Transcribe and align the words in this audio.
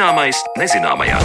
Zināmais 0.00 0.38
nezināmajā. 0.56 1.18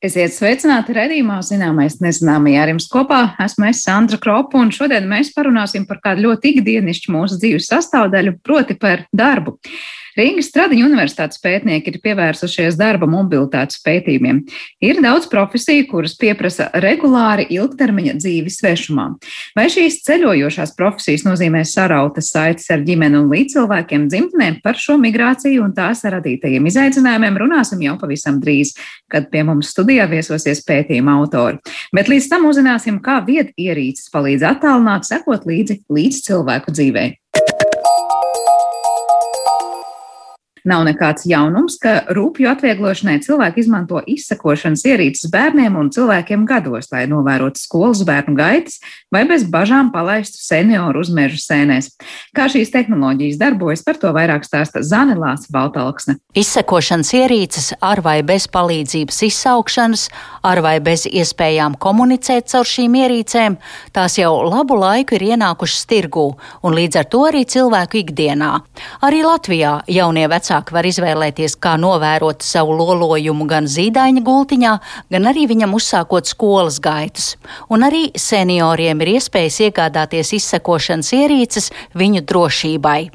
Esiet 0.00 0.32
sveicināti 0.32 0.94
redzījumā, 0.96 1.36
zināmais 1.44 1.98
nezināmajā. 2.00 2.62
Ar 2.62 2.72
jums 2.72 2.86
kopā 2.88 3.18
esmu 3.44 3.68
es 3.68 3.82
Sandra 3.84 4.16
Kropa, 4.22 4.56
un 4.56 4.72
šodien 4.72 5.04
mēs 5.10 5.34
parunāsim 5.36 5.84
par 5.84 6.00
kādu 6.00 6.24
ļoti 6.30 6.54
ikdienišķu 6.54 7.12
mūsu 7.12 7.36
dzīves 7.42 7.68
sastāvdaļu, 7.74 8.38
proti 8.40 8.78
par 8.80 9.04
darbu. 9.12 9.58
Rīgas 10.18 10.50
Stradiņa 10.50 10.84
universitātes 10.84 11.40
pētnieki 11.40 11.88
ir 11.88 11.98
pievērsušies 12.04 12.76
darba 12.76 13.06
mobilitātes 13.08 13.80
pētījumiem. 13.84 14.42
Ir 14.84 15.00
daudz 15.00 15.28
profesiju, 15.32 15.86
kuras 15.88 16.12
pieprasa 16.20 16.66
regulāri 16.84 17.46
ilgtermiņa 17.56 18.18
dzīvi 18.18 18.52
svešumā. 18.52 19.06
Vai 19.56 19.66
šīs 19.72 20.02
ceļojošās 20.04 20.74
profesijas 20.76 21.24
nozīmē 21.24 21.62
sarautas 21.68 22.28
saites 22.34 22.68
ar 22.74 22.84
ģimeni 22.84 23.22
un 23.22 23.30
līdzcilvēkiem 23.32 24.04
dzimtenē 24.12 24.50
par 24.64 24.76
šo 24.80 24.98
migrāciju 25.00 25.64
un 25.64 25.72
tās 25.76 26.04
radītajiem 26.04 26.68
izaicinājumiem 26.68 27.40
runāsim 27.44 27.80
jau 27.86 27.96
pavisam 28.00 28.42
drīz, 28.42 28.74
kad 29.08 29.30
pie 29.32 29.46
mums 29.48 29.72
studijā 29.72 30.04
viesosies 30.12 30.60
pētījuma 30.68 31.16
autori. 31.22 31.62
Bet 31.96 32.12
līdz 32.12 32.28
tam 32.32 32.46
uzzināsim, 32.50 33.00
kā 33.00 33.22
vieta 33.24 33.56
ierīces 33.56 34.12
palīdz 34.12 34.44
attālināt, 34.52 35.08
sekot 35.08 35.48
līdzi 35.48 35.80
līdz 35.88 36.22
cilvēku 36.28 36.76
dzīvei. 36.76 37.21
Nav 40.62 40.84
nekāds 40.86 41.24
jaunums, 41.26 41.74
ka 41.82 42.04
rūpju 42.14 42.46
atvieglošanai 42.52 43.16
cilvēki 43.24 43.64
izmanto 43.64 43.98
izsakošanas 44.06 44.84
ierīces 44.86 45.26
bērniem 45.32 45.74
un 45.74 45.88
cilvēkiem 45.90 46.44
gados, 46.46 46.86
lai 46.92 47.08
novērotu 47.10 47.58
skolas 47.58 48.04
bērnu 48.06 48.36
gaitas 48.38 48.78
vai 49.10 49.24
bez 49.26 49.42
bažām 49.50 49.90
palaistu 49.90 50.38
senioru 50.38 51.02
uz 51.02 51.10
meža 51.10 51.40
sēnēs. 51.42 51.88
Kā 52.36 52.46
šīs 52.52 52.70
tehnoloģijas 52.70 53.40
darbojas, 53.40 53.82
par 53.82 53.98
to 53.98 54.12
vairāk 54.14 54.46
stāsta 54.46 54.84
Zanelās 54.86 55.48
Baltalksne. 55.50 56.20
Izsakošanas 56.38 57.10
ierīces 57.18 57.72
ar 57.82 58.04
vai 58.06 58.20
bez 58.22 58.46
palīdzības 58.46 59.18
izsaukšanas, 59.32 60.06
ar 60.46 60.62
vai 60.62 60.76
bez 60.78 61.08
iespējām 61.10 61.74
komunicēt 61.82 62.54
caur 62.54 62.70
šīm 62.70 63.00
ierīcēm, 63.02 63.58
tās 63.90 64.20
jau 64.20 64.30
labu 64.46 64.78
laiku 64.78 65.18
ir 65.18 65.26
ienākušas 65.32 65.90
tirgū 65.90 66.28
un 66.62 66.78
līdz 66.78 67.02
ar 67.02 67.10
to 67.10 67.26
arī 67.26 67.42
cilvēku 67.50 68.04
ikdienā. 68.04 68.54
Arī 69.02 69.26
Latvijā 69.26 69.74
jaunie 69.90 70.28
vecāki 70.30 70.51
vecāki 70.52 70.74
var 70.74 70.86
izvēlēties, 70.86 71.56
kā 71.56 71.76
novērot 71.80 72.42
savu 72.44 72.74
lolojumu 72.76 73.46
gan 73.48 73.64
zīdaiņa 73.66 74.22
gultiņā, 74.22 74.74
gan 75.10 75.26
arī 75.30 75.46
viņam 75.48 75.74
uzsākot 75.74 76.28
skolas 76.28 76.78
gaitas. 76.80 77.36
Un 77.70 77.82
arī 77.82 78.12
senioriem 78.14 79.00
ir 79.00 79.16
iespējas 79.16 79.60
iegādāties 79.68 80.32
izsekošanas 80.36 81.12
ierīces 81.12 81.70
viņu 81.94 82.22
drošībai. 82.22 83.10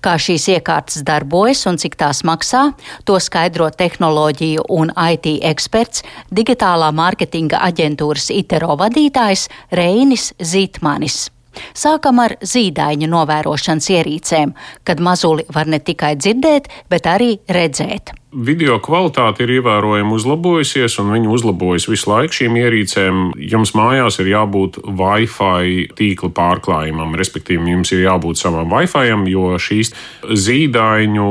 Kā 0.00 0.14
šīs 0.18 0.48
iekārtas 0.52 1.02
darbojas 1.02 1.64
un 1.66 1.78
cik 1.78 1.96
tās 1.98 2.22
maksā, 2.22 2.72
to 3.04 3.18
skaidro 3.18 3.70
tehnoloģiju 3.70 4.66
un 4.70 4.92
IT 4.94 5.40
eksperts, 5.42 6.04
digitālā 6.30 6.92
mārketinga 6.94 7.62
aģentūras 7.70 8.30
ITERO 8.30 8.76
vadītājs 8.78 9.48
Reinis 9.74 10.32
Zītmanis. 10.38 11.35
Sākam 11.76 12.20
ar 12.24 12.36
zīdaiņu 12.42 13.08
novērošanas 13.12 13.90
ierīcēm, 13.96 14.54
kad 14.84 15.02
mazuli 15.02 15.46
var 15.54 15.70
ne 15.70 15.80
tikai 15.80 16.14
dzirdēt, 16.20 16.70
bet 16.92 17.10
arī 17.10 17.36
redzēt 17.52 18.14
video 18.36 18.76
kvalitāte 18.82 19.44
ir 19.44 19.54
ievērojami 19.56 20.12
uzlabojusies, 20.16 20.98
un 21.00 21.12
viņa 21.14 21.30
uzlabojas 21.32 21.86
visu 21.88 22.10
laiku 22.10 22.36
šīm 22.40 22.58
ierīcēm. 22.60 23.22
Jums 23.52 23.72
mājās 23.76 24.20
ir 24.20 24.30
jābūt 24.32 24.78
Wi-Fi 24.84 25.86
tīkla 25.96 26.30
pārklājumam, 26.36 27.16
respektīvi, 27.16 27.72
jums 27.72 27.92
ir 27.96 28.04
jābūt 28.04 28.40
savam 28.40 28.70
Wi-Fi, 28.72 29.16
jo 29.32 29.56
šīs 29.62 29.92
zīdaiņu 30.26 31.30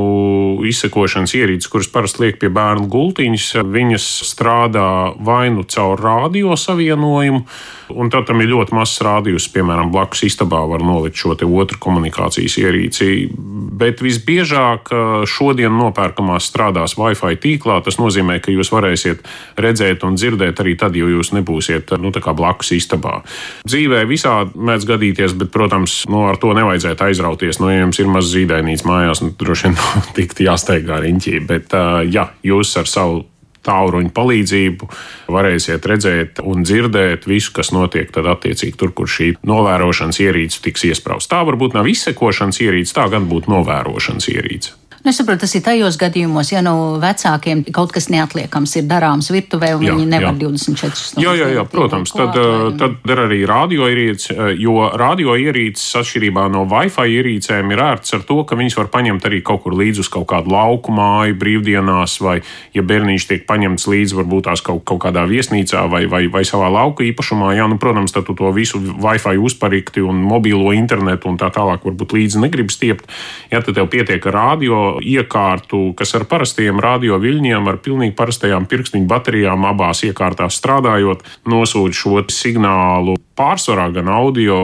izsekošanas 0.72 1.36
ierīces, 1.38 1.70
kuras 1.72 1.92
parasti 1.94 2.26
liek 2.26 2.42
pie 2.42 2.50
bērnu 2.54 2.90
gultiņas, 2.92 3.48
viņas 3.76 4.10
strādā 4.32 4.90
vai 5.22 5.48
nu 5.54 5.66
caur 5.70 6.02
radio 6.02 6.58
savienojumu, 6.58 7.46
un 7.94 8.10
tad 8.10 8.26
tam 8.30 8.42
ir 8.42 8.50
ļoti 8.50 8.74
mazs 8.76 9.04
rādījums, 9.06 9.50
piemēram, 9.54 9.92
blakus 9.94 10.26
istabā 10.26 10.64
var 10.70 10.82
nolikt 10.86 11.20
šo 11.22 11.36
otru 11.36 11.78
komunikācijas 11.82 12.58
ierīci. 12.62 13.30
Bet 13.76 14.02
visbiežāk 14.02 14.90
šodien 15.30 15.74
nopērkamās 15.76 16.48
strādās 16.50 16.95
Wi-Fi 17.00 17.40
tīklā, 17.42 17.80
tas 17.86 18.00
nozīmē, 18.02 18.40
ka 18.44 18.54
jūs 18.54 18.72
varēsiet 18.74 19.26
redzēt 19.62 20.06
un 20.08 20.18
dzirdēt 20.20 20.62
arī 20.64 20.76
tad, 20.80 20.98
ja 20.98 21.10
jūs 21.10 21.34
nebūsiet 21.36 21.96
nu, 22.02 22.14
blakus 22.16 22.72
istabā. 22.76 23.22
Dzīvē 23.68 24.04
visādi 24.10 24.58
mēdz 24.58 24.88
gadīties, 24.90 25.38
bet, 25.40 25.52
protams, 25.54 26.04
nu, 26.12 26.26
ar 26.30 26.40
to 26.42 26.54
nevajadzētu 26.58 27.10
aizrauties. 27.10 27.62
Nu, 27.62 27.70
ja 27.72 27.84
jums 27.84 28.02
ir 28.02 28.12
maz 28.12 28.32
zīdainīts 28.32 28.88
mājās, 28.88 29.24
nu, 29.26 29.32
droši 29.38 29.70
vien 29.70 29.78
nu, 29.80 30.04
tikt 30.18 30.44
jāsteigā 30.46 31.00
riņķī. 31.06 31.40
Bet, 31.48 31.78
ja 32.12 32.30
jūs 32.46 32.76
ar 32.82 32.90
savu 32.90 33.26
tālruņa 33.66 34.14
palīdzību 34.16 34.90
varēsiet 35.34 35.90
redzēt 35.90 36.42
un 36.46 36.66
dzirdēt 36.66 37.28
visu, 37.30 37.54
kas 37.56 37.74
notiek 37.76 38.12
tad 38.14 38.30
attiecīgi 38.36 38.78
tur, 38.80 38.94
kur 38.96 39.10
šī 39.10 39.34
novērošanas 39.46 40.22
ierīce 40.22 40.62
tiks 40.66 40.86
iesprāsta. 40.92 41.36
Tā 41.36 41.44
varbūt 41.50 41.78
nav 41.78 41.90
izsekošanas 41.90 42.62
ierīce, 42.66 42.96
tā 42.98 43.10
gan 43.14 43.30
būtu 43.32 43.54
novērošanas 43.54 44.30
ierīce. 44.36 44.76
Nu, 45.06 45.12
es 45.12 45.20
saprotu, 45.22 45.44
tas 45.44 45.52
ir 45.54 45.62
tajos 45.62 46.00
gadījumos, 46.02 46.50
ja 46.50 46.64
nu 46.66 46.96
vecākiem 46.98 47.60
kaut 47.70 47.92
kas 47.94 48.08
neatliekams 48.10 48.72
ir 48.80 48.88
darāms 48.90 49.28
virtuvē, 49.30 49.76
un 49.78 49.84
jā, 49.86 49.94
viņi 49.94 50.06
nevar 50.10 50.32
jā. 50.34 50.48
24 50.50 50.98
stundas. 50.98 51.22
Jā, 51.22 51.34
jā, 51.38 51.50
jā 51.60 51.66
protams. 51.70 52.10
Tad, 52.10 52.34
vai... 52.34 52.72
tad 52.80 53.12
ir 53.14 53.22
arī 53.22 53.38
radioierīce, 53.46 54.34
jo 54.58 54.88
radioierīces 54.98 56.00
atšķirībā 56.00 56.48
no 56.50 56.64
Wi-Fi 56.72 57.20
ierīcēm 57.20 57.74
ir 57.76 57.84
ērts 57.86 58.16
ar 58.18 58.24
to, 58.26 58.40
ka 58.50 58.58
viņas 58.58 58.80
var 58.80 58.90
paņemt 58.96 59.28
arī 59.30 59.44
kaut 59.46 59.62
kur 59.68 59.76
līdzi 59.78 60.02
uz 60.02 60.10
kaut 60.16 60.26
kādu 60.32 60.50
lauku 60.56 60.96
māju 60.98 61.38
brīvdienās, 61.38 62.18
vai, 62.26 62.40
ja 62.74 62.82
bērniņš 62.82 63.30
tiek 63.30 63.46
paņemts 63.46 63.86
līdzi 63.94 64.18
varbūt 64.24 64.50
tās 64.50 64.66
kaut, 64.66 64.82
kaut 64.90 65.04
kādā 65.06 65.28
viesnīcā 65.30 65.86
vai, 65.94 66.08
vai, 66.10 66.24
vai 66.34 66.42
savā 66.50 66.72
lauka 66.74 67.06
īpašumā, 67.06 67.54
jā, 67.60 67.70
nu, 67.70 67.78
protams, 67.78 68.16
tad 68.18 68.26
tu 68.26 68.34
to 68.42 68.50
visu 68.58 68.82
Wi-Fi 68.82 69.38
uzparikti 69.38 70.02
un 70.02 70.26
mobilo 70.26 70.74
internetu 70.74 71.30
un 71.30 71.38
tā 71.38 71.54
tālāk 71.54 71.86
varbūt 71.86 72.18
līdzi 72.18 72.42
negribi 72.42 72.74
stiept. 72.74 73.06
Ja 73.54 73.62
tad 73.62 73.78
tev 73.78 73.94
pietiek 73.94 74.32
ar 74.34 74.40
radio 74.42 74.95
iekārtu, 75.02 75.94
kas 75.98 76.16
ar 76.18 76.26
parastiem 76.30 76.80
radioviļņiem, 76.84 77.70
ar 77.72 77.80
pilnīgi 77.84 78.16
parastajām 78.18 78.68
pirkstiņu 78.72 79.08
baterijām 79.10 79.68
abās 79.70 80.04
iekārtās 80.08 80.60
strādājot, 80.62 81.24
nosūta 81.52 81.96
šo 81.96 82.24
signālu 82.32 83.18
pārsvarā 83.36 83.90
gan 83.96 84.10
audio, 84.16 84.58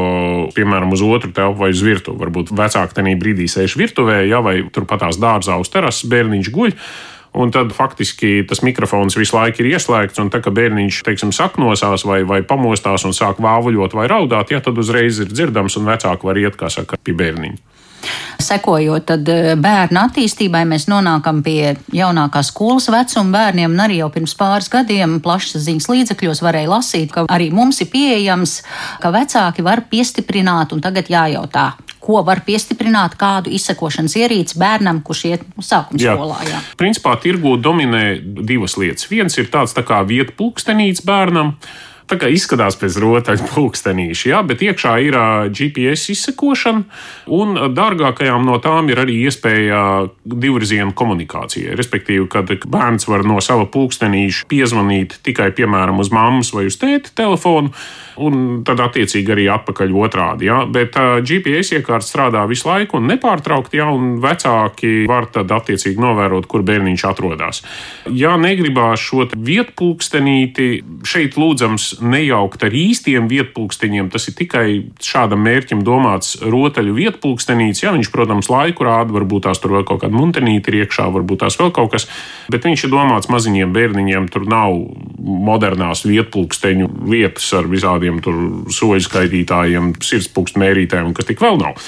piemēram, 0.56 0.94
uz 0.96 1.03
otru 1.06 1.31
telpu 1.36 1.66
vai 1.66 1.72
uz 1.75 1.81
virtuvi. 1.86 2.22
Varbūt 2.22 2.53
vecāki 2.56 2.97
tajā 2.97 3.16
brīdī 3.19 3.47
sēž 3.52 3.78
virtuvē, 3.80 4.22
ja, 4.30 4.44
vai 4.44 4.62
turpatās 4.74 5.19
dārzā 5.22 5.59
uz 5.62 5.72
terases 5.74 6.08
bērniņš 6.12 6.53
guļ. 6.56 6.78
Un 7.31 7.52
tad 7.52 7.72
faktiski 7.72 8.42
tas 8.44 8.59
mikrofons 8.59 9.16
visu 9.16 9.38
laiku 9.38 9.63
ir 9.63 9.69
ieslēgts, 9.78 10.19
un 10.19 10.28
tā 10.34 10.42
kā 10.44 10.52
bērniņš 10.52 10.98
teiksim, 11.08 11.31
saknosās 11.36 12.03
vai, 12.03 12.25
vai 12.28 12.42
pamostās 12.44 13.06
un 13.08 13.16
sāk 13.16 13.40
vāvuļot 13.40 13.96
vai 13.96 14.09
raudāt, 14.12 14.52
ja, 14.52 14.59
tad 14.59 14.80
uzreiz 14.81 15.22
ir 15.24 15.31
dzirdams, 15.31 15.80
un 15.80 15.88
vecāki 15.88 16.28
var 16.28 16.40
iet, 16.42 16.59
kā 16.59 16.68
saka, 16.74 17.00
pie 17.00 17.16
bērniņa. 17.16 17.70
Sekojot 18.41 19.13
eh, 19.16 19.51
bērnu 19.59 20.01
attīstībai, 20.01 20.63
mēs 20.69 20.88
nonākam 20.91 21.41
pie 21.45 21.75
jaunākā 21.95 22.44
skolas 22.45 22.89
vecuma 22.91 23.38
bērniem, 23.38 23.72
un 23.72 23.85
arī 23.85 24.01
jau 24.01 24.09
pirms 24.13 24.35
pāris 24.39 24.72
gadiem 24.72 25.19
plašsaziņas 25.23 25.89
līdzekļos 25.91 26.44
varēja 26.45 26.72
lasīt, 26.72 27.13
ka 27.13 27.28
arī 27.31 27.51
mums 27.56 27.81
ir 27.84 27.91
pieejams, 27.94 28.59
ka 29.03 29.13
vecāki 29.13 29.66
var 29.66 29.85
piestiprināt, 29.91 30.73
un 30.75 30.84
tagad 30.84 31.12
jājautā, 31.12 31.72
ko 32.01 32.23
var 32.25 32.41
piestiprināt, 32.45 33.16
kādu 33.19 33.53
izsekošanas 33.53 34.18
ierīci 34.18 34.57
bērnam, 34.62 35.03
kurš 35.06 35.23
iet 35.29 35.45
sākuma 35.62 36.01
jā. 36.01 36.18
skolā. 36.18 36.41
Jā. 36.50 36.63
Principā 36.79 37.16
tirgū 37.22 37.56
dominē 37.62 38.06
divas 38.42 38.77
lietas. 38.81 39.07
Viens 39.12 39.38
ir 39.38 39.51
tāds 39.53 39.77
tā 39.77 39.86
kā 39.86 40.01
vietu 40.07 40.36
pulkstenīts 40.39 41.06
bērnam 41.06 41.56
tā 42.12 42.19
kā 42.19 42.30
izskatās 42.31 42.78
pēc 42.80 43.00
rotaļu 43.02 43.48
pulkstenīša, 43.54 44.30
jā, 44.34 44.42
bet 44.48 44.63
iekšā 44.68 44.96
ir 45.08 45.18
GPS 45.56 46.12
izsekošana, 46.16 46.84
un 47.31 47.58
dārgākajām 47.75 48.46
no 48.48 48.60
tām 48.63 48.92
ir 48.92 49.02
arī 49.06 49.22
iespēja 49.28 49.81
divvirziena 50.25 50.92
komunikācijai. 50.98 51.75
Respektīvi, 51.80 52.28
kad 52.31 52.52
bērns 52.68 53.08
var 53.10 53.25
no 53.28 53.40
sava 53.44 53.68
pulkstenīša 53.72 54.48
piezvanīt 54.52 55.19
tikai, 55.25 55.52
piemēram, 55.56 56.02
uz 56.04 56.12
mammas 56.13 56.52
vai 56.56 56.68
uz 56.69 56.78
tēta 56.81 57.13
telefonu, 57.24 57.72
un 58.22 58.62
tad 58.68 58.81
attiecīgi 58.84 59.34
arī 59.34 59.48
atpakaļ 59.54 59.94
otrādi. 60.04 60.50
Ja? 60.50 60.62
Bet 60.69 60.98
GPS 60.98 61.78
iekārta 61.78 62.08
strādā 62.08 62.44
visu 62.50 62.68
laiku 62.69 63.00
un 63.00 63.08
nepārtraukti, 63.10 63.80
ja, 63.80 63.88
un 63.94 64.19
vecāki 64.24 65.06
var 65.10 65.30
tad 65.34 65.52
attiecīgi 65.56 66.02
novērot, 66.02 66.48
kur 66.52 66.66
bērniņš 66.68 67.06
atrodas. 67.10 67.63
Ja 68.12 68.36
negribās 68.42 69.02
šo 69.02 69.28
vietpulkstenīti, 69.31 70.69
šeit 71.08 71.38
lūdzams 71.40 72.00
nejaukt 72.01 72.63
ar 72.65 72.75
īstiem 72.75 73.27
vietpulksteņiem, 73.31 74.09
tas 74.13 74.27
ir 74.30 74.36
tikai 74.38 74.65
šādam 75.03 75.44
mērķim 75.45 75.83
domāts 75.86 76.36
rotaļu 76.42 76.95
vietpulkstenīts. 76.98 77.83
Ja 77.83 77.94
viņš, 77.95 78.12
protams, 78.13 78.50
laiku 78.51 78.88
rāda, 78.88 79.13
varbūt 79.15 79.48
tās 79.48 79.62
tur 79.62 79.75
vēl 79.77 79.86
kaut 79.88 80.03
kāda 80.03 80.15
muntenīte 80.15 80.71
ir 80.71 80.81
iekšā, 80.83 81.07
varbūt 81.13 81.44
tās 81.45 81.59
vēl 81.62 81.74
kaut 81.75 81.94
kas, 81.95 82.07
bet 82.51 82.68
viņš 82.68 82.88
ir 82.88 82.94
domāts 82.94 83.31
maziņiem 83.31 83.75
bērniņiem, 83.75 84.30
tur 84.33 84.48
nav 84.50 84.75
modernās 85.21 86.06
vietpulksteņu 86.07 86.89
vietas 87.12 87.51
ar 87.57 87.69
visādiem 87.71 88.21
soļu 88.21 89.06
skaitītājiem, 89.07 89.94
sirdspūkstu 90.01 90.62
mērītājiem, 90.62 91.13
kas 91.18 91.30
tik 91.30 91.44
vēl 91.44 91.62
nav. 91.62 91.80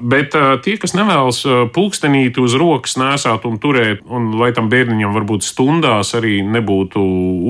Bet 0.00 0.34
uh, 0.38 0.54
tie, 0.64 0.78
kas 0.80 0.94
nevēlas 0.96 1.42
uh, 1.44 1.62
pulkstenīti 1.74 2.40
uz 2.40 2.56
rokas 2.58 2.96
nesāt 3.00 3.44
un 3.48 3.58
turēt, 3.60 4.00
un 4.08 4.32
lai 4.40 4.50
tam 4.56 4.70
bērniņam 4.72 5.14
varbūt 5.16 5.44
stundās 5.44 6.14
arī 6.16 6.40
nebūtu 6.46 7.02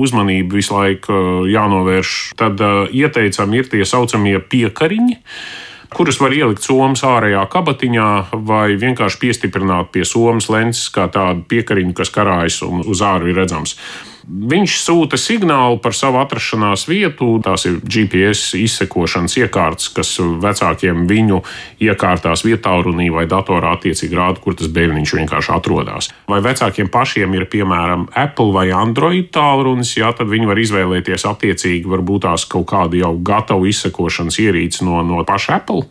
uzmanība 0.03 0.59
visu 0.59 0.75
laiku 0.75 1.15
uh, 1.15 1.49
jānovērš, 1.49 2.15
tad 2.39 2.61
ieteicam 2.91 3.55
ir 3.55 3.71
tie 3.71 3.85
saucamie 3.87 4.39
piekariņi 4.39 5.19
kurus 5.91 6.21
var 6.23 6.31
ielikt 6.31 6.63
somas 6.63 7.03
ārējā 7.03 7.41
kabatiņā 7.51 8.07
vai 8.47 8.77
vienkārši 8.79 9.19
piestiprināt 9.19 9.91
pie 9.91 10.05
somas 10.07 10.47
lences, 10.51 10.87
kā 10.93 11.09
tādu 11.11 11.43
piekariņu, 11.51 11.95
kas 11.97 12.13
karājas 12.15 12.61
un 12.67 12.85
uz 12.87 13.03
āru 13.03 13.31
ir 13.31 13.41
redzams. 13.41 13.75
Viņš 14.27 14.75
sūta 14.83 15.17
signālu 15.17 15.79
par 15.81 15.95
savu 15.97 16.19
atrašanās 16.21 16.85
vietu. 16.89 17.33
Tās 17.43 17.65
ir 17.65 17.79
GPS 17.81 18.53
izsekošanas 18.59 19.37
iekārtas, 19.41 19.89
kas 19.95 20.13
vecākiem 20.21 21.07
viņu 21.09 21.41
iekārtās 21.81 22.45
vietā, 22.45 22.75
runī 22.85 23.09
vai 23.13 23.25
datorā 23.29 23.73
attiecīgi 23.77 24.17
rāda, 24.17 24.41
kur 24.43 24.55
tas 24.57 24.69
bērniņš 24.71 25.15
vienkārši 25.17 25.53
atrodas. 25.55 26.11
Vai 26.29 26.41
vecākiem 26.45 26.91
pašiem 26.93 27.33
ir 27.37 27.47
piemēram 27.51 28.07
Apple 28.17 28.53
vai 28.53 28.67
Android 28.75 29.31
tālrunis, 29.33 29.95
jā, 29.97 30.11
tad 30.17 30.29
viņi 30.29 30.49
var 30.49 30.61
izvēlēties 30.61 31.25
attiecīgi 31.31 31.89
varbūt 31.89 32.27
tās 32.27 32.45
kaut 32.49 32.67
kādu 32.69 33.01
jau 33.01 33.15
gatavu 33.17 33.65
izsekošanas 33.71 34.37
ierīci 34.43 34.85
no, 34.85 35.01
no 35.07 35.23
paša 35.25 35.57
Apple, 35.61 35.87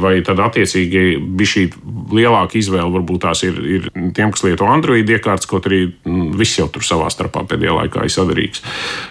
vai 0.00 0.16
tad 0.24 0.40
attiecīgi 0.40 1.04
bija 1.20 1.52
šī 1.54 1.66
lielāka 2.14 2.58
izvēle 2.60 2.88
varbūt 2.96 3.24
tās 3.26 3.44
ir, 3.46 3.60
ir 3.60 3.88
tiem, 4.16 4.32
kas 4.32 4.46
lieto 4.46 4.68
Android 4.70 5.08
iekārtas, 5.08 5.48
kaut 5.50 5.68
arī 5.68 5.84
mm, 5.90 6.32
viss 6.40 6.58
jau 6.58 6.70
tur 6.72 6.86
savā 6.86 7.10
starpā 7.12 7.44
pēdējā 7.50 7.73
laikā 7.78 8.06
ir 8.06 8.14
sadarīgs. 8.14 8.62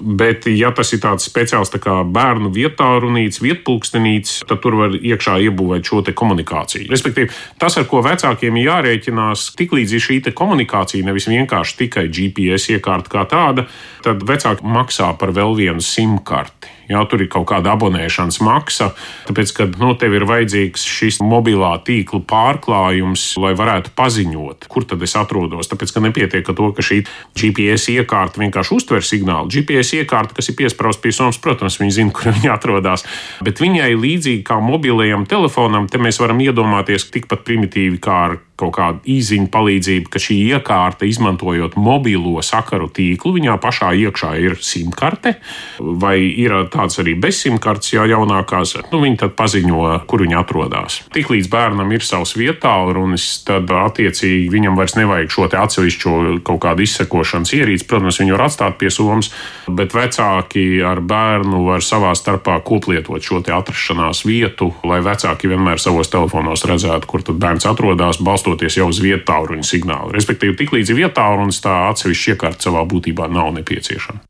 Bet, 0.01 0.48
ja 0.51 0.74
tas 0.75 0.94
ir 0.95 1.01
tāds 1.04 1.27
speciāls 1.30 1.71
tā 1.74 1.81
kā 1.83 2.00
bērnu 2.04 2.51
vietā 2.54 2.89
runīts, 3.04 3.42
vietpulkstenīts, 3.44 4.42
tad 4.50 4.62
tur 4.63 4.77
var 4.80 4.98
iekšā 4.98 5.39
iebūvēt 5.48 5.89
šo 5.89 6.04
komunikāciju. 6.04 6.89
Respektīvi, 6.92 7.31
tas, 7.62 7.77
ar 7.80 7.88
ko 7.89 8.04
vecākiem 8.06 8.60
ir 8.60 8.69
jārēķinās, 8.69 9.50
tiklīdz 9.60 9.98
ir 9.98 10.06
šī 10.07 10.19
komunikācija, 10.36 11.06
nevis 11.06 11.30
vienkārši 11.31 11.80
tikai 11.86 12.07
GPS 12.13 12.74
iekārta 12.75 13.12
kā 13.12 13.25
tāda, 13.30 13.68
tad 14.06 14.24
vecāki 14.27 14.65
maksā 14.68 15.13
par 15.19 15.33
vēl 15.36 15.57
vienu 15.60 15.83
simkarti. 15.83 16.71
Jā, 16.91 17.00
tur 17.07 17.24
ir 17.24 17.30
kaut 17.31 17.45
kāda 17.47 17.74
abonēšanas 17.77 18.41
maksa, 18.44 18.89
tāpēc, 19.30 19.53
ka 19.56 19.68
nu, 19.80 19.94
tev 20.00 20.18
ir 20.18 20.25
vajadzīgs 20.27 20.83
šis 20.83 21.21
mobilā 21.24 21.71
tīkla 21.88 22.19
pārklājums, 22.27 23.24
lai 23.39 23.53
varētu 23.57 23.94
paziņot, 23.95 24.68
kur 24.71 24.88
tad 24.89 25.03
es 25.06 25.15
atrodos. 25.19 25.71
Tāpēc, 25.71 25.94
ka 25.95 26.03
nepietiek 26.03 26.50
ar 26.51 26.57
to, 26.59 26.69
ka 26.75 26.85
šī 26.85 27.03
GPS 27.39 27.88
iekārta 27.95 28.44
vienkārši 28.44 28.75
uztver 28.75 29.07
signālu. 29.07 29.51
GPS 29.53 29.95
iekārta, 30.01 30.35
kas 30.35 30.51
ir 30.51 30.59
piesprāstīta 30.59 31.07
pie 31.07 31.15
somas, 31.15 31.39
protams, 31.44 31.80
viņi 31.81 31.97
zina, 32.01 32.15
kur 32.15 32.31
viņi 32.35 32.51
atrodas. 32.51 33.07
Bet 33.44 33.63
viņai 33.63 33.91
līdzīgi 33.95 34.44
kā 34.47 34.59
mobilajam 34.63 35.27
telefonam, 35.29 35.88
te 35.91 36.01
mēs 36.01 36.19
varam 36.21 36.44
iedomāties 36.44 37.09
tikpat 37.13 37.47
primitīvi 37.47 38.00
kā 38.03 38.19
ar 38.27 38.41
kaut 38.63 38.75
kādu 38.77 39.04
īziņu 39.15 39.50
palīdzību, 39.54 40.10
ka 40.12 40.21
šī 40.21 40.39
iekārta, 40.56 41.07
izmantojot 41.10 41.77
mobilo 41.80 42.42
sakaru 42.44 42.89
tīklu, 42.94 43.36
viņā 43.38 43.57
pašā 43.62 43.94
iekšā 44.06 44.33
ir 44.42 44.57
simkarte, 44.63 45.38
vai 45.80 46.18
ir 46.24 46.56
tāds 46.74 47.00
arī 47.04 47.15
bez 47.19 47.42
simkartes, 47.44 47.94
jau 47.95 48.06
jaunākās, 48.10 48.77
nu, 48.92 49.01
viņi 49.04 49.19
tad 49.24 49.36
paziņo, 49.39 49.83
kur 50.10 50.24
viņi 50.25 50.38
atrodas. 50.39 51.01
Tiklīdz 51.13 51.50
bērnam 51.51 51.92
ir 51.95 52.06
savs 52.06 52.36
vietālunis, 52.39 53.27
tad 53.48 53.71
attiecīgi 53.74 54.51
viņam 54.54 54.77
vairs 54.80 54.98
nevajag 55.00 55.33
šo 55.33 55.48
atsevišķo 55.50 56.13
kaut 56.45 56.62
kādu 56.63 56.86
izsekošanas 56.86 57.54
ierīci. 57.57 57.88
Protams, 57.89 58.19
viņu 58.21 58.38
var 58.38 58.45
atstāt 58.48 58.77
pie 58.80 58.92
somas, 58.94 59.31
bet 59.68 59.95
vecāki 59.95 60.65
ar 60.86 61.01
bērnu 61.04 61.63
var 61.68 61.83
savā 61.86 62.13
starpā 62.18 62.60
koplietot 62.65 63.24
šo 63.24 63.42
atrašanās 63.44 64.24
vietu, 64.27 64.71
lai 64.88 65.01
vecāki 65.04 65.51
vienmēr 65.51 65.81
savos 65.81 66.12
telefonos 66.13 66.65
redzētu, 66.69 67.10
kur 67.10 67.25
tad 67.25 67.39
bērns 67.42 67.68
atrodas, 67.69 68.21
balstoties 68.24 68.52
jau 68.61 68.89
uz 68.89 69.00
vietu 69.03 69.25
tālruņa 69.31 69.65
signālu. 69.65 70.13
Respektīvi, 70.13 70.57
tiklīdz 70.61 70.94
ir 70.94 71.01
vietā 71.03 71.23
tālrunis, 71.23 71.61
tā 71.63 71.73
atsevišķa 71.89 72.35
iekārta 72.35 72.69
savā 72.69 72.85
būtībā 72.89 73.29
nav 73.31 73.53
nepieciešama. 73.57 74.21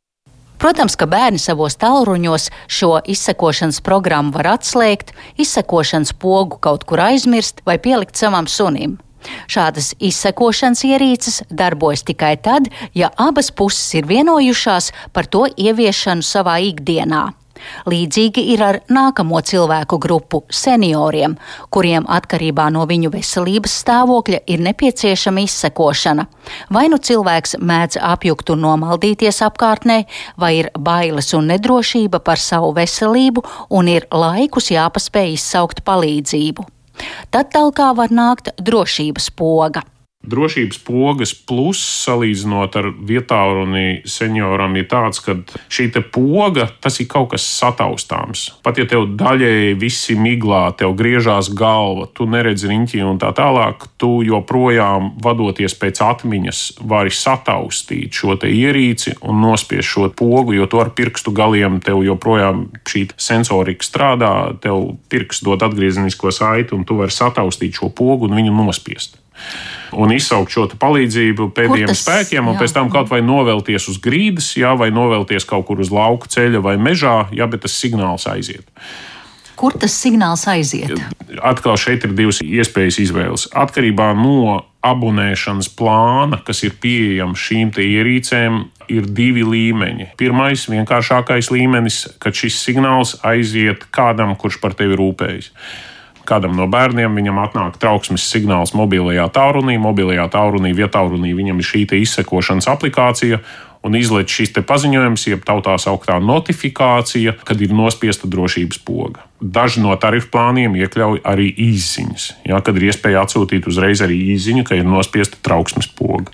Protams, 0.64 0.96
ka 0.96 1.08
bērni 1.12 1.42
savos 1.44 1.76
tālruņos 1.76 2.48
šo 2.72 3.02
izsekošanas 3.12 3.82
programmu 3.84 4.32
var 4.38 4.54
atslēgt, 4.54 5.12
izsekošanas 5.36 6.14
pogu 6.16 6.60
kaut 6.64 6.86
kur 6.88 7.02
aizmirst 7.04 7.60
vai 7.68 7.76
pielikt 7.84 8.16
savam 8.16 8.48
sunim. 8.48 8.96
Šādas 9.52 9.94
izsekošanas 10.00 10.84
ierīces 10.88 11.42
darbojas 11.52 12.04
tikai 12.08 12.36
tad, 12.44 12.70
ja 12.96 13.12
abas 13.20 13.52
puses 13.52 13.94
ir 14.00 14.08
vienojušās 14.08 14.92
par 15.12 15.28
to 15.28 15.46
ieviešanu 15.52 16.24
savā 16.24 16.60
ikdienā. 16.72 17.30
Līdzīgi 17.90 18.44
ir 18.54 18.64
ar 18.64 18.80
nākamo 18.90 19.42
cilvēku 19.42 20.00
grupu- 20.00 20.44
senioriem, 20.64 21.38
kuriem 21.70 22.06
atkarībā 22.06 22.70
no 22.72 22.86
viņu 22.86 23.12
veselības 23.12 23.84
stāvokļa 23.84 24.40
ir 24.48 24.60
nepieciešama 24.60 25.44
izsekošana. 25.44 26.28
Vai 26.70 26.88
nu 26.88 26.98
cilvēks 26.98 27.58
mēdz 27.60 27.98
apjukt 28.02 28.50
un 28.50 28.62
nomaldīties 28.62 29.42
apkārtnē, 29.50 30.06
vai 30.38 30.54
ir 30.60 30.70
bailes 30.80 31.34
un 31.34 31.48
nedrošība 31.48 32.20
par 32.24 32.38
savu 32.38 32.74
veselību 32.74 33.44
un 33.70 33.88
ir 33.88 34.08
laikus 34.12 34.70
jāpaspēj 34.70 35.34
izsaukt 35.34 35.84
palīdzību. 35.84 36.66
Tad 37.32 37.50
talkā 37.54 37.96
var 37.96 38.10
nākt 38.10 38.54
drošības 38.62 39.32
poga. 39.36 39.84
Drošības 40.24 40.78
pogas 40.88 41.34
plus 41.36 41.82
salīdzinot 41.84 42.78
ar 42.80 42.86
vietālruni 42.96 44.06
senioram 44.08 44.78
ir 44.80 44.86
tāds, 44.88 45.20
ka 45.20 45.36
šī 45.68 45.90
poga 46.16 46.70
tas 46.80 47.02
ir 47.04 47.10
kaut 47.12 47.34
kas 47.34 47.44
sataustāms. 47.44 48.46
Pat 48.64 48.80
ja 48.80 48.86
tev 48.88 49.10
daļēji 49.20 49.74
viss 49.82 50.08
ir 50.14 50.22
miglā, 50.24 50.62
tev 50.80 50.96
griežās 50.96 51.50
galva, 51.52 52.08
tu 52.16 52.24
neredzi 52.30 52.70
riņķi 52.72 53.04
un 53.04 53.20
tā 53.20 53.34
tālāk, 53.36 53.84
tu 54.00 54.22
joprojām 54.24 55.12
vadoties 55.24 55.76
pēc 55.82 56.00
atmiņas 56.06 56.62
vari 56.88 57.12
sataustīt 57.12 58.16
šo 58.16 58.38
ierīci 58.48 59.18
un 59.28 59.44
nospiest 59.44 59.92
šo 59.92 60.08
pogu, 60.16 60.56
jo 60.56 60.70
to 60.72 60.80
ar 60.80 60.94
pirkstu 60.96 61.36
galiem 61.36 61.82
tev 61.84 62.00
joprojām 62.08 62.70
šī 62.88 63.10
sensorika 63.20 63.84
strādā, 63.84 64.32
tev 64.64 64.96
pirksts 65.12 65.44
dod 65.44 65.68
atgriezenisko 65.68 66.32
saiti 66.32 66.78
un 66.78 66.88
tu 66.88 67.02
vari 67.04 67.12
sataustīt 67.12 67.76
šo 67.82 67.92
pogu 67.92 68.32
un 68.32 68.40
viņu 68.40 68.56
nospiest 68.56 69.20
un 69.94 70.14
izsaukt 70.16 70.54
šo 70.54 70.68
palīdzību 70.80 71.50
pēdējiem 71.56 71.92
tas, 71.92 72.04
spēkiem, 72.04 72.50
un 72.50 72.58
jā. 72.58 72.64
pēc 72.64 72.76
tam 72.76 72.92
kaut 72.94 73.12
vai 73.12 73.22
novelties 73.26 73.88
uz 73.92 74.02
grīdas, 74.04 74.54
jā, 74.60 74.74
vai 74.80 74.90
novelties 74.94 75.48
kaut 75.50 75.68
kur 75.70 75.82
uz 75.84 75.94
lauka 75.94 76.30
ceļa 76.34 76.64
vai 76.64 76.78
mežā, 76.82 77.30
jā, 77.36 77.48
bet 77.50 77.66
tas 77.66 77.78
signāls 77.78 78.28
aiziet. 78.30 78.68
Kur 79.60 79.76
tas 79.78 79.94
signāls 79.94 80.48
aiziet? 80.50 80.98
Atkal 81.46 81.78
šeit 81.80 82.08
ir 82.08 82.16
divas 82.18 82.42
iespējas 82.42 82.98
izvēles. 83.04 83.46
Atkarībā 83.54 84.10
no 84.18 84.64
abonēšanas 84.84 85.70
plāna, 85.78 86.42
kas 86.44 86.64
ir 86.66 86.74
pieejams 86.82 87.40
šīm 87.40 87.72
ierīcēm, 87.80 88.60
ir 88.92 89.08
divi 89.08 89.46
līmeņi. 89.48 90.10
Pirmais, 90.20 90.66
vienkāršākais 90.74 91.54
līmenis, 91.54 92.02
kad 92.20 92.36
šis 92.36 92.60
signāls 92.66 93.16
aiziet 93.24 93.86
kādam, 93.94 94.36
kurš 94.36 94.60
par 94.64 94.76
tevi 94.76 94.98
rūpējas 95.00 95.54
kādam 96.30 96.56
no 96.58 96.68
bērniem, 96.72 97.14
viņam 97.16 97.42
atnāk 97.44 97.78
trauksmes 97.82 98.26
signāls 98.30 98.74
mobilajā 98.78 99.28
tālrunī, 99.34 99.78
mobilajā 99.82 100.30
tālrunī, 100.34 100.74
vietālrunī 100.78 101.34
viņam 101.38 101.62
ir 101.62 101.70
šī 101.70 101.86
izsekošanas 102.02 102.70
aplikācija. 102.72 103.44
Un 103.84 103.98
izlaiž 104.00 104.32
šis 104.32 104.54
paziņojums, 104.64 105.26
jeb 105.28 105.42
tautā 105.44 105.74
sauktā 105.76 106.16
notifikācija, 106.24 107.34
kad 107.44 107.60
ir 107.60 107.74
nospiesta 107.76 108.30
drošības 108.32 108.80
poga. 108.88 109.26
Daži 109.44 109.84
no 109.84 109.92
tarifu 110.00 110.30
plāniem 110.32 110.78
iekļauj 110.80 111.20
arī 111.28 111.50
īsiņas, 111.52 112.30
ja, 112.48 112.62
kad 112.64 112.80
ir 112.80 112.88
iespēja 112.88 113.26
atsūtīt 113.26 113.68
uzreiz 113.68 114.00
arī 114.06 114.22
īsiņu, 114.38 114.64
ka 114.70 114.80
ir 114.80 114.88
nospiesta 114.88 115.42
trauksmes 115.44 115.92
poga. 116.00 116.32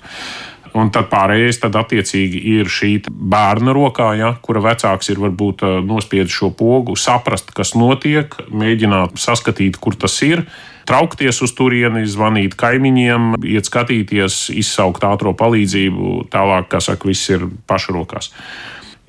Un 0.78 0.90
tad 0.94 1.08
pārējais, 1.10 1.58
tad 1.62 1.74
attiecīgi 1.80 2.40
ir 2.54 2.68
šī 2.70 2.92
bērna 3.10 3.74
rokā, 3.74 4.12
ja, 4.18 4.34
kura 4.44 4.62
vecāks 4.64 5.10
ir 5.10 5.20
varbūt 5.22 5.64
nospiedis 5.86 6.34
šo 6.34 6.52
pogu, 6.54 6.94
saprast, 6.98 7.50
kas 7.56 7.74
notiek, 7.78 8.36
mēģināt 8.50 9.18
saskatīt, 9.18 9.80
kur 9.82 9.98
tas 9.98 10.14
ir. 10.26 10.44
Traukties 10.86 11.42
uz 11.44 11.52
turieni, 11.54 12.06
zvanīt 12.08 12.56
kaimiņiem, 12.58 13.36
iet 13.46 13.68
skatīties, 13.68 14.48
izsaukt 14.58 15.04
ātrā 15.06 15.34
palīdzību. 15.38 16.26
Tālāk, 16.32 16.70
kā 16.72 16.80
saka, 16.82 17.10
viss 17.10 17.30
ir 17.30 17.46
paša 17.70 17.94
rokās. 17.94 18.32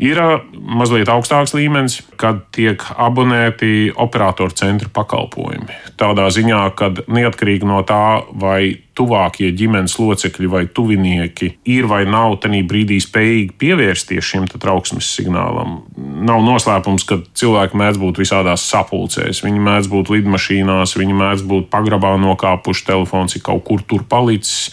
Ir 0.01 0.17
mazliet 0.51 1.09
augstāks 1.13 1.53
līmenis, 1.53 1.99
kad 2.17 2.39
tiek 2.55 2.81
abonēti 2.97 3.91
operatoru 4.01 4.55
centra 4.57 4.89
pakalpojumi. 4.93 5.75
Tādā 6.01 6.25
ziņā, 6.33 6.61
ka 6.73 6.89
neatkarīgi 7.05 7.67
no 7.69 7.83
tā, 7.85 8.23
vai 8.33 8.81
tuvākie 8.97 9.51
ģimenes 9.55 9.93
locekļi 10.01 10.49
vai 10.51 10.63
tuvinieki 10.73 11.51
ir 11.69 11.85
vai 11.89 12.01
nav 12.09 12.39
tajā 12.41 12.63
brīdī 12.67 12.97
spējīgi 13.03 13.53
pievērsties 13.61 14.31
šim 14.31 14.49
trauksmes 14.51 15.11
signālam. 15.19 15.79
Nav 15.97 16.41
noslēpums, 16.49 17.05
ka 17.05 17.21
cilvēki 17.37 17.77
mēdz 17.81 18.01
būt 18.01 18.23
visādās 18.23 18.65
sapulcēs. 18.73 19.43
Viņi 19.45 19.63
mēdz 19.69 19.91
būt 19.91 20.11
lidmašīnās, 20.17 20.97
viņi 20.97 21.21
mēdz 21.21 21.45
būt 21.53 21.69
pagrabā 21.73 22.15
nokāpuši, 22.25 22.87
telefons 22.89 23.37
ir 23.37 23.45
kaut 23.45 23.63
kur 23.69 23.85
tur 23.85 24.05
palicis 24.09 24.71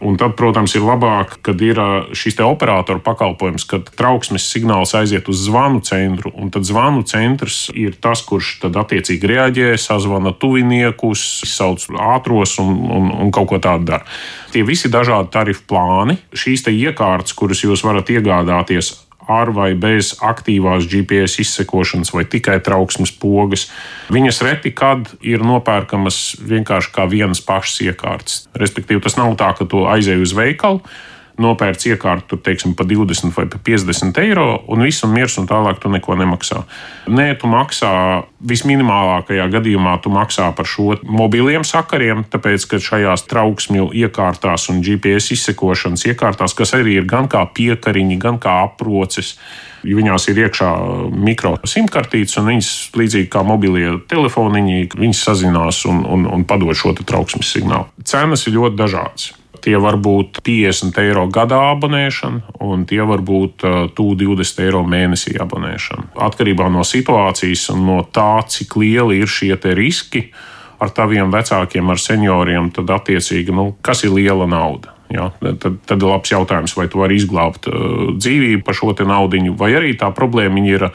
Un 0.00 0.16
tad, 0.16 0.32
protams, 0.38 0.72
ir 0.78 0.84
labāk, 0.86 1.36
kad 1.44 1.60
ir 1.60 1.78
šis 2.16 2.38
operatora 2.40 3.02
pakalpojums, 3.04 3.66
kad 3.68 3.90
trauksmes 3.98 4.46
signāls 4.48 4.94
aiziet 4.96 5.28
uz 5.28 5.42
zvanu 5.44 5.82
centru, 5.84 6.32
un 6.40 6.48
tad 6.52 6.64
zvanu 6.64 7.04
centrs 7.08 7.66
ir 7.76 7.98
tas, 8.00 8.22
kurš 8.24 8.54
tad 8.62 8.78
attiecīgi 8.80 9.28
reaģē, 9.28 9.68
sazvana 9.80 10.32
tuviniekus, 10.32 11.26
sauc 11.50 11.84
ātros 12.00 12.56
un, 12.62 12.72
un, 12.88 13.12
un 13.26 13.34
kaut 13.34 13.50
ko 13.52 13.60
tādu 13.60 13.90
dara. 13.92 14.08
Tie 14.54 14.64
visi 14.64 14.88
dažādi 14.92 15.32
tarifu 15.36 15.66
plāni, 15.68 16.16
šīs 16.32 16.64
iekārtas, 16.70 17.36
kuras 17.36 17.60
jūs 17.66 17.84
varat 17.84 18.08
iegādāties 18.08 18.94
ar 19.30 19.52
vai 19.54 19.70
bez 19.78 20.14
aktīvās 20.26 20.88
GPS 20.90 21.40
izsekošanas 21.44 22.12
vai 22.14 22.24
tikai 22.28 22.58
trauksmes 22.64 23.12
pogas. 23.22 23.68
Viņas 24.12 24.42
reti 24.46 24.74
kad 24.74 25.12
ir 25.22 25.44
nopērkamas 25.46 26.40
vienkārši 26.50 26.92
kā 26.96 27.06
vienas 27.10 27.42
pašas 27.44 27.80
iekārtas. 27.86 28.42
Respektīvi, 28.58 29.02
tas 29.04 29.18
nav 29.20 29.36
tā, 29.40 29.52
ka 29.58 29.68
tu 29.70 29.86
aizej 29.90 30.20
uz 30.22 30.34
veikalu 30.36 30.82
nopērts 31.40 31.88
iekārtu, 31.90 32.34
tur, 32.34 32.40
teiksim, 32.46 32.74
pa 32.78 32.84
20 32.88 33.34
vai 33.36 33.46
pa 33.50 33.60
50 33.66 34.20
eiro, 34.22 34.46
un 34.70 34.84
viss 34.86 35.04
un 35.06 35.14
miers, 35.14 35.36
un 35.40 35.48
tālāk 35.50 35.80
tu 35.82 35.90
neko 35.92 36.16
nemaksā. 36.20 36.62
Nē, 37.10 37.32
tu 37.40 37.50
maksā 37.50 37.92
visminimālākajā 38.50 39.48
gadījumā, 39.52 39.96
tu 40.04 40.12
maksā 40.14 40.50
par 40.56 40.68
šo 40.68 40.98
mobiliem 41.04 41.64
sakariem, 41.66 42.26
tāpēc, 42.30 42.68
ka 42.70 42.82
šajās 42.82 43.26
trauksmju 43.30 43.90
iekārtās 44.04 44.68
un 44.72 44.84
GPS 44.84 45.34
izsekošanas 45.36 46.06
iekārtās, 46.12 46.56
kas 46.56 46.76
arī 46.78 47.00
ir 47.00 47.10
gan 47.10 47.28
kā 47.30 47.42
piekariņi, 47.56 48.20
gan 48.20 48.40
kā 48.42 48.60
aproces, 48.68 49.36
Viņās 49.80 50.26
ir 50.28 50.42
iekšā 50.44 50.70
mikro 51.24 51.54
simtkartītes, 51.64 52.36
un 52.40 52.50
viņas, 52.50 52.70
līdzīgi 53.00 53.30
kā 53.32 53.40
mobilie 53.46 53.94
telefoniņi, 54.10 54.90
viņas 54.92 55.22
sazinās 55.30 55.84
un, 55.88 56.02
un, 56.04 56.26
un 56.28 56.44
padod 56.48 56.76
šo 56.76 56.92
trauksmes 57.00 57.48
signālu. 57.56 57.88
Cenas 58.04 58.44
ir 58.46 58.58
ļoti 58.58 58.76
dažādas. 58.76 59.30
Tie 59.60 59.74
var 59.76 59.98
būt 60.00 60.40
50 60.46 60.96
eiro 61.02 61.26
gadā 61.28 61.58
abonēšana, 61.74 62.54
un 62.64 62.86
tie 62.88 63.02
var 63.04 63.20
būt 63.26 63.64
uh, 63.66 63.80
20 63.92 64.62
eiro 64.64 64.80
mēnesī 64.86 65.34
abonēšana. 65.42 66.12
Atkarībā 66.28 66.70
no 66.72 66.84
situācijas 66.86 67.66
un 67.74 67.84
no 67.88 67.98
tā, 68.06 68.40
cik 68.46 68.78
lieli 68.80 69.20
ir 69.20 69.28
šie 69.28 69.58
riski 69.76 70.30
ar 70.80 70.94
taviem 70.96 71.28
vecākiem, 71.34 71.90
ar 71.92 72.00
senioriem, 72.00 72.70
tad 72.72 72.88
attiecīgi, 72.94 73.52
nu, 73.52 73.74
kas 73.84 74.06
ir 74.06 74.14
liela 74.16 74.46
nauda. 74.48 74.94
Ja, 75.10 75.32
tad, 75.42 75.80
tad 75.84 75.98
ir 75.98 76.06
labs 76.06 76.30
jautājums, 76.30 76.76
vai 76.78 76.86
tu 76.88 77.02
vari 77.02 77.18
izglābt 77.18 77.66
uh, 77.68 78.14
dzīvību 78.14 78.62
par 78.64 78.78
šo 78.78 78.94
naudu, 79.02 79.42
vai 79.58 79.74
arī 79.74 79.96
tā 79.98 80.08
problēma 80.14 80.62
ir 80.70 80.86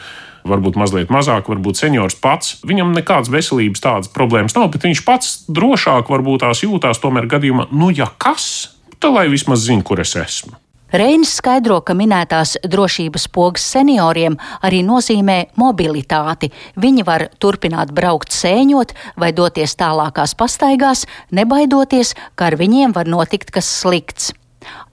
varbūt 0.45 0.77
mazliet 0.79 1.13
mazāk, 1.13 1.49
varbūt 1.51 1.81
seniors 1.81 2.17
pats. 2.21 2.59
Viņam 2.67 2.93
nekādas 2.95 3.31
veselības 3.33 3.83
tādas 3.83 4.11
problēmas 4.13 4.55
nav, 4.57 4.69
bet 4.73 4.85
viņš 4.87 5.05
pats 5.07 5.33
drošāk 5.51 6.11
varbūt 6.11 6.45
tās 6.45 6.63
jūtās 6.65 7.01
tomēr 7.03 7.29
gadījumā, 7.31 7.69
nu, 7.73 7.89
ja 7.93 8.09
kas, 8.17 8.77
tad 8.99 9.17
lai 9.17 9.27
vismaz 9.31 9.65
zina, 9.65 9.85
kur 9.85 10.03
es 10.03 10.15
esmu. 10.19 10.55
Reinis 10.95 11.33
skaidro, 11.41 11.79
ka 11.83 11.95
minētās 11.97 12.53
drošības 12.61 13.25
pogas 13.33 13.65
senioriem 13.73 14.37
arī 14.63 14.79
nozīmē 14.85 15.39
mobilitāti. 15.59 16.51
Viņi 16.79 17.03
var 17.07 17.25
turpināt 17.41 17.91
braukt 17.91 18.31
sēņot 18.31 18.93
vai 19.19 19.33
doties 19.35 19.75
tālākās 19.75 20.37
pastaigās, 20.39 21.03
nebaidoties, 21.35 22.13
ka 22.37 22.51
ar 22.51 22.59
viņiem 22.61 22.95
var 22.95 23.09
notikt 23.11 23.51
kas 23.51 23.67
slikts. 23.81 24.31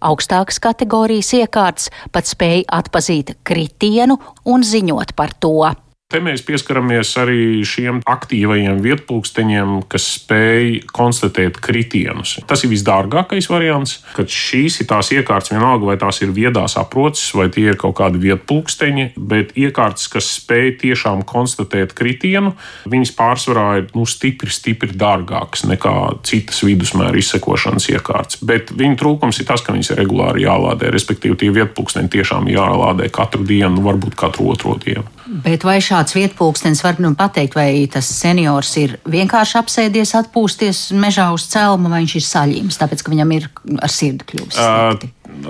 Augstākas 0.00 0.60
kategorijas 0.62 1.32
iekārtas 1.38 1.90
pat 2.12 2.28
spēja 2.30 2.66
atpazīt 2.80 3.36
kritienu 3.46 4.18
un 4.44 4.66
ziņot 4.66 5.16
par 5.18 5.34
to. 5.38 5.72
Te 6.12 6.20
mēs 6.20 6.42
pieskaramies 6.44 7.08
arī 7.22 7.62
šiem 7.64 8.02
aktīvajiem 8.04 8.82
vietpunkteņiem, 8.84 9.70
kas 9.88 10.10
spēj 10.18 10.82
konstatēt 10.92 11.56
kritienus. 11.64 12.34
Tas 12.48 12.66
ir 12.66 12.72
visdārgākais 12.74 13.48
variants, 13.48 13.94
kad 14.12 14.28
šīs 14.28 14.82
ir 14.82 14.90
tās 14.90 15.08
iekārtas, 15.16 15.54
vienalga 15.54 15.88
vai 15.88 15.96
tās 16.02 16.20
ir 16.20 16.34
viedās 16.36 16.76
aproces 16.76 17.30
vai 17.32 17.46
tie 17.54 17.70
ir 17.70 17.78
kaut 17.80 17.96
kādi 18.02 18.20
vietpunkteņi, 18.26 19.06
bet 19.16 19.54
iekārtas, 19.56 20.10
kas 20.12 20.28
spēj 20.36 20.74
tiešām 20.82 21.24
konstatēt 21.28 21.96
kritienu, 21.96 22.52
viņas 22.92 23.14
pārsvarā 23.16 23.66
ir 23.80 23.88
nu, 23.96 24.04
stipri, 24.04 24.52
stipri 24.52 24.92
dārgākas 24.92 25.64
nekā 25.70 25.94
citas 26.28 26.60
vidusmēra 26.66 27.16
izsekošanas 27.22 27.88
iekārtas. 27.94 28.42
Bet 28.44 28.74
viņu 28.76 29.00
trūkums 29.00 29.40
ir 29.40 29.48
tas, 29.48 29.64
ka 29.64 29.72
viņas 29.72 29.94
ir 29.94 30.02
regulāri 30.04 30.44
jālādē, 30.44 30.92
respektīvi 30.92 31.40
tie 31.40 31.50
vietpunkteņi 31.56 32.12
tiešām 32.18 32.52
jālādē 32.52 33.08
katru 33.08 33.48
dienu, 33.48 33.80
varbūt 33.88 34.20
katru 34.20 34.52
otro 34.52 34.76
dienu. 34.84 35.08
Bet 35.42 35.64
vai 35.64 35.78
šāds 36.02 36.16
vietpulkstenis 36.16 36.82
var 36.82 36.98
nu 36.98 37.14
pateikt, 37.14 37.54
vai 37.54 37.86
tas 37.90 38.08
seniors 38.10 38.74
ir 38.80 38.98
vienkārši 39.06 39.58
apsēdies, 39.60 40.16
atpūsties 40.18 40.90
mežā 40.98 41.30
uz 41.34 41.46
celma, 41.46 41.92
vai 41.92 42.02
viņš 42.02 42.14
ir 42.18 42.26
saļīms, 42.26 42.78
tāpēc, 42.80 43.02
ka 43.02 43.12
viņam 43.12 43.34
ir 43.36 43.48
ar 43.78 43.92
sirdi 43.92 44.26
kļuvis? 44.26 44.58
Uh, 44.58 44.98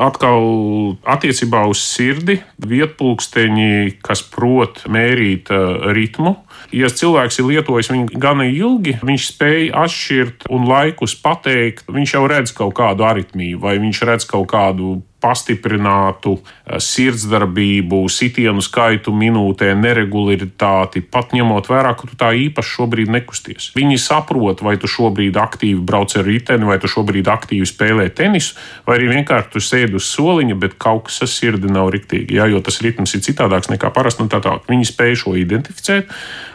atkal 0.02 0.96
attiecībā 1.08 1.64
uz 1.70 1.80
sirdi 1.80 2.40
vietpulksteņi, 2.60 3.98
kas 4.04 4.24
prot 4.28 4.84
mērīt 4.92 5.48
ritmu. 5.96 6.36
Ja 6.72 6.88
cilvēks 6.88 7.40
ir 7.40 7.48
lietojis 7.48 7.90
viņu 7.92 8.20
gana 8.20 8.46
ilgi, 8.48 8.98
viņš 9.02 9.30
spēj 9.32 9.70
atšķirt 9.76 10.46
un 10.52 10.68
laikus 10.68 11.16
pateikt. 11.20 11.88
Viņš 11.92 12.14
jau 12.16 12.26
redz 12.30 12.52
kaut 12.56 12.76
kādu 12.78 13.08
aritmiju, 13.08 13.60
vai 13.64 13.78
viņš 13.82 14.04
redz 14.08 14.28
kaut 14.28 14.50
kādu 14.52 15.00
pastiprinātu 15.22 16.34
eh, 16.36 16.78
sirdsdarbību, 16.82 18.02
sitienu 18.10 18.62
skaitu 18.64 19.14
minūtē, 19.14 19.72
neregularitāti, 19.78 21.04
pat 21.12 21.34
ņemot 21.36 21.70
vērā, 21.70 21.94
ka 21.98 22.10
tu 22.10 22.18
tā 22.18 22.32
īpaši 22.48 22.74
šobrīd 22.78 23.12
nekusties. 23.14 23.70
Viņi 23.78 24.00
saprot, 24.02 24.64
vai 24.66 24.76
tu 24.82 24.90
šobrīd 24.90 25.38
aktīvi 25.40 25.80
brauc 25.86 26.14
ar 26.18 26.26
riteni, 26.28 26.68
vai 26.68 26.78
tu 26.82 26.90
šobrīd 26.90 27.30
aktīvi 27.32 27.68
spēlē 27.68 28.08
tenisu, 28.14 28.58
vai 28.88 28.98
arī 28.98 29.12
vienkārši 29.16 29.52
tu 29.54 29.62
sēdi 29.62 29.98
uz 30.00 30.10
soliņa, 30.10 30.58
bet 30.62 30.78
kaut 30.82 31.06
kas 31.08 31.22
ar 31.26 31.32
sirdi 31.32 31.70
nav 31.72 31.92
riktīgi, 31.94 32.38
jā, 32.40 32.48
jo 32.52 32.62
tas 32.64 32.82
ritms 32.84 33.14
ir 33.16 33.24
citādāks 33.24 33.72
nekā 33.72 33.92
parasti. 33.94 34.28
Tā 34.32 34.38
tā. 34.44 34.52
Viņi 34.68 34.86
spēj 34.86 35.16
šo 35.24 35.32
identificēt, 35.36 36.12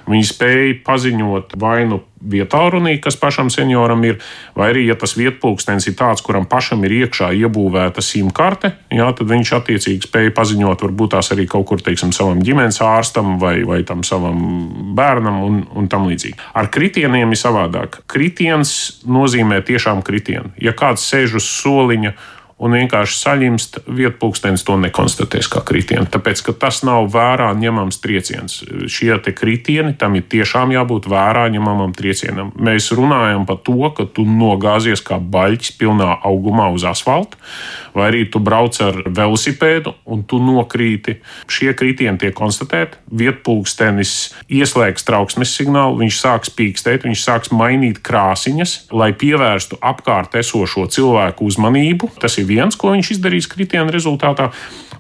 viņi 0.07 0.27
spēj 0.29 0.77
paziņot 0.88 1.57
vainu 1.59 2.00
vietā 2.21 2.62
runī, 2.74 2.97
kas 3.01 3.17
pašam 3.19 3.50
senioram 3.53 4.03
ir, 4.07 4.17
vai 4.57 4.71
arī, 4.71 4.86
ja 4.89 4.95
tas 5.00 5.15
vietpulkstenis 5.17 5.88
ir 5.89 5.97
tāds, 6.00 6.24
kuram 6.25 6.47
pašam 6.50 6.83
ir 6.88 6.95
iekšā 7.03 7.29
iebūvēta 7.38 8.03
simkarte, 8.03 8.74
jā, 8.93 9.07
tad 9.17 9.29
viņš 9.29 9.53
attiecīgi 9.59 10.09
spēja 10.09 10.33
paziņot, 10.38 10.86
varbūt 10.88 11.13
tās 11.15 11.31
arī 11.36 11.47
kaut 11.50 11.67
kur, 11.69 11.83
teiksim, 11.83 12.13
savam 12.15 12.41
ģimenes 12.45 12.81
ārstam 12.86 13.38
vai, 13.41 13.59
vai 13.67 13.81
tam 13.88 14.03
savam 14.07 14.39
bērnam 14.97 15.41
un, 15.45 15.62
un 15.77 15.91
tam 15.91 16.07
līdzīgi. 16.09 16.39
Ar 16.57 16.71
kritieniem 16.74 17.33
ir 17.33 17.41
savādāk. 17.41 18.01
Kritiens 18.09 18.74
nozīmē 19.05 19.62
tiešām 19.67 20.01
kritienu. 20.05 20.53
Ja 20.62 20.74
kāds 20.77 21.05
sēž 21.05 21.38
uz 21.41 21.47
soliņa, 21.62 22.15
un 22.57 22.73
vienkārši 22.73 23.17
saņemst 23.21 23.79
vietpunktenis 23.85 24.63
to 24.65 24.77
nekonstatēs 24.81 25.49
kā 25.51 25.61
kritienu. 25.65 26.07
Tāpēc, 26.09 26.41
ka 26.47 26.55
tas 26.65 26.81
nav 26.87 27.09
vērā 27.13 27.51
ņemams 27.57 28.01
trieciens. 28.01 28.59
Šie 28.89 29.19
kritieni 29.37 29.93
tam 29.97 30.17
ir 30.17 30.25
tiešām 30.29 30.73
jābūt 30.73 31.09
vērā 31.11 31.47
ņemamam 31.53 31.93
triecienam. 31.97 32.51
Mēs 32.57 32.89
runājam 32.97 33.45
par 33.49 33.61
to, 33.65 33.77
ka 33.93 34.07
tu 34.09 34.25
nogāzies 34.25 35.03
kā 35.05 35.19
baļķis 35.21 35.75
pilnā 35.77 36.17
augumā 36.25 36.71
uz 36.73 36.85
asfalta, 36.87 37.37
vai 37.93 38.09
arī 38.11 38.23
tu 38.31 38.41
brauc 38.41 38.77
ar 38.81 39.03
velosipēdu 39.05 39.93
un 40.09 40.23
tu 40.25 40.41
nokrīti. 40.41 41.19
Šie 41.49 41.73
kritieni 41.77 42.17
tiek 42.21 42.35
konstatēti. 42.37 42.97
Vietpunktenis 43.21 44.15
ieslēgs 44.49 45.05
trauksmes 45.05 45.53
signālu, 45.53 46.01
viņš 46.01 46.19
sāks 46.23 46.53
pīkstēt, 46.57 47.05
viņš 47.05 47.21
sāks 47.21 47.53
mainīt 47.53 48.01
krāsiņas, 48.05 48.75
lai 48.97 49.11
pievērstu 49.17 49.77
apkārt 49.81 50.37
esošo 50.41 50.87
cilvēku 50.93 51.45
uzmanību. 51.47 52.11
Tas 52.21 52.37
ir 52.41 52.46
viens, 52.47 52.77
ko 52.79 52.93
viņš 52.95 53.17
izdarīs 53.17 53.49
kritiena 53.51 53.93
rezultātā. 53.93 54.51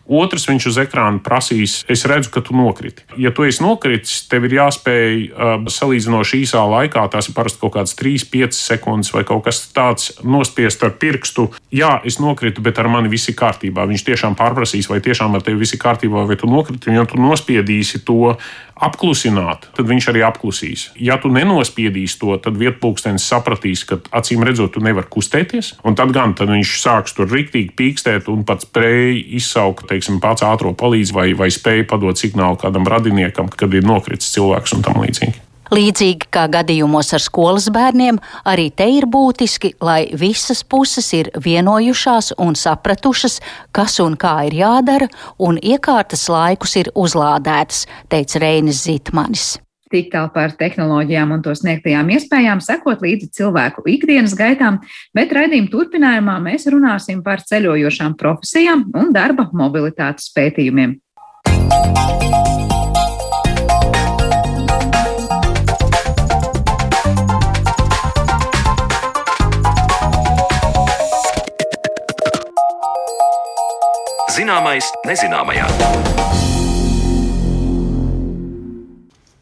Otrs, 0.07 0.45
viņš 0.47 0.69
uz 0.69 0.77
ekrāna 0.79 1.19
prasīs, 1.19 1.81
es 1.91 2.05
redzu, 2.07 2.31
ka 2.31 2.39
tu 2.39 2.55
nokriti. 2.55 3.03
Ja 3.19 3.33
tu 3.35 3.43
esi 3.43 3.59
nokritis, 3.59 4.21
tev 4.31 4.45
ir 4.47 4.55
jāspēj 4.55 5.17
uh, 5.27 5.65
salīdzinoši 5.67 6.39
īsā 6.45 6.61
laikā, 6.63 7.03
tās 7.11 7.27
ir 7.27 7.35
parasti 7.35 7.59
kaut 7.59 7.73
kādas 7.75 7.95
3, 7.99 8.23
5 8.31 8.55
sekundes 8.55 9.11
vai 9.11 9.25
kaut 9.27 9.43
kas 9.49 9.59
tāds, 9.75 10.13
nospiest 10.23 10.85
ar 10.87 10.95
pirkstu. 11.01 11.49
Jā, 11.75 11.97
es 12.07 12.21
nokritu, 12.23 12.63
bet 12.63 12.79
ar 12.79 12.87
mani 12.91 13.11
viss 13.11 13.27
ir 13.27 13.35
kārtībā. 13.35 13.83
Viņš 13.91 14.07
tiešām 14.07 14.39
pārprasīs, 14.39 14.87
vai 14.87 15.01
tiešām 15.03 15.35
ar 15.35 15.43
tevi 15.43 15.59
viss 15.65 15.75
ir 15.75 15.83
kārtībā, 15.83 16.23
vai 16.29 16.39
tu 16.39 16.47
nokriti. 16.47 16.95
Ja 16.95 17.03
tu 17.03 17.19
nospiedīsi 17.19 18.05
to 18.07 18.37
apklusināt, 18.83 19.67
tad 19.77 19.89
viņš 19.89 20.09
arī 20.11 20.23
apklusīs. 20.27 20.87
Ja 21.01 21.17
tu 21.21 21.31
nenospiedīsi 21.33 22.19
to, 22.21 22.35
tad 22.41 22.59
vietpūkstenis 22.59 23.25
sapratīs, 23.25 23.85
ka 23.89 23.99
acīm 24.19 24.45
redzot, 24.47 24.75
tu 24.75 24.83
nevari 24.83 25.09
kustēties. 25.13 25.73
Un 25.87 25.97
tad 25.97 26.13
gan 26.15 26.35
tad 26.37 26.51
viņš 26.53 26.75
sāks 26.83 27.17
tur 27.17 27.29
rīktīgi 27.31 27.73
pīkstēt 27.77 28.29
un 28.31 28.45
pat 28.47 28.67
spēj 28.67 29.17
izsaukt, 29.39 29.87
teiksim, 29.89 30.21
pats 30.23 30.45
ātrā 30.45 30.73
palīdzību 30.77 31.17
vai, 31.17 31.27
vai 31.37 31.51
spēj 31.53 31.87
padot 31.89 32.19
signālu 32.19 32.59
kādam 32.61 32.87
radiniekam, 32.87 33.49
kad 33.49 33.73
ir 33.73 33.87
nokritis 33.87 34.33
cilvēks 34.35 34.77
un 34.77 34.85
tam 34.85 35.01
līdzīgi. 35.05 35.46
Līdzīgi 35.73 36.29
kā 36.31 36.45
gadījumos 36.51 37.11
ar 37.17 37.23
skolas 37.23 37.67
bērniem, 37.73 38.19
arī 38.47 38.69
te 38.71 38.87
ir 38.97 39.07
būtiski, 39.11 39.73
lai 39.83 40.07
visas 40.15 40.63
puses 40.63 41.11
ir 41.17 41.31
vienojušās 41.43 42.33
un 42.43 42.55
sapratušas, 42.55 43.39
kas 43.75 43.99
un 44.03 44.15
kā 44.19 44.37
ir 44.47 44.57
jādara, 44.61 45.11
un 45.39 45.59
iekārtas 45.59 46.27
laikus 46.31 46.77
ir 46.79 46.91
uzlādētas, 46.95 47.85
teica 48.11 48.43
Reinis 48.43 48.85
Zitmanis. 48.87 49.57
Tik 49.87 50.09
tālu 50.11 50.27
par 50.35 50.51
tehnoloģijām 50.59 51.31
un 51.31 51.43
to 51.45 51.53
sniegtajām 51.55 52.09
iespējām, 52.17 52.59
sekot 52.63 53.03
līdzi 53.05 53.29
cilvēku 53.37 53.85
ikdienas 53.87 54.35
gaitām, 54.35 54.81
bet 55.15 55.31
raidījuma 55.31 55.71
turpinājumā 55.71 56.35
mēs 56.43 56.67
runāsim 56.73 57.23
par 57.23 57.45
ceļojošām 57.47 58.17
profesijām 58.19 58.89
un 58.99 59.15
darba 59.15 59.47
mobilitātes 59.55 60.33
pētījumiem. 60.35 60.97
Zināmais 74.37 74.85
nezināmajā. 75.07 76.56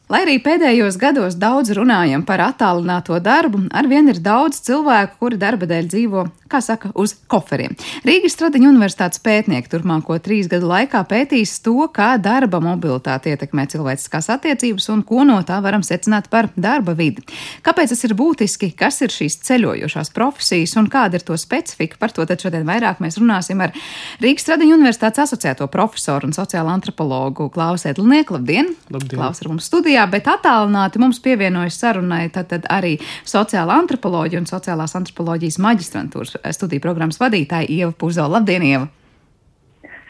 Lai 0.05 0.19
arī 0.21 0.35
pēdējos 0.37 0.99
gados 1.01 1.33
daudz 1.41 1.71
runājam 1.73 2.21
par 2.27 2.43
attālināto 2.45 3.17
darbu, 3.25 3.63
arvien 3.73 4.05
ir 4.11 4.19
daudz 4.21 4.59
cilvēku, 4.67 5.15
kuri 5.17 5.39
darba 5.41 5.65
dēļ 5.65 5.87
dzīvo, 5.89 6.25
kā 6.45 6.59
saka, 6.61 6.91
uz 6.93 7.15
koferiem. 7.25 7.73
Rīgas 8.05 8.35
Stradiņa 8.37 8.69
universitātes 8.69 9.17
pētnieki 9.25 9.71
turpmāko 9.71 10.19
trīs 10.21 10.45
gadu 10.51 10.69
laikā 10.69 11.01
pētīs 11.09 11.55
to, 11.65 11.87
kā 11.89 12.11
darba 12.21 12.59
mobilitāte 12.61 13.33
ietekmē 13.33 13.65
cilvēciskās 13.71 14.29
attiecības 14.35 14.87
un 14.93 15.01
ko 15.09 15.23
no 15.25 15.39
tā 15.47 15.57
varam 15.65 15.81
secināt 15.81 16.29
par 16.29 16.51
darba 16.53 16.93
vidi. 16.93 17.25
Kāpēc 17.65 17.95
tas 17.95 18.05
ir 18.05 18.13
būtiski, 18.13 18.75
kas 18.77 19.01
ir 19.01 19.09
šīs 19.09 19.39
ceļojošās 19.49 20.13
profesijas 20.13 20.77
un 20.77 20.91
kāda 20.93 21.17
ir 21.17 21.25
to 21.25 21.39
specifika, 21.41 21.97
par 21.97 22.13
to 22.13 22.27
tad 22.29 22.45
šodien 22.45 22.69
vairāk 22.69 23.01
mēs 23.01 23.17
runāsim 23.17 23.65
ar 23.65 23.73
Rīgas 24.21 24.45
Stradiņa 24.45 24.77
universitātes 24.77 25.25
asociēto 25.25 25.65
profesoru 25.73 26.29
un 26.29 26.37
sociālo 26.37 26.69
antropologu 26.77 27.49
Klausu 27.49 27.89
Edlinieku. 27.89 28.37
Labdien! 28.37 28.75
Labdien. 28.93 29.17
Klaus 29.17 29.41
ar 29.41 29.49
mums 29.49 29.65
studijā! 29.73 29.94
Latvijā, 29.95 30.11
bet 30.11 30.27
attālināti 30.27 30.99
mums 30.99 31.21
pievienojas 31.23 31.77
sarunai 31.79 32.27
tad, 32.33 32.49
tad 32.51 32.65
arī 32.67 32.97
sociāla 33.23 33.77
antropoloģija 33.79 34.41
un 34.41 34.49
sociālās 34.49 34.95
antropoloģijas 34.99 35.59
maģistrantūras 35.63 36.35
studiju 36.57 36.83
programmas 36.83 37.21
vadītāja 37.21 37.69
Ieva 37.71 37.93
Puzola. 37.95 38.35
Labdien, 38.35 38.67
Ieva! 38.67 38.89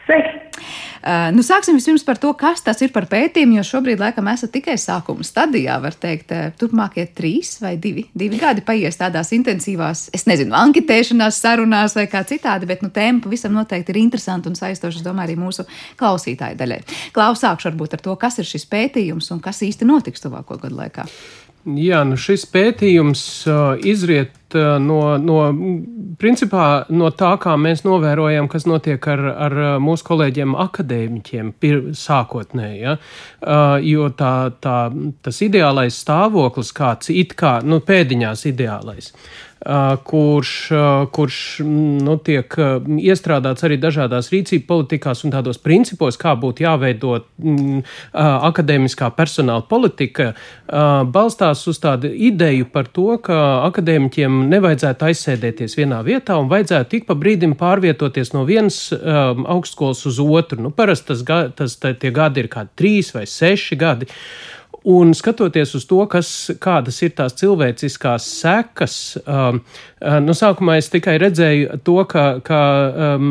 Sveiki! 0.06 0.35
Uh, 0.56 1.28
nu, 1.36 1.44
sāksim 1.46 1.76
vispirms 1.78 2.02
par 2.06 2.18
to, 2.18 2.32
kas 2.38 2.64
tas 2.66 2.80
ir 2.82 2.90
par 2.94 3.06
pētījumu, 3.10 3.58
jo 3.60 3.64
šobrīd, 3.68 4.00
laikam, 4.02 4.26
esat 4.32 4.50
tikai 4.56 4.74
sākuma 4.80 5.26
stadijā, 5.26 5.76
var 5.82 5.94
teikt, 5.94 6.32
turpmākie 6.58 7.06
trīs 7.14 7.56
vai 7.62 7.76
divi, 7.80 8.06
divi 8.16 8.40
gadi 8.40 8.64
paies 8.66 8.98
tādās 8.98 9.30
intensīvās, 9.36 10.08
es 10.16 10.26
nezinu, 10.26 10.56
anketēšanās, 10.58 11.40
sarunās 11.44 11.94
vai 11.98 12.08
kā 12.10 12.24
citādi, 12.26 12.66
bet, 12.66 12.82
nu, 12.82 12.90
tēma 12.90 13.22
pavisam 13.22 13.54
noteikti 13.54 13.94
ir 13.94 14.02
interesanta 14.02 14.50
un 14.50 14.58
saistoša, 14.58 15.02
es 15.02 15.06
domāju, 15.06 15.30
arī 15.30 15.38
mūsu 15.44 15.66
klausītāju 16.00 16.58
daļai. 16.58 16.82
Klaus, 17.14 17.44
sākšu 17.44 17.70
varbūt 17.70 17.98
ar 17.98 18.06
to, 18.08 18.18
kas 18.20 18.40
ir 18.42 18.50
šis 18.50 18.66
pētījums 18.72 19.30
un 19.34 19.42
kas 19.44 19.62
īsti 19.66 19.86
notiks 19.86 20.26
tuvāko 20.26 20.58
gadu 20.62 20.80
laikā. 20.82 21.06
Jā, 21.66 22.04
nu 22.06 22.14
šis 22.14 22.44
pētījums 22.46 23.20
izriet 23.82 24.54
no, 24.54 25.00
no, 25.18 25.38
principā, 26.20 26.66
no 26.94 27.08
tā, 27.10 27.32
kā 27.42 27.56
mēs 27.58 27.82
novērojam, 27.82 28.46
kas 28.52 28.68
notiek 28.70 29.08
ar, 29.10 29.22
ar 29.48 29.56
mūsu 29.82 30.06
kolēģiem 30.06 30.54
akadēmiķiem 30.62 31.50
sākotnēji. 31.98 32.78
Ja? 32.84 32.94
Jo 33.82 34.12
tā, 34.14 34.34
tā, 34.62 34.76
tas 35.26 35.42
ideālais 35.42 35.98
stāvoklis, 36.04 36.70
kāds 36.76 37.10
it 37.10 37.34
kā, 37.34 37.58
nu, 37.66 37.80
pēdiņās 37.82 38.46
ideālais, 38.52 39.10
kurš, 40.06 40.50
kurš 41.10 41.38
nu, 41.66 42.16
tiek 42.22 42.54
iestrādāts 43.02 43.66
arī 43.66 43.78
dažādās 43.82 44.30
rīcību 44.30 44.66
politikās 44.68 45.24
un 45.26 45.34
tādos 45.34 45.58
principos, 45.62 46.18
kā 46.20 46.36
būtu 46.38 46.62
jāveido 46.62 47.16
m, 47.42 47.80
akadēmiskā 48.14 49.10
personāla 49.16 49.66
politika, 49.66 50.32
balstās 51.12 51.64
uz 51.66 51.80
tādu 51.82 52.12
ideju 52.14 52.68
par 52.70 52.86
to, 52.94 53.08
ka 53.22 53.40
akadēmiķiem 53.66 54.44
nevajadzētu 54.52 55.10
aizsēdēties 55.10 55.78
vienā 55.80 56.02
vietā 56.06 56.38
un 56.38 56.50
vajadzētu 56.52 56.92
tik 56.94 57.08
pa 57.10 57.18
brīdim 57.18 57.56
pārvietoties 57.58 58.34
no 58.36 58.44
vienas 58.46 58.84
augstskolas 58.94 60.04
uz 60.06 60.20
otru. 60.22 60.62
Nu, 60.62 60.70
parasti 60.74 61.14
tas, 61.14 61.54
tas, 61.58 61.78
tie 61.82 62.14
gadi 62.14 62.44
ir 62.44 62.52
kādi 62.52 62.76
trīs 62.78 63.14
vai 63.16 63.26
seši 63.30 63.78
gadi. 63.80 64.10
Un 64.86 65.10
skatoties 65.18 65.74
uz 65.74 65.86
to, 65.90 65.98
kas, 66.10 66.30
kādas 66.62 67.00
ir 67.02 67.10
tās 67.18 67.34
cilvēciskās 67.40 68.26
sekas, 68.38 68.96
um, 69.26 69.58
uh, 69.98 70.18
nu, 70.22 70.34
sākumā 70.36 70.76
es 70.78 70.90
tikai 70.92 71.16
redzēju 71.18 71.80
to, 71.86 71.96
ka, 72.06 72.26
ka 72.46 72.62
um, 73.16 73.30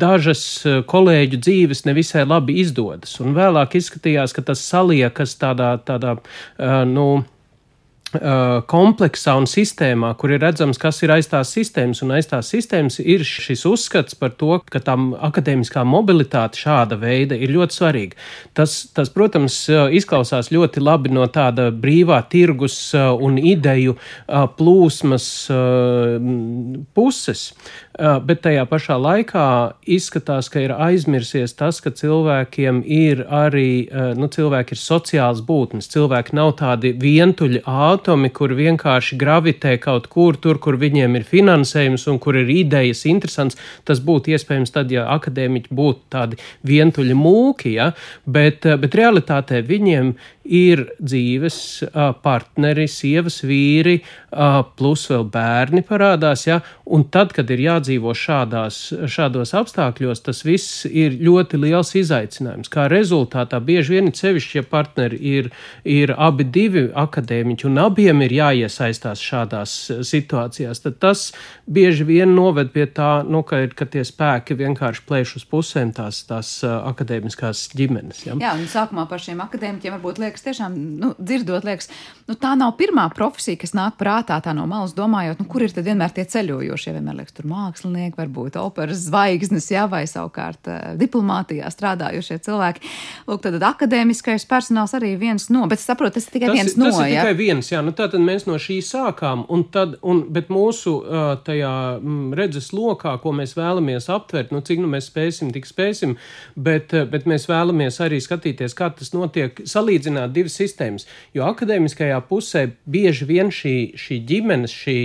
dažas 0.00 0.44
kolēģu 0.90 1.40
dzīves 1.40 1.86
nevisai 1.88 2.26
labi 2.28 2.60
izdodas, 2.60 3.16
un 3.24 3.32
vēlāk 3.38 3.78
izskatījās, 3.80 4.36
ka 4.36 4.44
tas 4.52 4.64
saliekas 4.68 5.38
tādā, 5.40 5.74
tādā 5.88 6.18
uh, 6.20 6.82
nu, 6.88 7.22
Uh, 7.22 7.31
kompleksā 8.68 9.34
un 9.40 9.46
sistēmā, 9.48 10.12
kur 10.20 10.34
ir 10.34 10.42
redzams, 10.44 10.78
kas 10.80 11.00
ir 11.04 11.12
aiz 11.14 11.28
tās 11.30 11.52
sistēmas. 11.54 12.02
Un 12.04 12.12
aiz 12.12 12.28
tās 12.28 12.50
sistēmas 12.52 12.98
ir 13.00 13.24
šis 13.24 13.64
uzskats 13.68 14.16
par 14.18 14.34
to, 14.36 14.58
ka 14.68 14.82
tā 14.84 14.96
akadēmiskā 15.28 15.84
mobilitāte 15.88 16.60
šāda 16.60 16.98
veida 17.00 17.38
ir 17.38 17.54
ļoti 17.54 17.78
svarīga. 17.78 18.18
Tas, 18.58 18.74
tas, 18.92 19.08
protams, 19.12 19.56
uh, 19.72 19.86
izklausās 19.88 20.52
ļoti 20.52 20.82
labi 20.84 21.12
no 21.14 21.24
tāda 21.32 21.70
brīvā 21.72 22.20
tirgus 22.32 22.76
uh, 22.96 23.12
un 23.16 23.38
ideju 23.40 23.96
plūsmas 24.58 25.24
puses, 26.96 27.42
bet 28.26 28.40
tajā 28.44 28.64
pašā 28.68 28.96
laikā 29.00 29.46
izskatās, 29.96 30.48
ka 30.52 30.62
ir 30.62 30.74
aizmirsies 30.74 31.54
tas, 31.58 31.80
ka 31.84 31.92
cilvēkiem 31.96 32.82
ir 32.84 33.24
arī, 33.28 33.88
nu, 34.18 34.28
cilvēki 34.32 34.76
ir 34.76 34.80
sociāls 34.80 35.42
būtnes, 35.46 35.90
cilvēki 35.92 36.36
nav 36.38 36.54
tādi 36.60 36.94
vientuļi 36.98 37.62
ātri 37.68 38.01
atomi, 38.02 38.32
kur 38.34 38.52
vienkārši 38.58 39.16
gravitē 39.20 39.76
kaut 39.82 40.08
kur, 40.10 40.36
tur, 40.36 40.58
kur 40.58 40.76
viņiem 40.80 41.14
ir 41.20 41.26
finansējums 41.28 42.08
un 42.10 42.18
kur 42.22 42.36
ir 42.40 42.50
idejas 42.50 43.04
interesants. 43.06 43.58
Tas 43.86 44.02
būtu 44.02 44.34
iespējams 44.34 44.74
tad, 44.74 44.90
ja 44.90 45.06
akadēmiķi 45.14 45.70
būtu 45.70 46.10
tādi 46.10 46.40
vientuļi 46.66 47.14
mūki, 47.14 47.76
ja? 47.78 47.92
bet, 48.26 48.66
bet 48.82 48.98
realitātē 48.98 49.62
viņiem 49.66 50.14
ir 50.42 50.88
dzīves 50.98 51.56
partneri, 52.24 52.88
sievas 52.90 53.42
vīri, 53.46 54.00
plus 54.78 55.04
vēl 55.10 55.28
bērni 55.30 55.84
parādās. 55.86 56.46
Ja? 56.48 56.58
Un 56.90 57.06
tad, 57.14 57.34
kad 57.36 57.50
ir 57.54 57.62
jādzīvo 57.62 58.14
šādās, 58.18 58.80
šādos 59.06 59.54
apstākļos, 59.58 60.24
tas 60.26 60.42
viss 60.46 60.82
ir 60.90 61.14
ļoti 61.22 61.62
liels 61.62 61.94
izaicinājums. 61.98 62.72
Kā 62.72 62.88
rezultātā 62.90 63.62
bieži 63.62 63.98
vien 63.98 64.10
sevišķi, 64.10 64.58
ja 64.58 64.66
partneri 64.66 65.20
ir, 65.36 65.52
ir 65.86 66.14
abi 66.18 66.48
divi 66.50 66.88
akadēmiķi 66.90 67.70
un 67.70 67.78
abiem 67.92 68.24
ir 68.26 68.36
jāiesaistās 68.40 69.22
šādās 69.22 69.76
situācijās, 70.08 70.82
tad 70.82 70.98
tas 71.02 71.28
bieži 71.70 72.06
vien 72.08 72.34
noved 72.34 72.72
pie 72.74 72.86
tā, 72.90 73.22
nu, 73.28 73.44
ka, 73.46 73.62
ir, 73.66 73.76
ka 73.76 73.86
tie 73.86 74.04
spēki 74.06 74.56
vienkārši 74.58 75.04
plēš 75.08 75.36
uz 75.40 75.46
pusēm 75.48 75.92
tās, 75.96 76.24
tās 76.28 76.54
akadēmiskās 76.64 77.68
ģimenes. 77.76 78.24
Ja? 78.26 78.36
Jā, 78.40 78.54
un 78.56 78.66
sākumā 78.70 79.06
par 79.10 79.22
šiem 79.22 79.42
akadēmiķiem 79.44 79.96
varbūt 79.96 80.20
liekas, 80.22 80.44
tiešām 80.46 80.76
nu, 81.02 81.12
dzirdot, 81.20 81.66
liekas, 81.68 81.90
nu, 82.30 82.36
tā 82.40 82.54
nav 82.58 82.74
pirmā 82.80 83.08
profesija, 83.14 83.60
kas 83.60 83.74
nāk 83.76 83.98
prātā 84.00 84.38
tā 84.44 84.54
no 84.56 84.64
malas, 84.70 84.94
domājot, 84.96 85.42
nu, 85.42 85.48
kur 85.50 85.64
ir 85.66 85.74
tad 85.74 85.86
vienmēr 85.88 86.14
tie 86.16 86.24
ceļojošie. 86.32 86.94
Vienmēr 86.96 87.20
liekas, 87.20 87.36
tur 87.36 87.48
mākslinieki, 87.50 88.16
varbūt 88.18 88.58
operas 88.60 89.04
zvaigznes, 89.06 89.68
jā, 89.72 89.84
vai 89.90 90.04
savukārt 90.10 90.70
uh, 90.70 90.80
diplomātijā 91.00 91.70
strādājošie 91.72 92.40
cilvēki. 92.46 92.84
Lūk, 93.28 93.44
tad 93.44 93.68
akadēmiskais 93.72 94.46
personāls 94.50 94.94
arī 94.98 95.14
viens 95.20 95.48
no, 95.52 95.66
bet 95.70 95.82
saprotu, 95.82 96.18
tas 96.18 96.28
ir 96.28 96.36
tikai 96.36 96.50
tas, 96.50 96.58
viens 96.58 96.78
no. 96.78 96.90
Tas 96.90 97.00
ir 97.04 97.12
ja? 97.12 97.26
tikai 97.26 97.38
viens, 97.38 97.72
jā, 97.72 97.81
nu 97.84 97.94
tātad 97.96 98.22
mēs 98.22 98.46
no 98.48 98.58
šī 98.60 98.78
sākām, 98.86 99.44
un 99.52 99.64
tad, 99.74 99.96
un, 100.02 100.24
bet 100.32 100.50
mūsu 100.52 100.94
uh, 101.00 101.34
tajā 101.44 101.72
mm, 101.98 102.32
redzes 102.38 102.70
lokā, 102.76 103.14
ko 103.22 103.34
mēs 103.36 103.56
vēlamies 103.58 104.08
aptvert, 104.12 104.52
nu 104.54 104.62
cik 104.64 104.82
nu 104.82 104.90
mēs 104.92 105.10
spēsim, 105.10 105.52
tik 105.54 105.68
spēsim, 105.68 106.16
bet, 106.56 106.94
bet 107.12 107.28
mēs 107.30 107.48
vēlamies 107.50 108.00
arī 108.04 108.20
skatīties, 108.22 108.76
kā 108.78 108.90
tas 108.96 109.12
notiek, 109.14 109.62
salīdzināt 109.68 110.34
divas 110.34 110.56
sistēmas. 110.60 111.06
Jo 111.36 111.46
akadēmiskajā 111.50 112.18
pusē 112.28 112.64
bieži 112.90 113.28
vien 113.28 113.52
šī, 113.54 113.76
šī 113.98 114.20
ģimenes, 114.28 114.74
šī, 114.82 114.98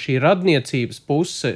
šī 0.00 0.18
radniecības 0.22 1.00
puse 1.08 1.52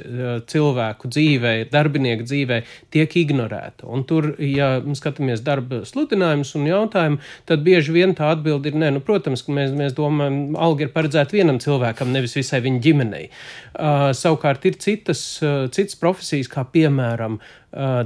cilvēku 0.51 1.11
dzīvē, 1.11 1.53
darbinieku 1.73 2.25
dzīvē 2.27 2.61
tiek 2.93 3.17
ignorēta. 3.21 3.87
Un 3.91 4.05
tur, 4.07 4.31
ja 4.41 4.75
skatāmies 4.97 5.43
darba 5.45 5.83
sludinājumus 5.87 6.55
un 6.59 6.67
jautājumu, 6.69 7.21
tad 7.49 7.63
bieži 7.65 7.95
vien 7.95 8.15
tā 8.17 8.31
atbilde 8.33 8.71
ir 8.71 8.79
nē, 8.79 8.91
nu, 8.95 9.03
protams, 9.05 9.45
ka 9.45 9.55
mēs, 9.55 9.73
mēs 9.75 9.95
domājam, 9.97 10.54
alga 10.61 10.85
ir 10.85 10.93
paredzēta 10.95 11.35
vienam 11.35 11.59
cilvēkam, 11.63 12.13
nevis 12.15 12.35
visai 12.37 12.61
viņa 12.65 12.81
ģimenei. 12.85 13.27
Uh, 13.75 14.09
savukārt 14.15 14.65
ir 14.69 14.79
citas, 14.81 15.23
uh, 15.43 15.65
citas 15.75 15.99
profesijas, 15.99 16.51
kā 16.51 16.65
piemēram, 16.71 17.39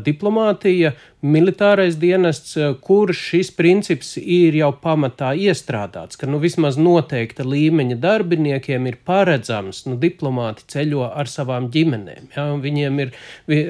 diplomātija, 0.06 0.94
militārais 1.20 1.98
dienests, 2.00 2.54
kur 2.80 3.12
šis 3.16 3.50
princips 3.52 4.14
ir 4.20 4.56
jau 4.56 4.70
pamatā 4.84 5.34
iestrādāts, 5.36 6.16
ka 6.20 6.30
nu, 6.30 6.40
vismaz 6.40 6.78
noteikta 6.80 7.44
līmeņa 7.44 7.98
darbiniekiem 8.00 8.88
ir 8.88 8.98
paredzams, 9.06 9.84
nu, 9.90 9.98
diplomāti 10.00 10.64
ceļo 10.72 11.10
ar 11.10 11.28
savām 11.28 11.68
ģimenēm, 11.74 12.30
ja, 12.36 12.46
un 12.54 12.64
ir, 12.66 13.12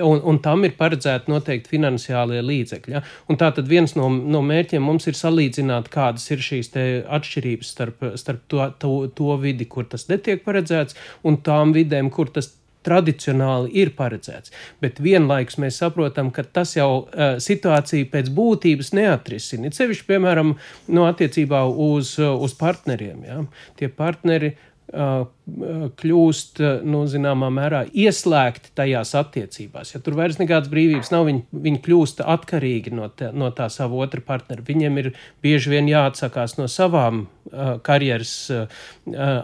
un, 0.06 0.22
un 0.22 0.40
tam 0.46 0.68
ir 0.68 0.78
paredzēti 0.78 1.34
noteikti 1.34 1.74
finansiālie 1.74 2.44
līdzekļi. 2.46 2.94
Ja, 2.94 3.02
un 3.28 3.42
tā 3.42 3.50
tad 3.56 3.70
viens 3.72 3.96
no, 3.98 4.12
no 4.14 4.44
mērķiem 4.46 4.86
mums 4.86 5.10
ir 5.10 5.18
salīdzināt, 5.18 5.90
kādas 5.94 6.30
ir 6.30 6.46
šīs 6.46 6.72
atšķirības 6.78 7.74
starp, 7.74 8.08
starp 8.22 8.46
to, 8.52 8.70
to, 8.78 8.94
to 9.18 9.42
vidi, 9.42 9.66
kur 9.66 9.90
tas 9.90 10.06
netiek 10.12 10.46
paredzēts, 10.46 10.98
un 11.26 11.42
tām 11.42 11.74
vidēm, 11.74 12.14
kur 12.14 12.30
tas 12.30 12.54
tradicionāli 12.90 13.72
ir 13.84 13.94
paredzēts. 13.98 14.54
Bet 14.82 15.00
vienlaikus 15.04 15.60
mēs 15.62 15.80
saprotam, 15.84 16.34
ka 16.34 16.44
tas 16.44 16.76
jau 16.78 16.90
uh, 17.06 17.38
situāciju 17.44 18.10
pēc 18.14 18.34
būtības 18.34 18.94
neatrisina. 18.98 19.72
Cevišķi, 19.76 20.08
piemēram, 20.10 20.56
no 20.90 21.06
attiecībā 21.10 21.64
uz, 21.70 22.16
uz 22.20 22.58
partneriem. 22.58 23.22
Ja? 23.30 23.44
Tie 23.80 23.92
partneri 23.94 24.56
kļūst, 24.90 26.62
nu, 26.90 27.04
zināmā 27.10 27.50
mērā, 27.54 27.84
ieslēgti 27.94 28.72
tajās 28.78 29.14
attiecībās. 29.20 29.94
Ja 29.94 30.02
tur 30.02 30.18
vairs 30.18 30.40
nekādas 30.42 30.72
brīvības 30.72 31.12
nav, 31.14 31.28
viņi, 31.30 31.44
viņi 31.68 31.82
kļūst 31.86 32.24
atkarīgi 32.26 32.94
no, 32.98 33.10
te, 33.14 33.30
no 33.36 33.52
tā 33.56 33.70
sava 33.74 34.02
otra 34.02 34.24
partnera. 34.26 34.66
Viņiem 34.66 35.00
ir 35.04 35.12
bieži 35.46 35.76
vien 35.76 35.90
jāatsakās 35.92 36.58
no 36.58 36.66
savām 36.72 37.26
uh, 37.26 37.78
karjeras 37.86 38.36
uh, 38.56 38.84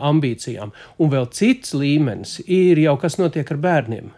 ambīcijām. 0.10 0.74
Un 0.98 1.14
vēl 1.14 1.30
cits 1.36 1.76
līmenis 1.78 2.40
ir 2.46 2.82
jau 2.82 2.98
kas 3.02 3.20
notiek 3.22 3.50
ar 3.54 3.62
bērniem 3.70 4.14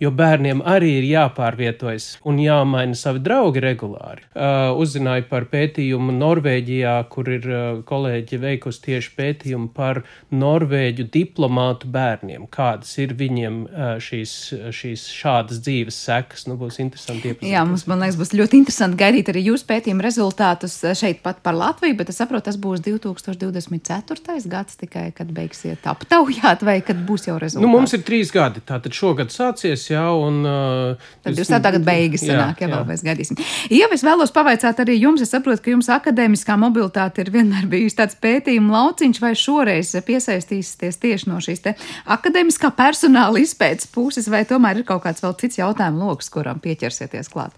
jo 0.00 0.10
bērniem 0.12 0.60
arī 0.68 0.90
ir 0.98 1.06
jāpārvietojas 1.08 2.08
un 2.28 2.40
jāmaina 2.40 2.96
savi 2.98 3.22
draugi 3.24 3.62
regulāri. 3.64 4.24
Uh, 4.36 4.74
uzzināju 4.76 5.26
par 5.30 5.46
pētījumu 5.52 6.12
Norvēģijā, 6.18 6.96
kur 7.12 7.30
ir 7.32 7.48
uh, 7.48 7.64
kolēģi 7.88 8.40
veikusi 8.42 8.82
tieši 8.90 9.12
pētījumu 9.16 9.70
par 9.76 10.02
norvēģu 10.34 11.08
diplomātu 11.14 11.88
bērniem, 11.92 12.44
kādas 12.52 12.92
ir 13.00 13.14
viņiem 13.16 13.62
uh, 13.64 13.94
šīs, 14.02 14.34
šīs 14.76 15.06
šādas 15.16 15.62
dzīves 15.64 16.00
sekas. 16.08 16.46
Nu, 16.50 16.58
būs 16.60 16.80
interesanti 16.82 17.32
iepazīties. 17.32 17.54
Jā, 17.54 17.64
mums, 17.68 17.86
man 17.88 18.04
liekas, 18.04 18.20
būs 18.20 18.34
ļoti 18.36 18.60
interesanti 18.60 19.00
gaidīt 19.00 19.32
arī 19.32 19.46
jūsu 19.48 19.68
pētījumu 19.70 20.04
rezultātus 20.04 20.76
uh, 20.84 20.92
šeit 20.98 21.24
pat 21.24 21.40
par 21.46 21.56
Latviju, 21.56 21.96
bet 21.96 22.12
es 22.12 22.20
saprotu, 22.20 22.50
tas 22.50 22.60
būs 22.60 22.84
2024. 22.84 24.44
gads 24.52 24.76
tikai, 24.84 25.08
kad 25.16 25.32
beigsiet 25.32 25.88
aptaujāt, 25.88 26.66
vai 26.66 26.78
kad 26.84 27.00
būs 27.08 27.30
jau 27.30 27.40
rezultāti? 27.40 27.64
Nu, 27.64 27.72
mums 27.72 27.96
ir 27.96 28.04
trīs 28.04 28.32
gadi, 28.34 28.60
tātad 28.66 28.92
šogad 28.96 29.32
sācies 29.32 29.85
beigas, 29.86 29.90
jā, 29.90 30.04
un. 30.14 30.44
Uh, 30.44 30.96
Tad 31.22 31.38
jūs 31.38 31.50
tādā 31.50 31.72
gada 31.74 31.84
beigas 31.84 32.24
sanāk, 32.24 32.60
jā, 32.60 32.68
jā, 32.68 32.74
vēl 32.74 32.86
mēs 32.88 33.04
gaidīsim. 33.04 33.38
Jā, 33.70 33.88
es 33.92 34.04
vēlos 34.04 34.32
pavaicāt 34.32 34.80
arī 34.80 34.98
jums, 35.00 35.22
es 35.22 35.30
saprotu, 35.30 35.62
ka 35.62 35.70
jums 35.70 35.88
akadēmiskā 35.88 36.56
mobilitāte 36.58 37.22
ir 37.22 37.30
vienmēr 37.34 37.66
bijusi 37.70 37.96
tāds 37.96 38.16
pētījuma 38.20 38.72
lauciņš, 38.72 39.20
vai 39.22 39.34
šoreiz 39.34 39.94
piesaistīsieties 40.06 41.00
tieši 41.02 41.30
no 41.30 41.40
šīs 41.40 41.62
te 41.62 41.76
akadēmiskā 42.06 42.72
personāla 42.76 43.40
izpētes 43.40 43.88
puses, 43.92 44.28
vai 44.28 44.44
tomēr 44.44 44.82
ir 44.82 44.88
kaut 44.88 45.04
kāds 45.06 45.24
vēl 45.24 45.36
cits 45.40 45.62
jautājumu 45.62 46.06
lokus, 46.06 46.30
kuram 46.32 46.60
pieķersieties 46.62 47.32
klāt? 47.32 47.56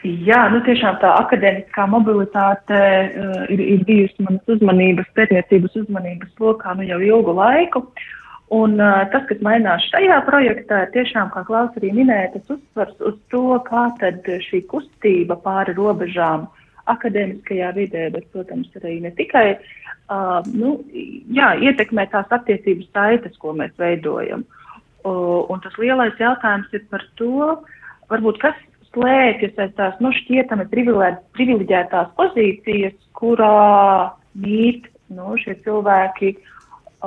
Jā, 0.00 0.46
nu 0.48 0.62
tiešām 0.64 0.96
tā 1.02 1.10
akadēmiskā 1.26 1.84
mobilitāte 1.92 2.78
uh, 2.78 3.42
ir, 3.52 3.60
ir 3.60 3.82
bijusi 3.84 4.24
manas 4.24 4.48
uzmanības, 4.48 5.10
pētniecības 5.12 5.76
uzmanības 5.82 6.40
lokā 6.40 6.72
nu 6.78 6.86
jau 6.88 7.02
ilgu 7.04 7.34
laiku. 7.36 7.84
Un 8.50 8.80
uh, 8.82 9.04
tas, 9.12 9.22
kas 9.28 9.42
mainās 9.46 9.84
šajā 9.92 10.16
projektā, 10.26 10.80
ir 10.82 10.94
tiešām, 10.96 11.28
kā 11.30 11.44
Klaus 11.46 11.76
arī 11.78 11.92
minēja, 11.94 12.32
tas 12.34 12.56
uzsvars 12.56 12.96
uz 13.06 13.18
to, 13.30 13.44
kā 13.68 13.84
tad 14.00 14.26
šī 14.48 14.64
kustība 14.72 15.36
pāri 15.44 15.76
robežām 15.76 16.48
akadēmiskajā 16.90 17.68
vidē, 17.76 18.08
bet, 18.10 18.26
protams, 18.34 18.72
arī 18.80 18.96
ne 19.04 19.12
tikai, 19.14 19.44
uh, 19.54 20.40
nu, 20.50 20.80
jā, 21.30 21.52
ietekmē 21.62 22.08
tās 22.10 22.32
attiecības 22.34 22.90
saites, 22.90 23.38
ko 23.38 23.54
mēs 23.54 23.76
veidojam. 23.78 24.42
Uh, 25.00 25.46
un 25.46 25.62
tas 25.62 25.78
lielais 25.78 26.18
jautājums 26.18 26.74
ir 26.74 26.82
par 26.90 27.06
to, 27.20 27.54
varbūt, 28.10 28.42
kas 28.42 28.58
slēpjas 28.90 29.62
aiz 29.62 29.74
tās, 29.78 29.98
nu, 30.02 30.10
šķietami 30.16 30.66
privileģētās 30.74 32.10
pozīcijas, 32.18 32.96
kurā 33.16 34.10
mīt, 34.34 34.90
nu, 35.14 35.36
šie 35.38 35.54
cilvēki 35.64 36.34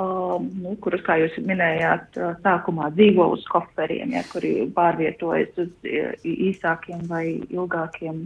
um, 0.00 0.48
nu, 0.62 0.74
kuras, 0.84 1.02
kā 1.06 1.18
jūs 1.22 1.36
minējāt, 1.46 2.18
uh, 2.18 2.34
sākumā 2.44 2.90
dzīvo 2.94 3.30
uz 3.36 3.44
koferiem, 3.50 4.14
ja, 4.16 4.24
kuri 4.30 4.68
pārvietojas 4.74 5.54
uz 5.64 5.90
īsākiem 6.24 7.06
vai 7.10 7.26
ilgākiem 7.48 8.24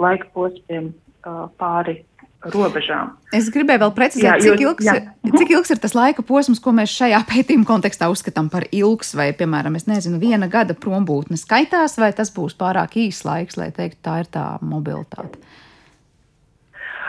laika 0.00 0.30
posmiem 0.34 0.92
uh, 0.92 1.48
pāri 1.60 2.00
robežām. 2.48 3.12
Es 3.36 3.50
gribēju 3.52 3.82
vēl 3.82 3.92
precizēt, 3.96 4.24
jā, 4.24 4.36
jo, 4.48 4.54
cik, 4.54 4.62
ilgs, 4.64 4.86
jā. 4.88 4.94
Cik 5.36 5.52
ilgs 5.52 5.72
ir 5.74 5.80
tas 5.82 5.94
laika 5.96 6.24
posms, 6.24 6.60
ko 6.62 6.72
mēs 6.76 6.92
šajā 6.96 7.20
pētījuma 7.30 7.68
kontekstā 7.68 8.08
uzskatām 8.12 8.48
par 8.52 8.66
ilgs, 8.72 9.12
vai, 9.18 9.30
piemēram, 9.36 9.76
nezinu, 9.90 10.20
viena 10.22 10.48
gada 10.50 10.76
prombūtne 10.78 11.38
skaitās, 11.40 11.98
vai 12.00 12.12
tas 12.16 12.32
būs 12.34 12.56
pārāk 12.60 12.96
īs 13.02 13.24
laiks, 13.28 13.60
lai 13.60 13.70
teiktu, 13.76 14.00
tā 14.06 14.20
ir 14.24 14.30
tā 14.32 14.46
mobilitāte. 14.64 15.40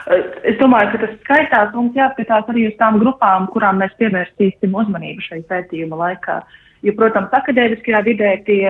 Es 0.09 0.57
domāju, 0.57 0.93
ka 0.93 1.03
tas 1.03 1.13
skaitās 1.21 1.75
mums 1.75 1.97
jāskatās 1.97 2.49
arī 2.49 2.65
uz 2.71 2.75
tām 2.79 2.97
grupām, 3.01 3.47
kurām 3.53 3.81
mēs 3.83 3.93
pievērsīsim 3.99 4.73
uzmanību 4.73 5.25
šai 5.27 5.41
pētījuma 5.51 5.99
laikā. 5.99 6.41
Jo, 6.81 6.95
protams, 6.97 7.29
akadēmiskajā 7.37 7.99
vidē 8.07 8.31
tie, 8.47 8.65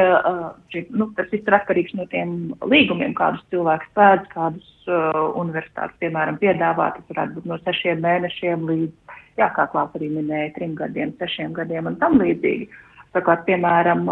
šī, 0.74 0.84
nu, 1.00 1.08
tas 1.16 1.30
viss 1.32 1.48
ir 1.48 1.56
atkarīgs 1.56 1.96
no 1.96 2.04
tiem 2.12 2.52
līgumiem, 2.68 3.14
kādus 3.16 3.46
cilvēks 3.54 3.88
pēdz, 3.96 4.28
kādus 4.34 4.92
uh, 4.92 5.32
universitātes, 5.40 5.96
piemēram, 6.04 6.42
piedāvā. 6.42 6.90
Tas 6.98 7.08
varētu 7.14 7.38
būt 7.38 7.48
no 7.54 7.60
sešiem 7.64 8.04
mēnešiem 8.04 8.68
līdz, 8.68 9.20
jā, 9.40 9.48
kā 9.56 9.70
klāt 9.72 9.96
arī 9.96 10.12
minēja, 10.18 10.52
trim 10.58 10.76
gadiem, 10.76 11.16
sešiem 11.24 11.56
gadiem 11.56 11.88
un 11.88 11.96
tam 12.04 12.20
līdzīgi. 12.20 12.68
Uh, 12.68 12.91
Savukārt, 13.12 13.42
piemēram, 13.44 14.06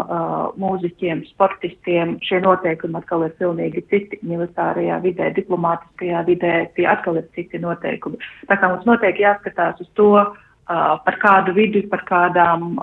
mūziķiem, 0.60 1.22
sportistiem 1.30 2.18
šie 2.26 2.42
noteikumi 2.44 2.98
atkal 2.98 3.24
ir 3.24 3.32
pilnīgi 3.38 3.80
citi 3.88 4.18
militārajā 4.28 4.98
vidē, 5.00 5.30
diplomātiskajā 5.38 6.20
vidē, 6.26 6.52
tie 6.76 6.84
atkal 6.90 7.16
ir 7.16 7.24
citi 7.36 7.62
noteikumi. 7.62 8.20
Tā 8.50 8.58
kā 8.60 8.68
mums 8.68 8.84
noteikti 8.84 9.24
jāskatās 9.24 9.80
uz 9.80 9.88
to, 9.96 10.10
par 10.68 11.16
kādu 11.22 11.56
vidi, 11.56 11.82
par 11.88 12.04
kādām 12.10 12.76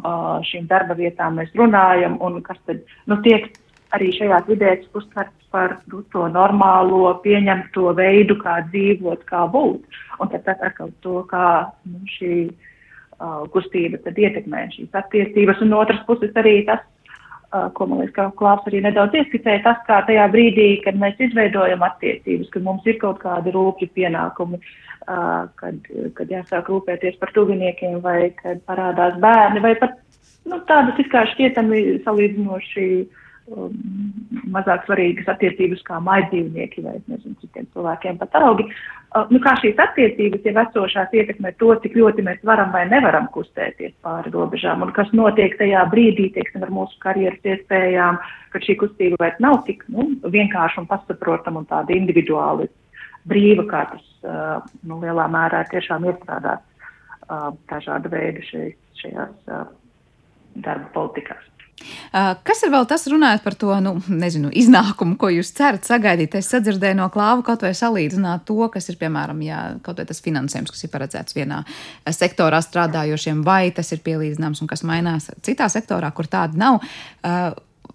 šīm 0.50 0.66
darba 0.72 0.98
vietām 0.98 1.38
mēs 1.38 1.54
runājam 1.56 2.18
un 2.26 2.42
kas 2.42 2.58
tad, 2.66 2.82
nu, 3.06 3.20
tiek 3.22 3.52
arī 3.96 4.10
šajās 4.18 4.48
vidēs 4.50 4.90
uztverts 4.98 5.52
par 5.54 5.78
nu, 5.92 6.02
to 6.12 6.26
normālo, 6.34 7.14
pieņemto 7.24 7.94
veidu, 7.98 8.36
kā 8.42 8.60
dzīvot, 8.72 9.24
kā 9.30 9.46
būt. 9.54 10.02
Un 10.20 10.34
tad 10.34 10.50
atkal 10.50 10.92
to, 11.06 11.22
kā 11.30 11.70
nu, 11.86 12.02
šī 12.18 12.48
kustība 13.54 14.00
tad 14.04 14.20
ietekmē 14.22 14.68
šīs 14.76 14.94
attiecības, 14.98 15.62
un 15.64 15.74
no 15.74 15.82
otras 15.82 16.04
puses 16.08 16.36
arī 16.38 16.60
tas, 16.68 16.84
uh, 17.52 17.68
ko 17.74 17.88
man 17.90 18.04
liekas, 18.04 18.16
ka 18.16 18.28
Klāps 18.38 18.70
arī 18.70 18.82
nedaudz 18.86 19.18
ieskicēja, 19.22 19.64
tas, 19.66 19.84
kā 19.90 20.02
tajā 20.10 20.28
brīdī, 20.34 20.68
kad 20.86 21.00
mēs 21.02 21.20
izveidojam 21.28 21.86
attiecības, 21.88 22.52
kad 22.54 22.66
mums 22.68 22.86
ir 22.86 23.00
kaut 23.02 23.22
kādi 23.24 23.54
rūpju 23.56 23.90
pienākumi, 23.98 24.62
uh, 24.62 25.46
kad, 25.62 25.94
kad 26.18 26.34
jāsāk 26.38 26.74
rūpēties 26.74 27.18
par 27.22 27.34
tuviniekiem, 27.38 28.02
vai 28.06 28.34
kad 28.42 28.62
parādās 28.70 29.18
bērni, 29.24 29.64
vai 29.66 29.74
pat 29.82 29.98
nu, 30.46 30.62
tādas 30.70 31.00
it 31.02 31.10
kā 31.14 31.26
šķietami 31.34 32.04
salīdzinoši 32.06 32.90
uh, 33.02 33.24
um, 33.52 33.74
mazāk 34.54 34.86
svarīgas 34.88 35.30
attiecības 35.34 35.84
kā 35.88 36.00
maidzīvnieki 36.04 36.84
vai, 36.86 36.96
nezinu, 37.12 37.36
citiem 37.42 37.68
cilvēkiem 37.74 38.20
pat 38.22 38.38
augi. 38.40 38.68
Uh, 38.68 39.28
nu, 39.32 39.40
kā 39.44 39.54
šīs 39.62 39.80
attiecības 39.82 40.48
jau 40.48 40.56
esošās 40.64 41.14
ietekmē 41.16 41.54
to, 41.62 41.72
cik 41.84 41.96
ļoti 42.00 42.26
mēs 42.28 42.42
varam 42.48 42.74
vai 42.76 42.84
nevaram 42.90 43.30
kustēties 43.34 43.96
pāri 44.06 44.34
robežām 44.34 44.84
un 44.86 44.94
kas 44.96 45.12
notiek 45.16 45.56
tajā 45.60 45.86
brīdī, 45.92 46.30
teiksim, 46.36 46.66
ar 46.68 46.74
mūsu 46.74 47.00
karjeras 47.04 47.52
iespējām, 47.56 48.20
kad 48.54 48.68
šī 48.68 48.78
kustība 48.84 49.22
vairs 49.24 49.42
nav 49.44 49.62
tik, 49.70 49.86
nu, 49.94 50.10
vienkārši 50.28 50.84
un 50.84 50.90
pasaprotam 50.92 51.62
un 51.62 51.68
tāda 51.70 51.96
individuāli 51.96 52.70
brīva, 53.28 53.68
kā 53.72 53.84
tas, 53.94 54.08
uh, 54.24 54.80
nu, 54.88 55.00
lielā 55.04 55.28
mērā 55.32 55.64
tiešām 55.72 56.08
iestrādāts 56.12 56.64
uh, 57.28 57.52
dažāda 57.72 58.12
veida 58.12 58.44
šeit, 58.48 58.80
šajās 59.02 59.52
uh, 59.52 59.68
darba 60.64 60.92
politikās. 60.96 61.44
Kas 62.48 62.64
ir 62.66 62.72
vēl 62.74 62.88
tas, 62.90 63.06
runājot 63.12 63.44
par 63.46 63.56
to 63.60 63.76
nu, 63.84 63.94
nezinu, 64.10 64.50
iznākumu, 64.62 65.18
ko 65.20 65.30
jūs 65.34 65.52
cerat 65.58 65.86
sagaidīt? 65.88 66.38
Es 66.40 66.50
sadzirdēju 66.54 66.98
no 66.98 67.10
klāva 67.14 67.44
kaut 67.46 67.66
vai 67.66 67.74
salīdzināt 67.78 68.48
to, 68.50 68.58
kas 68.74 68.90
ir, 68.90 68.98
piemēram, 69.02 69.44
jā, 69.46 69.62
kaut 69.86 70.02
vai 70.02 70.08
tas 70.10 70.24
finansējums, 70.26 70.74
kas 70.74 70.88
ir 70.88 70.94
paredzēts 70.94 71.38
vienā 71.38 71.62
sektorā 72.18 72.64
strādājošiem, 72.66 73.46
vai 73.46 73.70
tas 73.76 73.94
ir 73.94 74.02
pielīdzināms 74.06 74.64
un 74.64 74.72
kas 74.72 74.86
mainās 74.88 75.30
citā 75.46 75.70
sektorā, 75.72 76.12
kur 76.18 76.30
tāda 76.32 76.58
nav. 76.58 76.82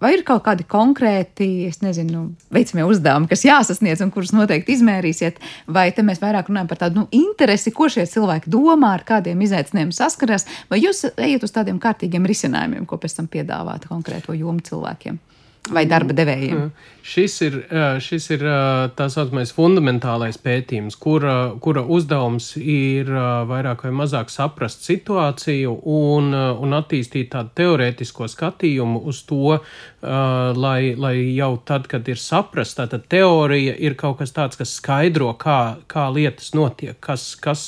Vai 0.01 0.13
ir 0.17 0.23
kaut 0.27 0.43
kādi 0.45 0.65
konkrēti, 0.67 1.47
es 1.67 1.81
nezinu, 1.83 2.25
veicamie 2.53 2.85
uzdevumi, 2.87 3.29
kas 3.31 3.45
jāsasniedz 3.45 4.01
un 4.03 4.11
kurus 4.13 4.33
noteikti 4.35 4.75
izmērīsiet, 4.77 5.37
vai 5.67 5.89
te 5.95 6.05
mēs 6.05 6.21
vairāk 6.23 6.49
runājam 6.49 6.71
par 6.71 6.81
tādu 6.85 7.01
nu, 7.01 7.05
interesi, 7.13 7.71
ko 7.75 7.89
šie 7.91 8.07
cilvēki 8.09 8.51
domā, 8.53 8.95
ar 8.97 9.05
kādiem 9.07 9.43
izaicinājumiem 9.45 9.93
saskarās, 9.95 10.47
vai 10.71 10.81
jūs 10.81 11.05
ejat 11.13 11.45
uz 11.45 11.53
tādiem 11.55 11.79
kārtīgiem 11.83 12.25
risinājumiem, 12.29 12.87
ko 12.89 12.99
pēc 12.99 13.19
tam 13.19 13.29
piedāvāt 13.31 13.87
konkrēto 13.91 14.35
jomu 14.37 14.65
cilvēkiem? 14.65 15.21
Vai 15.71 15.85
darba 15.87 16.15
devējiem? 16.15 16.57
Mm. 16.57 16.89
Šis 17.03 17.33
ir, 17.43 17.55
šis 18.03 18.29
ir 18.31 18.43
tā 18.95 19.07
saucamais 19.11 19.51
fundamentālais 19.55 20.37
pētījums, 20.39 20.95
kura, 20.99 21.35
kura 21.63 21.83
uzdevums 21.83 22.53
ir 22.59 23.11
vairāk 23.49 23.83
vai 23.83 23.91
mazāk 24.03 24.31
saprast 24.31 24.87
situāciju 24.87 25.75
un, 25.83 26.31
un 26.33 26.77
attīstīt 26.79 27.33
tādu 27.35 27.51
teorētisko 27.59 28.29
skatījumu 28.31 29.03
uz 29.11 29.19
to, 29.27 29.57
lai, 30.03 30.93
lai 30.99 31.13
jau 31.37 31.53
tad, 31.65 31.87
kad 31.91 32.07
ir 32.11 32.19
saprast, 32.19 32.75
tātad 32.79 33.05
teorija 33.11 33.75
ir 33.79 33.95
kaut 33.99 34.17
kas 34.19 34.33
tāds, 34.35 34.59
kas 34.59 34.73
skaidro, 34.75 35.29
kā, 35.39 35.77
kā 35.87 36.09
lietas 36.11 36.51
notiek, 36.57 36.97
kas, 37.03 37.33
kas, 37.39 37.63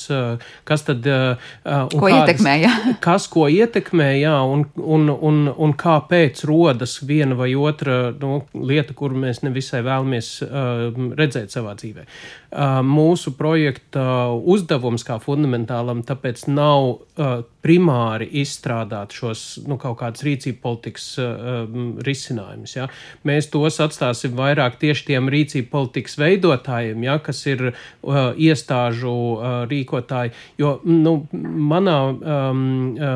kas 0.68 0.86
tad. 0.88 1.06
Ko 1.06 2.04
kādas, 2.04 2.18
ietekmē, 2.18 2.56
jā. 2.60 2.74
Kas 3.06 3.28
ko 3.32 3.46
ietekmē, 3.52 4.10
jā, 4.20 4.36
un, 4.50 4.66
un, 4.76 5.10
un, 5.14 5.42
un 5.52 5.74
kāpēc 5.80 6.44
rodas 6.50 6.98
viena 7.06 7.38
vai 7.38 7.52
otra 7.56 8.12
nu, 8.20 8.42
lieta, 8.54 8.96
kur 8.98 9.16
mēs 9.16 9.44
nevisai 9.46 9.84
vēlamies 9.86 10.32
uh, 10.46 10.88
redzēt 11.18 11.56
savā 11.56 11.76
dzīvē. 11.80 12.06
Uh, 12.06 12.80
mūsu 12.86 13.36
projekta 13.38 14.32
uzdevums 14.36 15.06
kā 15.08 15.20
fundamentālam 15.24 16.04
tāpēc 16.08 16.46
nav 16.52 16.92
uh, 16.92 17.42
primāri 17.66 18.28
izstrādāt 18.42 19.16
šos 19.18 19.44
nu, 19.66 19.80
kaut 19.82 19.98
kādas 20.04 20.24
rīcību 20.26 20.60
politikas 20.62 21.08
uh, 21.22 21.66
risinājumus. 22.06 22.76
Ja? 22.78 22.88
Mēs 23.26 23.50
tos 23.54 23.80
atstāsim 23.82 24.36
vairāk 24.38 24.78
tieši 24.82 25.08
tiem 25.10 25.30
rīcību 25.34 25.72
politikas 25.72 26.20
veidotājiem, 26.22 27.06
ja? 27.08 27.18
kas 27.26 27.42
ir 27.50 27.72
uh, 27.72 28.20
iestāžu 28.38 29.14
uh, 29.16 29.56
rīkotāji. 29.72 30.36
Jo 30.62 30.76
nu, 30.86 31.16
manā, 31.34 31.98
um, 32.14 32.62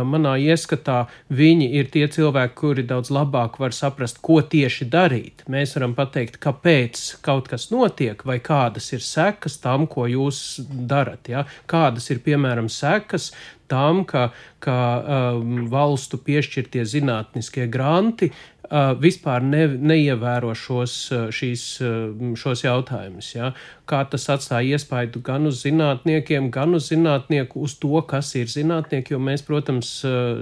manā 0.09 0.33
ieskatā 0.41 1.03
viņi 1.29 1.69
ir 1.79 1.91
tie 1.93 2.07
cilvēki, 2.09 2.57
kuri 2.57 2.87
daudz 2.89 3.13
labāk 3.13 3.59
var 3.61 3.75
saprast, 3.75 4.23
ko 4.25 4.39
tieši 4.41 4.89
darīt. 4.89 5.45
Mēs 5.51 5.75
varam 5.77 5.93
pateikt, 5.97 6.39
kāpēc 6.41 7.03
kaut 7.25 7.51
kas 7.51 7.69
notiek 7.73 8.25
vai 8.25 8.39
kādas 8.41 8.89
ir 8.97 9.05
sekas 9.05 9.59
tam, 9.61 9.85
ko 9.85 10.09
jūs 10.09 10.41
darat. 10.89 11.29
Ja? 11.29 11.45
Kādas 11.69 12.09
ir 12.09 12.23
piemēram 12.25 12.71
sekas 12.73 13.29
tam, 13.69 14.03
ka, 14.09 14.29
ka 14.63 14.77
um, 15.37 15.67
valstu 15.71 16.19
piešķirtie 16.25 16.85
zinātniskie 16.89 17.69
granti 17.71 18.31
vispār 18.69 19.43
ne, 19.43 19.65
neievēro 19.67 20.53
šos, 20.57 20.95
šīs, 21.33 21.63
šos 22.37 22.63
jautājumus. 22.63 23.31
Ja? 23.33 23.51
Kā 23.89 24.03
tas 24.05 24.27
atstāja 24.29 24.77
iespaidu 24.77 25.21
gan 25.25 25.49
uz 25.49 25.63
zinātniekiem, 25.63 26.51
gan 26.53 26.77
uz 26.77 26.91
zinātnieku, 26.91 27.63
uz 27.65 27.75
to, 27.81 28.01
kas 28.05 28.35
ir 28.37 28.51
zinātnieki, 28.51 29.15
jo 29.15 29.21
mēs, 29.23 29.43
protams, 29.47 29.91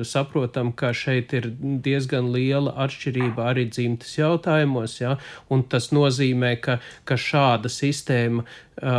saprotam, 0.07 0.73
ka 0.75 0.91
šeit 0.91 1.33
ir 1.37 1.49
diezgan 1.61 2.31
liela 2.33 2.75
atšķirība 2.85 3.47
arī 3.53 3.67
dzimtas 3.71 4.17
jautājumos, 4.19 4.99
ja? 4.99 5.15
un 5.49 5.63
tas 5.63 5.93
nozīmē, 5.95 6.57
ka, 6.59 6.79
ka 7.07 7.15
šāda 7.15 7.71
sistēma 7.71 8.43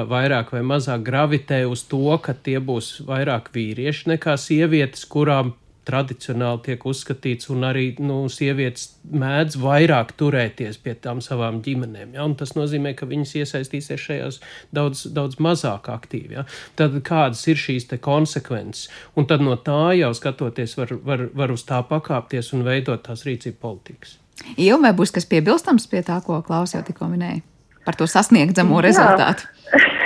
vairāk 0.08 0.52
vai 0.56 0.64
mazāk 0.66 1.04
gravitē 1.06 1.62
uz 1.68 1.84
to, 1.86 2.16
ka 2.22 2.34
tie 2.34 2.58
būs 2.58 3.02
vairāk 3.06 3.52
vīrieši 3.54 4.14
nekā 4.16 4.34
sievietes, 4.40 5.04
kurām 5.06 5.54
tradicionāli 5.88 6.62
tiek 6.66 6.84
uzskatīts, 6.88 7.48
un 7.54 7.64
arī 7.68 7.86
nu, 8.02 8.20
sievietes 8.32 8.90
mēdz 9.08 9.58
vairāk 9.62 10.12
turēties 10.20 10.78
pie 10.84 10.94
tām 11.00 11.22
savām 11.24 11.62
ģimenēm. 11.64 12.14
Ja? 12.18 12.28
Tas 12.38 12.54
nozīmē, 12.58 12.94
ka 12.98 13.08
viņas 13.08 13.34
iesaistīsies 13.42 14.04
šajās 14.04 14.40
daudz, 14.76 15.06
daudz 15.16 15.40
mazāk 15.42 15.90
aktīvi. 15.92 16.38
Ja? 16.38 16.46
Tad 16.78 16.96
kādas 17.08 17.44
ir 17.48 17.60
šīs 17.60 17.88
konsekvences? 18.04 18.88
Un 19.16 19.28
tad 19.30 19.44
no 19.44 19.56
tā 19.56 19.96
jau 19.98 20.12
skatoties, 20.16 20.76
var, 20.78 20.94
var, 21.04 21.28
var 21.34 21.54
uz 21.54 21.64
tā 21.68 21.80
pakāpties 21.88 22.52
un 22.56 22.66
veidot 22.68 23.04
tās 23.08 23.24
rīcību 23.28 23.60
politikas. 23.62 24.18
Jau 24.58 24.78
vai 24.82 24.92
būs 24.94 25.12
kas 25.14 25.26
piebilstams 25.26 25.88
pie 25.90 26.04
tā, 26.06 26.20
ko 26.24 26.42
Klaus 26.46 26.76
jau 26.76 26.84
tikko 26.86 27.10
minēja 27.10 27.42
par 27.88 27.96
to 27.96 28.06
sasniegamo 28.10 28.82
rezultātu? 28.84 29.48
Jā, 29.72 29.86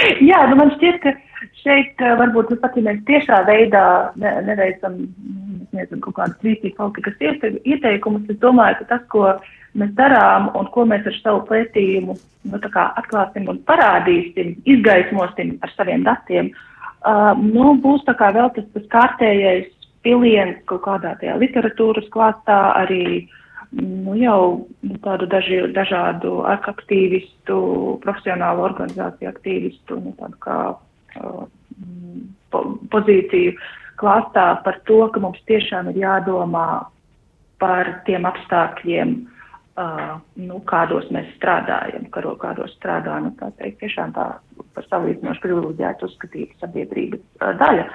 nu 0.50 0.58
man 0.58 0.72
šķiet, 0.76 1.00
ka 1.02 1.14
šeit 1.62 2.02
eh, 2.02 2.16
varbūt 2.20 2.52
pat, 2.62 2.76
ja 2.76 2.86
mēs 2.86 3.00
tiešā 3.08 3.42
veidā 3.48 3.84
ne, 4.20 4.34
neveicam 4.48 4.98
nezinu, 5.70 6.02
kaut 6.04 6.16
kādas 6.18 6.44
rīcības 6.44 6.76
politikas 6.78 7.60
ieteikumus, 7.64 8.28
es 8.32 8.38
domāju, 8.42 8.80
ka 8.80 8.88
tas, 8.94 9.04
ko 9.12 9.26
mēs 9.78 9.92
darām 9.98 10.50
un 10.58 10.68
ko 10.74 10.86
mēs 10.88 11.06
ar 11.06 11.18
savu 11.20 11.44
pētījumu 11.50 12.16
nu, 12.16 12.60
atklāsim 12.60 13.46
un 13.52 13.60
parādīsim, 13.68 14.56
izgaismosim 14.66 15.58
ar 15.62 15.74
saviem 15.76 16.02
datiem, 16.06 16.50
uh, 16.50 17.36
nu, 17.38 17.76
būs 17.82 18.02
vēl 18.08 18.50
tas, 18.56 18.66
tas 18.74 18.88
kārtējais 18.94 19.70
piliens 20.02 20.58
kaut 20.66 20.82
kādā 20.88 21.14
tajā 21.20 21.36
literatūras 21.38 22.08
klāstā 22.10 22.58
arī 22.80 23.28
nu, 23.78 24.14
jau 24.18 24.66
nu, 24.82 24.96
tādu 25.04 25.28
daži, 25.30 25.60
dažādu 25.74 26.40
aktīvistu, 26.50 27.58
profesionālu 28.04 28.64
organizāciju 28.66 29.30
aktīvistu, 29.30 30.00
nu, 30.02 30.14
tādu 30.18 30.40
kā 30.42 30.58
po, 32.50 32.62
pozīciju 32.92 33.54
klāstā 34.00 34.46
par 34.64 34.80
to, 34.88 35.02
ka 35.12 35.22
mums 35.22 35.40
tiešām 35.50 35.92
ir 35.92 36.00
jādomā 36.02 36.86
par 37.60 37.90
tiem 38.06 38.24
apstākļiem, 38.28 39.16
uh, 39.76 40.14
nu, 40.40 40.60
kādos 40.68 41.10
mēs 41.14 41.28
strādājam, 41.36 42.08
karo, 42.14 42.34
kādos 42.40 42.72
strādā, 42.78 43.18
nu, 43.22 43.34
tā 43.38 43.52
teikt, 43.60 43.82
tiešām 43.84 44.14
tā 44.16 44.30
par 44.74 44.86
salīdzinoši 44.88 45.44
privileģētu 45.44 46.08
uzskatīt 46.08 46.56
sabiedrības 46.62 47.20
uh, 47.20 47.52
daļa. 47.60 47.90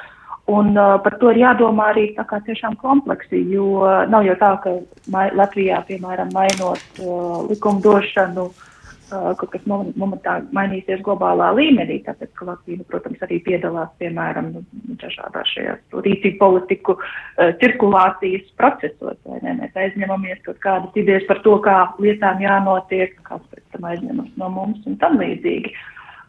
Un 0.46 0.78
uh, 0.78 1.00
par 1.02 1.16
to 1.18 1.32
ir 1.34 1.40
jādomā 1.42 1.88
arī 1.90 2.12
tā 2.14 2.22
kā 2.30 2.38
tiešām 2.46 2.76
kompleksi, 2.78 3.40
jo 3.50 3.82
nav 4.12 4.28
jau 4.28 4.36
tā, 4.38 4.52
ka 4.62 4.76
mai, 5.10 5.32
Latvijā, 5.34 5.80
piemēram, 5.88 6.30
mainot 6.36 7.00
uh, 7.02 7.40
likumdošanu, 7.50 8.44
uh, 8.52 9.32
kaut 9.40 9.50
kas 9.56 9.64
momentāli 9.66 10.46
mainīsies 10.54 11.02
globālā 11.08 11.48
līmenī, 11.58 11.98
tāpēc, 12.06 12.30
ka 12.38 12.46
Latvija, 12.52 12.78
nu, 12.84 12.86
protams, 12.92 13.24
arī 13.26 13.40
piedalās, 13.48 13.90
piemēram, 13.98 14.52
nu, 14.54 14.62
dažādās 15.02 15.50
šajās 15.56 15.98
rīcību 16.06 16.38
politiku 16.44 16.98
uh, 17.00 17.50
cirkulācijas 17.64 18.46
procesos, 18.62 19.18
vai 19.26 19.42
ne, 19.42 19.58
mēs 19.64 19.82
aizņemamies 19.82 20.46
kaut 20.46 20.62
kādas 20.62 21.02
idejas 21.02 21.26
par 21.26 21.42
to, 21.42 21.58
kā 21.66 21.80
lietām 21.98 22.46
jānotiek, 22.46 23.18
kāds 23.26 23.50
pēc 23.50 23.66
tam 23.74 23.90
aizņemas 23.96 24.30
no 24.38 24.54
mums 24.62 24.86
un 24.86 25.02
tam 25.02 25.18
līdzīgi. 25.26 25.74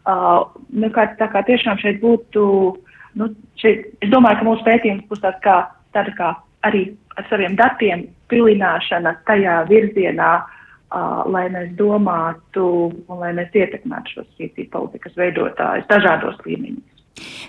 Uh, 0.08 0.46
nu, 0.72 0.88
kā, 0.96 1.10
tā 1.20 1.28
kā 1.28 1.44
tiešām 1.44 1.84
šeit 1.84 2.00
būtu, 2.00 2.48
nu, 3.20 3.30
šeit, 3.60 3.88
es 4.04 4.12
domāju, 4.12 4.40
ka 4.40 4.48
mūsu 4.48 4.66
pētījums 4.66 5.06
būs 5.10 5.22
tāds 5.24 5.42
kā, 5.44 5.56
tāda 5.96 6.14
kā 6.18 6.32
arī 6.66 6.88
ar 7.16 7.26
saviem 7.30 7.56
datiem 7.58 8.06
pilināšana 8.30 9.14
tajā 9.28 9.60
virzienā, 9.70 10.32
uh, 10.42 11.22
lai 11.32 11.46
mēs 11.54 11.72
domātu 11.78 12.66
un 12.90 13.22
lai 13.22 13.32
mēs 13.36 13.54
ietekmētu 13.54 14.16
šos 14.16 14.28
rīcību 14.42 14.72
politikas 14.74 15.16
veidotājus 15.18 15.88
dažādos 15.92 16.38
līmeņos. 16.46 16.95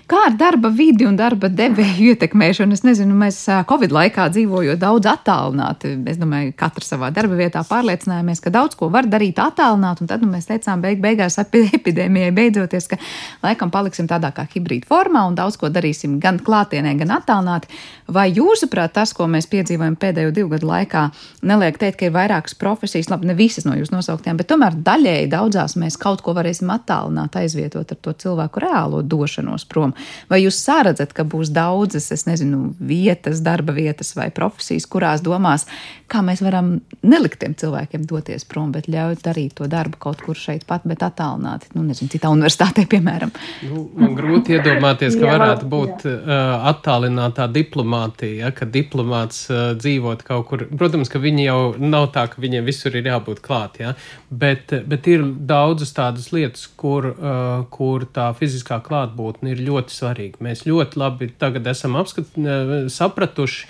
Kā 0.08 0.22
ar 0.24 0.36
darba 0.40 0.70
vidi 0.72 1.04
un 1.04 1.18
darba 1.18 1.50
devēju 1.52 2.14
ietekmēšanu? 2.14 2.72
Es 2.72 2.80
nezinu, 2.80 3.12
mēs 3.18 3.42
Covid 3.68 3.92
laikā 3.92 4.30
dzīvojot 4.32 4.80
daudz 4.80 5.04
attālināti. 5.10 5.90
Es 6.08 6.16
domāju, 6.16 6.54
katrs 6.56 6.94
savā 6.94 7.10
darba 7.12 7.36
vietā 7.36 7.60
pārliecinājāmies, 7.68 8.40
ka 8.40 8.48
daudz 8.54 8.78
ko 8.80 8.88
var 8.94 9.04
darīt 9.04 9.36
attālināti. 9.44 10.06
Tad 10.08 10.24
nu, 10.24 10.30
mēs 10.32 10.48
teicām, 10.48 10.80
beig 10.80 11.02
beigās 11.04 11.36
epidēmijai 11.42 12.30
beidzoties, 12.38 12.88
ka 12.88 12.96
laikam 13.42 13.68
paliksim 13.74 14.08
tādā 14.08 14.30
kā 14.32 14.46
hibrīda 14.48 14.88
formā 14.88 15.26
un 15.28 15.36
daudz 15.36 15.60
ko 15.60 15.68
darīsim 15.68 16.16
gan 16.24 16.40
klātienē, 16.40 16.94
gan 17.02 17.12
attālināti. 17.18 17.68
Vai 18.08 18.30
jūsuprāt, 18.32 18.96
tas, 18.96 19.12
ko 19.12 19.28
mēs 19.28 19.50
piedzīvojam 19.52 19.98
pēdējo 20.00 20.32
divu 20.32 20.54
gadu 20.54 20.72
laikā, 20.72 21.04
neliek 21.44 21.76
teikt, 21.76 21.98
ka 22.00 22.08
ir 22.08 22.16
vairākas 22.16 22.56
profesijas, 22.56 23.10
labi, 23.12 23.28
ne 23.28 23.36
visas 23.36 23.68
no 23.68 23.76
jūsu 23.76 23.98
nosauktiem, 23.98 24.40
bet 24.40 24.48
tomēr 24.48 24.80
daļēji 24.88 25.28
daudzās 25.36 25.76
mēs 25.76 26.00
kaut 26.00 26.24
ko 26.24 26.32
varēsim 26.38 26.72
attālināt, 26.72 27.36
aizvietot 27.36 27.92
ar 27.92 28.00
to 28.00 28.16
cilvēku 28.24 28.64
reālo 28.64 29.04
došanos 29.04 29.68
prom. 29.68 29.92
Vai 30.30 30.42
jūs 30.44 30.60
sāradzat, 30.64 31.14
ka 31.16 31.26
būs 31.28 31.52
daudzas, 31.54 32.10
es 32.14 32.26
nezinu, 32.28 32.72
vietas, 32.80 33.42
darba 33.44 33.74
vietas 33.76 34.14
vai 34.18 34.28
profesijas, 34.34 34.88
kurās 34.90 35.24
domās, 35.24 35.66
kā 36.08 36.22
mēs 36.24 36.40
varam 36.44 36.70
nelikt 37.06 37.40
tiem 37.42 37.54
cilvēkiem 37.58 38.06
doties 38.08 38.46
prom, 38.48 38.70
bet 38.72 38.88
ļaut 38.90 39.20
darīt 39.24 39.56
to 39.58 39.68
darbu 39.70 40.00
kaut 40.00 40.22
kur 40.24 40.38
šeit 40.38 40.64
pat, 40.68 40.86
bet 40.88 41.02
attālināti, 41.04 41.70
nu, 41.76 41.84
nezinu, 41.86 42.10
citā 42.12 42.30
universitātē, 42.32 42.86
piemēram? 42.92 43.32
Nu, 43.68 43.84
man 43.98 44.16
grūti 44.18 44.56
iedomāties, 44.56 45.18
ka 45.20 45.34
varētu 45.34 45.68
būt 45.70 46.06
uh, 46.08 46.22
attālinātā 46.70 47.48
diplomātija, 47.52 48.46
ja, 48.46 48.52
ka 48.56 48.68
diplomāts 48.68 49.44
uh, 49.52 49.72
dzīvot 49.78 50.24
kaut 50.28 50.48
kur. 50.50 50.64
Protams, 50.80 51.12
ka 51.12 51.20
viņi 51.22 51.48
jau 51.48 51.60
nav 51.82 52.08
tā, 52.16 52.26
ka 52.32 52.40
viņiem 52.42 52.66
visur 52.68 52.96
ir 52.96 53.10
jābūt 53.10 53.42
klāt, 53.44 53.80
ja, 53.82 53.94
bet, 54.30 54.72
bet 54.88 55.10
ir 55.10 55.26
daudzas 55.48 55.92
tādas 55.96 56.30
lietas, 56.32 56.66
kur, 56.80 57.10
uh, 57.12 57.66
kur 57.74 58.08
tā 58.14 58.30
fiziskā 58.38 58.80
klātbūtne 58.84 59.52
ir 59.52 59.62
ļoti 59.68 59.94
svarīga. 59.94 60.42
Mēs 60.44 60.64
ļoti 60.68 61.00
labi 61.00 61.30
tagad 61.38 61.68
esam 61.68 61.98
apskat, 62.00 62.32
sapratuši, 62.92 63.68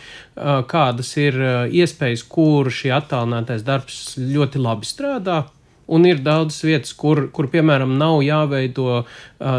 kādas 0.71 1.13
ir 1.19 1.39
iespējas, 1.75 2.25
kur 2.31 2.71
šī 2.73 2.93
attālinātais 2.95 3.65
darbs 3.67 4.17
ļoti 4.19 4.63
labi 4.63 4.89
strādā. 4.89 5.45
Un 5.89 6.05
ir 6.05 6.19
daudz 6.21 6.59
vietas, 6.67 6.91
kur, 6.93 7.31
kur 7.33 7.47
piemēram, 7.49 7.95
nav 7.97 8.19
jāveido 8.21 8.99
uh, 8.99 9.07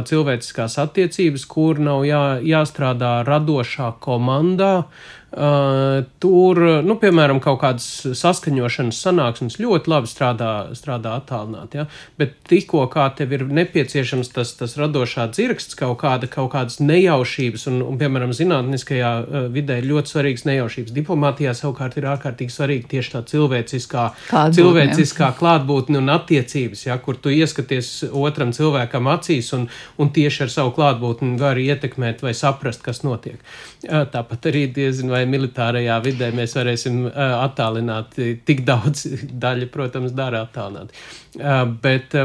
cilvēciskās 0.06 0.76
attiecības, 0.78 1.46
kur 1.50 1.82
nav 1.82 2.04
jā, 2.06 2.22
jāstrādā 2.46 3.16
radošā 3.26 3.96
komandā, 4.04 4.74
Uh, 4.86 5.19
tur, 5.30 6.60
nu, 6.82 6.96
piemēram, 6.98 7.38
kaut 7.44 7.60
kādas 7.62 7.86
saskaņošanas 8.18 8.98
sanāksmes 9.06 9.60
ļoti 9.62 9.92
labi 9.92 10.10
strādā, 10.10 10.52
strādā 10.74 11.14
attālināti, 11.20 11.78
ja? 11.78 11.86
bet 12.18 12.34
tikko 12.50 12.88
kā 12.90 13.06
tev 13.14 13.36
ir 13.38 13.44
nepieciešams 13.46 14.32
tas, 14.34 14.56
tas 14.58 14.74
radošā 14.80 15.28
dzirksts, 15.30 15.78
kaut, 15.78 16.00
kāda, 16.02 16.30
kaut 16.32 16.50
kādas 16.56 16.80
nejaušības, 16.82 17.68
un, 17.70 17.82
un 17.86 18.00
piemēram, 18.02 18.34
zinātniskajā 18.34 19.12
uh, 19.20 19.46
vidē 19.54 19.78
ir 19.84 19.90
ļoti 19.92 20.14
svarīgas 20.16 20.48
nejaušības. 20.50 20.96
Diplomātijā 20.98 21.54
savukārt 21.58 22.00
ir 22.02 22.10
ārkārtīgi 22.10 22.56
svarīga 22.56 22.90
tieši 22.96 23.14
tā 23.14 23.24
cilvēciskā, 23.30 24.08
Klātbūtne. 24.32 24.58
cilvēciskā 24.58 25.32
klātbūtne 25.38 26.02
un 26.02 26.14
attiecības, 26.16 26.88
ja? 26.88 26.98
kur 26.98 27.22
tu 27.22 27.34
ieskaties 27.36 28.10
otram 28.10 28.56
cilvēkam 28.56 29.12
acīs 29.14 29.54
un, 29.58 29.70
un 30.02 30.10
tieši 30.16 30.48
ar 30.48 30.56
savu 30.58 30.74
klātbūtni 30.80 31.38
vari 31.38 31.70
ietekmēt 31.70 32.26
vai 32.26 32.34
saprast, 32.34 32.82
kas 32.86 33.04
notiek. 33.06 33.38
Uh, 33.86 34.08
tāpat 34.10 34.50
arī 34.50 34.66
diezin 34.74 35.14
vai 35.20 35.28
militārajā 35.30 36.00
vidē 36.06 36.32
mēs 36.36 36.56
varēsim 36.58 37.04
uh, 37.10 37.20
attālināt 37.44 38.18
tik 38.48 38.66
daudz 38.68 39.06
daļu, 39.46 39.70
protams, 39.74 40.16
dara 40.18 40.46
attālināt. 40.48 40.96
Bet, 41.30 42.16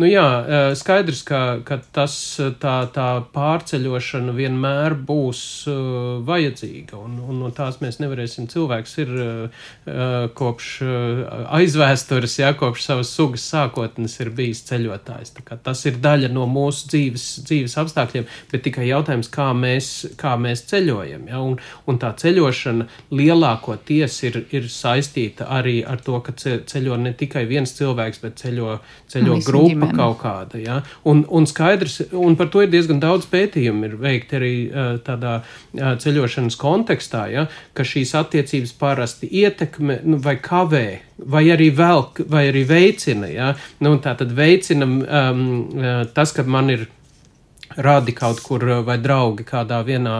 nu 0.00 0.08
jā, 0.08 0.24
skaidrs, 0.80 1.20
ka, 1.28 1.40
ka 1.66 1.76
tas 1.92 2.14
tā, 2.62 2.76
tā 2.94 3.08
pārceļošana 3.34 4.32
vienmēr 4.32 4.96
būs 5.06 5.42
vajadzīga, 6.24 6.96
un, 6.96 7.18
un 7.20 7.42
no 7.44 7.50
tās 7.52 7.82
mēs 7.82 8.00
nevarēsim. 8.00 8.48
Cilvēks 8.48 8.96
ir 9.02 9.12
kopš 10.38 10.70
aizvēstures, 11.58 12.38
jā, 12.40 12.54
kopš 12.56 12.86
savas 12.88 13.12
sugas 13.12 13.44
sākotnes 13.44 14.16
ir 14.24 14.32
bijis 14.36 14.64
ceļotājs. 14.70 15.34
Tas 15.66 15.84
ir 15.88 16.00
daļa 16.00 16.32
no 16.32 16.46
mūsu 16.48 16.88
dzīves, 16.94 17.26
dzīves 17.50 17.76
apstākļiem, 17.84 18.24
bet 18.52 18.64
tikai 18.64 18.88
jautājums, 18.88 19.28
kā 19.32 19.50
mēs, 19.56 19.90
kā 20.16 20.32
mēs 20.40 20.64
ceļojam. 20.70 21.28
Ja? 21.28 21.42
Un, 21.44 21.58
un 21.84 22.00
tā 22.00 22.14
ceļošana 22.16 22.88
lielākoties 23.12 24.18
ir, 24.30 24.40
ir 24.56 24.72
saistīta 24.72 25.50
arī 25.58 25.82
ar 25.84 26.00
to, 26.00 26.22
ka 26.24 26.32
ceļo 26.40 26.96
ne 27.04 27.12
tikai 27.16 27.44
viens 27.50 27.76
cilvēks, 27.76 28.24
bet 28.24 28.45
ceļo, 28.46 28.76
ceļo 29.12 29.36
Visa 29.36 29.50
grupa 29.50 29.72
ģimene. 29.74 29.96
kaut 29.98 30.18
kāda. 30.22 30.60
Ja? 30.62 30.78
Un, 31.04 31.24
un 31.28 31.46
skaidrs, 31.50 32.00
un 32.16 32.38
par 32.38 32.50
to 32.54 32.64
ir 32.64 32.72
diezgan 32.72 33.02
daudz 33.02 33.28
pētījumu 33.32 33.90
ir 33.90 33.98
veikti 34.00 34.38
arī 34.40 34.54
tādā 35.06 35.38
ceļošanas 35.76 36.58
kontekstā, 36.60 37.26
ja? 37.34 37.46
ka 37.76 37.86
šīs 37.86 38.14
attiecības 38.18 38.74
parasti 38.80 39.30
ietekmē 39.42 40.00
nu, 40.06 40.20
vai 40.22 40.38
kavē. 40.42 40.86
Vai 41.16 41.46
arī 41.48 41.70
velk, 41.72 42.20
vai 42.28 42.42
arī 42.50 42.66
veicina. 42.68 43.28
Ja? 43.32 43.54
Nu, 43.80 43.94
tā 44.04 44.12
tad 44.20 44.34
veicina 44.36 44.84
um, 44.84 45.46
tas, 46.12 46.34
ka 46.36 46.44
man 46.44 46.74
ir 46.74 46.84
radi 47.76 48.12
kaut 48.16 48.40
kur 48.44 48.62
vai 48.86 48.96
draugi 49.02 49.44
kādā 49.46 49.82
vienā 49.84 50.16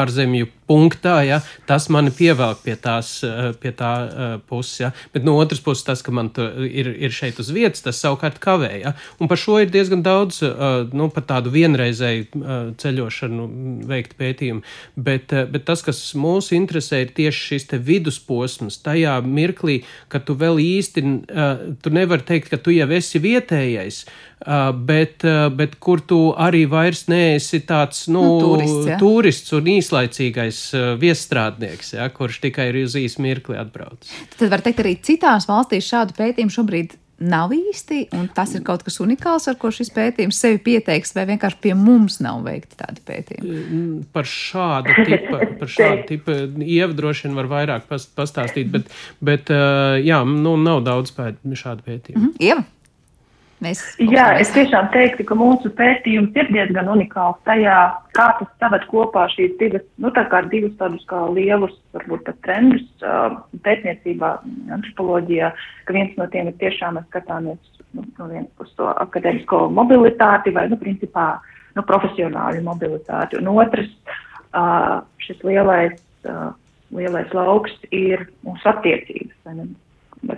ārzemju 0.00 0.48
punktā, 0.70 1.16
ja, 1.26 1.40
tas 1.66 1.88
mani 1.90 2.12
pievelk 2.14 2.62
pie, 2.62 2.76
tās, 2.78 3.16
uh, 3.26 3.50
pie 3.58 3.72
tā 3.74 3.90
uh, 4.06 4.34
puses. 4.46 4.78
Ja. 4.84 4.92
Bet 5.14 5.26
no 5.26 5.34
otras 5.42 5.60
puses, 5.64 5.82
tas, 5.86 6.04
ka 6.06 6.14
man 6.14 6.30
ir, 6.64 6.92
ir 6.94 7.14
šeit 7.14 7.40
uz 7.42 7.50
vietas, 7.54 7.82
tas 7.82 7.98
savukārt 7.98 8.38
kavē. 8.42 8.70
Ja. 8.84 8.94
Un 9.18 9.30
par 9.30 9.40
šo 9.40 9.58
ir 9.60 9.72
diezgan 9.74 10.04
daudz, 10.06 10.40
nu, 10.94 11.08
par 11.12 11.24
tādu 11.28 11.50
vienreizēju 11.52 12.76
ceļošanu 12.80 13.46
veikt 13.90 14.16
pētījumu. 14.20 14.62
Bet, 14.94 15.34
bet 15.50 15.66
tas, 15.68 15.82
kas 15.84 15.98
mūs 16.18 16.52
interesē, 16.56 17.02
ir 17.04 17.12
tieši 17.16 17.46
šis 17.50 17.68
te 17.72 17.80
vidusposms, 17.82 18.78
tajā 18.84 19.18
mirklī, 19.26 19.80
ka 20.12 20.22
tu 20.22 20.38
vēl 20.38 20.62
īsti, 20.62 21.04
tu 21.82 21.92
nevari 21.94 22.26
teikt, 22.30 22.52
ka 22.52 22.60
tu 22.62 22.74
jau 22.74 22.88
esi 22.94 23.20
vietējais, 23.22 24.04
bet, 24.86 25.26
bet 25.58 25.76
kur 25.82 26.00
tu 26.00 26.20
arī 26.38 26.64
vairs 26.70 27.06
neesi 27.10 27.60
tāds, 27.66 28.06
nu, 28.08 28.20
Nu, 28.20 28.40
turists, 28.40 28.86
ja. 28.88 28.98
turists 29.00 29.54
un 29.56 29.68
īslaicīgais 29.74 30.59
uh, 30.76 30.94
viestrādnieks, 31.00 31.94
ja, 31.96 32.08
kurš 32.14 32.40
tikai 32.46 32.70
ir 32.72 32.82
uz 32.84 32.96
īsu 32.98 33.22
mirkli 33.24 33.58
atbraucis. 33.60 34.12
Tad 34.36 34.52
var 34.52 34.64
teikt, 34.64 34.82
arī 34.84 34.96
citās 35.04 35.48
valstīs 35.50 35.88
šādu 35.90 36.16
pētījumu 36.18 36.54
šobrīd 36.54 36.98
nav 37.20 37.52
īsti, 37.52 38.06
un 38.16 38.28
tas 38.32 38.54
ir 38.56 38.62
kaut 38.64 38.82
kas 38.86 38.96
unikāls, 39.04 39.46
ar 39.50 39.58
ko 39.60 39.68
šis 39.74 39.92
pētījums 39.92 40.38
sevi 40.40 40.60
pieteiks, 40.64 41.12
vai 41.16 41.26
vienkārši 41.28 41.60
pie 41.60 41.74
mums 41.76 42.18
nav 42.24 42.40
veikti 42.46 42.78
tādi 42.80 43.04
pētījumi. 43.06 43.90
Par 44.14 44.28
šādu 44.28 44.96
tipu, 45.04 45.40
par 45.60 45.72
šādu 45.76 46.06
tipu 46.08 46.36
ievu 46.64 46.96
droši 46.96 47.28
vien 47.28 47.36
var 47.36 47.50
vairāk 47.52 47.86
pas, 47.90 48.08
pastāstīt, 48.16 48.72
bet, 48.72 48.88
bet 49.20 49.52
uh, 49.52 49.98
jā, 50.00 50.22
nu, 50.24 50.56
nav 50.60 50.84
daudz 50.88 51.12
pēt, 51.16 51.42
šādu 51.44 51.84
pētījumu. 51.86 52.30
Mhm. 52.30 52.36
Ieva? 52.40 52.64
Mēs 53.60 53.80
Jā, 54.00 54.24
es 54.40 54.48
tiešām 54.54 54.86
teiktu, 54.94 55.24
ka 55.28 55.36
mūsu 55.36 55.68
pētījums 55.76 56.36
ir 56.38 56.46
diezgan 56.48 56.86
unikāls 56.88 57.36
tajā, 57.44 57.76
kā 58.16 58.28
tas 58.38 58.48
saved 58.62 58.86
kopā 58.88 59.26
šīs 59.34 59.58
divas, 59.60 59.84
nu 60.00 60.08
tā 60.16 60.24
kā 60.32 60.40
divus 60.48 60.72
tādus 60.80 61.02
kā 61.10 61.26
lielus, 61.28 61.74
varbūt 61.92 62.24
pat 62.24 62.38
trendus 62.46 62.86
uh, 63.04 63.36
pētniecībā, 63.66 64.30
antropoloģijā, 64.78 65.50
ka 65.84 65.96
viens 65.96 66.16
no 66.16 66.28
tiem 66.32 66.48
ir 66.48 66.56
tiešām 66.62 66.96
mēs 66.96 67.10
skatāmies 67.10 67.82
nu, 67.92 68.06
no 68.16 68.30
vienas 68.30 68.48
puses 68.56 68.78
to 68.80 68.88
akadēmisko 69.04 69.66
mobilitāti 69.76 70.54
vai, 70.56 70.64
nu, 70.72 70.80
principā, 70.80 71.26
nu, 71.76 71.84
profesionāļu 71.84 72.64
mobilitāti. 72.64 73.42
Un 73.42 73.52
otrs, 73.52 73.92
uh, 74.54 75.02
šis 75.26 75.44
lielais, 75.44 76.00
uh, 76.24 76.48
lielais 76.96 77.36
lauks 77.36 77.76
ir 77.92 78.24
mūsu 78.48 78.72
attiecības, 78.72 79.36
vai 79.44 79.58
ne? 79.60 79.68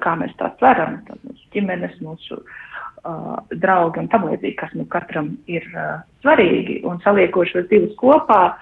kā 0.02 0.16
mēs 0.18 0.34
tās 0.38 0.58
tad 1.06 1.22
mūsu 1.22 1.48
ģimenes, 1.54 1.94
mūsu 2.02 2.36
uh, 2.38 2.58
draugi 3.02 4.02
un 4.02 4.08
tam 4.12 4.26
līdzīgi, 4.28 4.56
kas 4.60 4.74
nu 4.78 4.86
katram 4.90 5.32
ir 5.50 5.64
uh, 5.74 6.02
svarīgi. 6.22 6.80
Un 6.86 7.00
saliekot 7.02 7.50
šos 7.50 7.66
divus 7.70 7.94
kopā, 7.98 8.54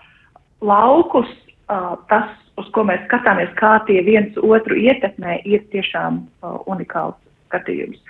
laukus, 0.64 1.28
uh, 1.68 1.96
tas, 2.08 2.30
uz 2.60 2.70
ko 2.74 2.84
mēs 2.88 3.04
skatāmies, 3.08 3.52
kā 3.60 3.78
tie 3.88 4.00
viens 4.06 4.36
otru 4.40 4.78
ietekmē, 4.80 5.40
ir 5.44 5.64
tiešām 5.74 6.22
uh, 6.24 6.58
unikāls 6.70 7.18
skatījums. 7.48 8.00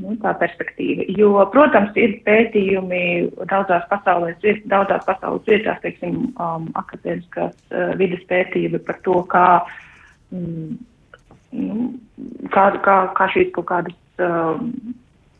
Nu, 0.00 0.14
tā 0.22 0.32
perspektīva. 0.40 1.04
Jo, 1.18 1.34
protams, 1.52 1.92
ir 1.98 2.14
pētījumi 2.24 3.02
daudzās 3.50 3.84
pasaules, 3.90 4.38
daudzās 4.70 5.04
pasaules 5.04 5.44
vietās, 5.50 5.80
teiksim, 5.82 6.30
um, 6.40 6.70
akadēmiskās 6.80 7.56
uh, 7.68 7.90
vidas 8.00 8.22
pētījumi 8.30 8.80
par 8.86 8.96
to, 9.04 9.18
kā, 9.28 9.44
mm, 10.32 10.78
nu, 11.58 11.90
kā, 12.54 12.70
kā, 12.86 12.96
kā 13.18 13.28
šīs 13.34 13.52
kaut 13.58 13.68
kādas 13.74 14.24
um, 14.24 14.72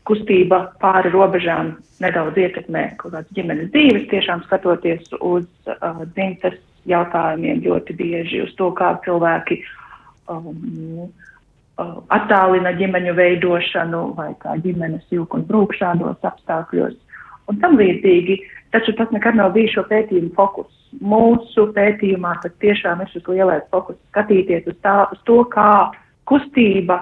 kustība 0.09 0.63
pāri 0.81 1.11
robežām 1.13 1.75
nedaudz 2.01 2.39
ietekmē 2.41 2.85
kaut 3.01 3.13
kādas 3.13 3.37
ģimenes 3.37 3.71
dzīves, 3.73 4.09
tiešām 4.11 4.43
skatoties 4.47 5.11
uz 5.19 5.45
uh, 5.69 6.01
dzimtes 6.15 6.57
jautājumiem 6.89 7.61
ļoti 7.65 7.95
bieži, 7.97 8.41
uz 8.45 8.55
to, 8.57 8.71
kā 8.77 8.95
cilvēki 9.05 9.59
um, 10.31 11.05
uh, 11.05 11.99
attālina 12.13 12.73
ģimeņu 12.79 13.13
veidošanu 13.19 14.01
vai 14.17 14.31
kā 14.41 14.57
ģimenes 14.63 15.05
jūk 15.13 15.37
un 15.37 15.45
brūk 15.49 15.77
šādos 15.77 16.25
apstākļos 16.31 16.97
un 17.51 17.61
tam 17.61 17.77
līdzīgi. 17.79 18.39
Taču 18.71 18.95
tas 18.95 19.09
nekad 19.11 19.35
nav 19.35 19.51
bijis 19.55 19.75
šo 19.75 19.83
pētījumu 19.89 20.31
fokus. 20.37 20.69
Mūsu 21.03 21.67
pētījumā 21.75 22.37
tas 22.43 22.53
tiešām 22.63 23.03
ir 23.03 23.09
šis 23.11 23.27
lielais 23.27 23.65
fokus 23.71 23.99
skatīties 24.11 24.67
uz, 24.71 24.77
tā, 24.83 24.95
uz 25.11 25.19
to, 25.27 25.41
kā 25.51 25.91
kustība 26.27 27.01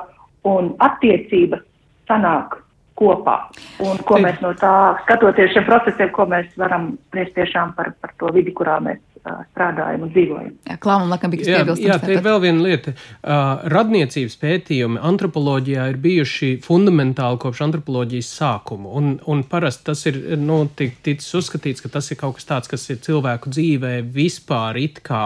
un 0.50 0.74
attiecības 0.82 1.62
sanāk 2.10 2.58
kopā. 3.00 3.38
Un 3.86 4.02
ko 4.08 4.20
mēs 4.22 4.42
no 4.44 4.54
tā, 4.60 4.74
skatoties 5.06 5.54
šiem 5.56 5.68
procesiem, 5.70 6.12
ko 6.16 6.28
mēs 6.30 6.52
varam 6.60 6.92
spriest 7.10 7.38
tiešām 7.40 7.76
par, 7.78 7.94
par 8.02 8.16
to 8.20 8.34
vidi, 8.36 8.54
kurā 8.56 8.80
mēs 8.84 9.00
strādājam 9.52 10.06
un 10.06 10.12
dzīvojam. 10.14 10.52
Jā, 10.70 10.76
Klāvam, 10.82 11.10
laikam, 11.12 11.32
bija 11.34 11.42
kas 11.42 11.50
Jā, 11.52 11.58
piebilstams. 11.60 11.90
jā, 11.90 11.98
te 12.02 12.14
ir 12.16 12.22
vēl 12.24 12.40
viena 12.44 12.64
lieta. 12.64 12.94
Radniecības 13.74 14.38
pētījumi 14.42 15.02
antropoloģijā 15.10 15.88
ir 15.92 16.00
bijuši 16.02 16.52
fundamentāli 16.66 17.42
kopš 17.44 17.62
antropoloģijas 17.68 18.30
sākuma. 18.40 18.94
Un, 19.00 19.12
un 19.30 19.44
parasti 19.52 19.90
tas 19.92 20.06
ir 20.10 20.22
nu, 20.40 20.62
tik, 20.80 21.02
ticis 21.06 21.36
uzskatīts, 21.42 21.84
ka 21.84 21.92
tas 21.98 22.10
ir 22.14 22.20
kaut 22.22 22.40
kas 22.40 22.48
tāds, 22.50 22.72
kas 22.72 22.88
ir 22.94 23.02
cilvēku 23.06 23.52
dzīvē 23.54 23.94
vispār 24.16 24.80
it 24.82 25.04
kā 25.06 25.26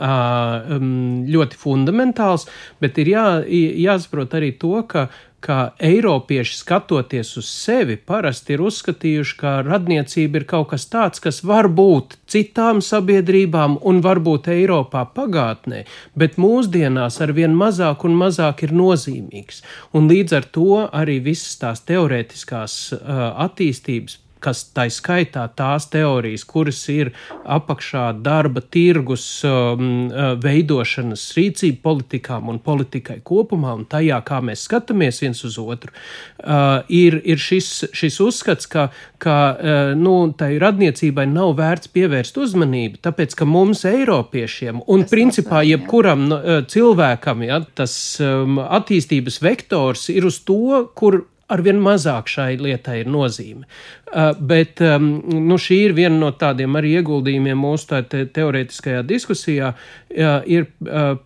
ļoti 0.00 1.60
fundamentāls, 1.60 2.46
bet 2.80 3.00
ir 3.00 3.14
jā, 3.14 3.26
jāsaprot 3.48 4.36
arī 4.38 4.52
to, 4.60 4.76
ka 4.88 5.08
ka 5.40 5.72
Eiropieši 5.80 6.56
skatoties 6.60 7.32
uz 7.40 7.48
sevi, 7.48 7.96
parasti 7.96 8.54
ir 8.56 8.64
uzskatījuši, 8.68 9.36
ka 9.40 9.54
radniecība 9.66 10.40
ir 10.40 10.46
kaut 10.52 10.70
kas 10.74 10.86
tāds, 10.92 11.22
kas 11.24 11.42
var 11.46 11.70
būt 11.72 12.18
citām 12.30 12.82
sabiedrībām 12.84 13.78
un 13.86 14.00
varbūt 14.04 14.50
Eiropā 14.52 15.06
pagātnē, 15.16 15.84
bet 16.14 16.38
mūsdienās 16.40 17.20
ar 17.24 17.34
vien 17.36 17.56
mazāk 17.56 18.04
un 18.08 18.16
mazāk 18.20 18.64
ir 18.68 18.76
nozīmīgs. 18.76 19.62
Un 19.96 20.10
līdz 20.12 20.40
ar 20.40 20.50
to 20.56 20.82
arī 20.86 21.20
visas 21.24 21.56
tās 21.60 21.84
teorētiskās 21.88 22.80
uh, 22.96 23.22
attīstības 23.46 24.20
kas 24.42 24.62
tā 24.74 24.86
skaitā 24.92 25.44
tās 25.56 25.86
teorijas, 25.92 26.44
kuras 26.48 26.80
ir 26.92 27.12
apakšā 27.44 28.10
darba 28.24 28.62
tirgus 28.62 29.24
um, 29.46 30.08
uh, 30.08 30.32
veidošanas 30.40 31.24
rīcību 31.36 31.80
politikām 31.84 32.50
un 32.52 32.60
politikai 32.64 33.20
kopumā, 33.26 33.74
un 33.78 33.86
tajā, 33.90 34.20
kā 34.26 34.40
mēs 34.44 34.66
skatāmies 34.68 35.20
viens 35.24 35.44
uz 35.46 35.58
otru, 35.60 35.92
uh, 35.92 36.82
ir, 36.88 37.20
ir 37.24 37.40
šis, 37.40 37.70
šis 37.96 38.20
uzskats, 38.24 38.68
ka, 38.70 38.88
ka 39.22 39.38
uh, 39.52 39.80
nu, 39.98 40.16
tai 40.36 40.52
radniecībai 40.62 41.26
nav 41.30 41.54
vērts 41.60 41.92
pievērst 41.94 42.40
uzmanību, 42.40 43.02
tāpēc, 43.04 43.36
ka 43.38 43.48
mums, 43.48 43.84
Eiropiešiem, 43.90 44.84
un 44.90 45.04
tas 45.04 45.12
principā 45.12 45.64
jebkuram 45.66 46.28
uh, 46.30 46.52
cilvēkam, 46.70 47.44
ja, 47.48 47.60
tas 47.76 47.94
um, 48.24 48.60
attīstības 48.60 49.40
vektors 49.44 50.08
ir 50.12 50.28
uz 50.28 50.40
to, 50.46 50.86
kur 50.96 51.24
arvien 51.50 51.80
mazāk 51.82 52.30
šai 52.30 52.54
lietai 52.60 53.00
ir 53.02 53.10
nozīme. 53.10 53.66
Uh, 54.10 54.32
bet 54.34 54.82
um, 54.84 55.10
nu, 55.48 55.58
šī 55.60 55.82
ir 55.88 55.96
viena 55.98 56.16
no 56.18 56.30
tādiem 56.36 56.78
arī 56.78 56.96
ieguldījumiem 57.00 57.58
mūsu 57.66 58.02
te 58.10 58.24
teorētiskajā 58.26 59.02
diskusijā. 59.06 59.74
Uh, 60.10 60.38
ir, 60.50 60.70
uh, 60.86 61.18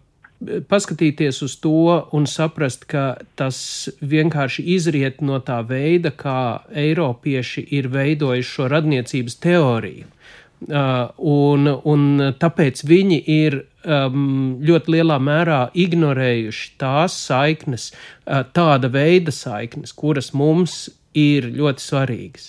paskatīties 0.69 1.43
uz 1.47 1.57
to 1.63 1.95
un 2.17 2.27
saprast, 2.29 2.87
ka 2.91 3.05
tas 3.39 3.59
vienkārši 4.01 4.65
izriet 4.75 5.23
no 5.25 5.39
tā 5.45 5.61
veida, 5.67 6.11
kā 6.11 6.65
Eiropieši 6.85 7.67
ir 7.79 7.89
veidojuši 7.93 8.51
šo 8.51 8.69
radniecības 8.73 9.39
teoriju. 9.45 10.11
Uh, 10.65 11.11
un, 11.21 11.69
un 11.85 12.05
tāpēc 12.41 12.81
viņi 12.89 13.19
ir 13.29 13.57
um, 13.85 14.55
ļoti 14.65 14.95
lielā 14.95 15.19
mērā 15.21 15.59
ignorējuši 15.77 16.71
tās 16.81 17.17
saiknes, 17.27 17.91
uh, 17.93 18.47
tāda 18.57 18.89
veida 18.89 19.35
saiknes, 19.35 19.93
kuras 19.93 20.33
mums 20.33 20.87
ir 21.13 21.51
ļoti 21.53 21.85
svarīgas. 21.85 22.47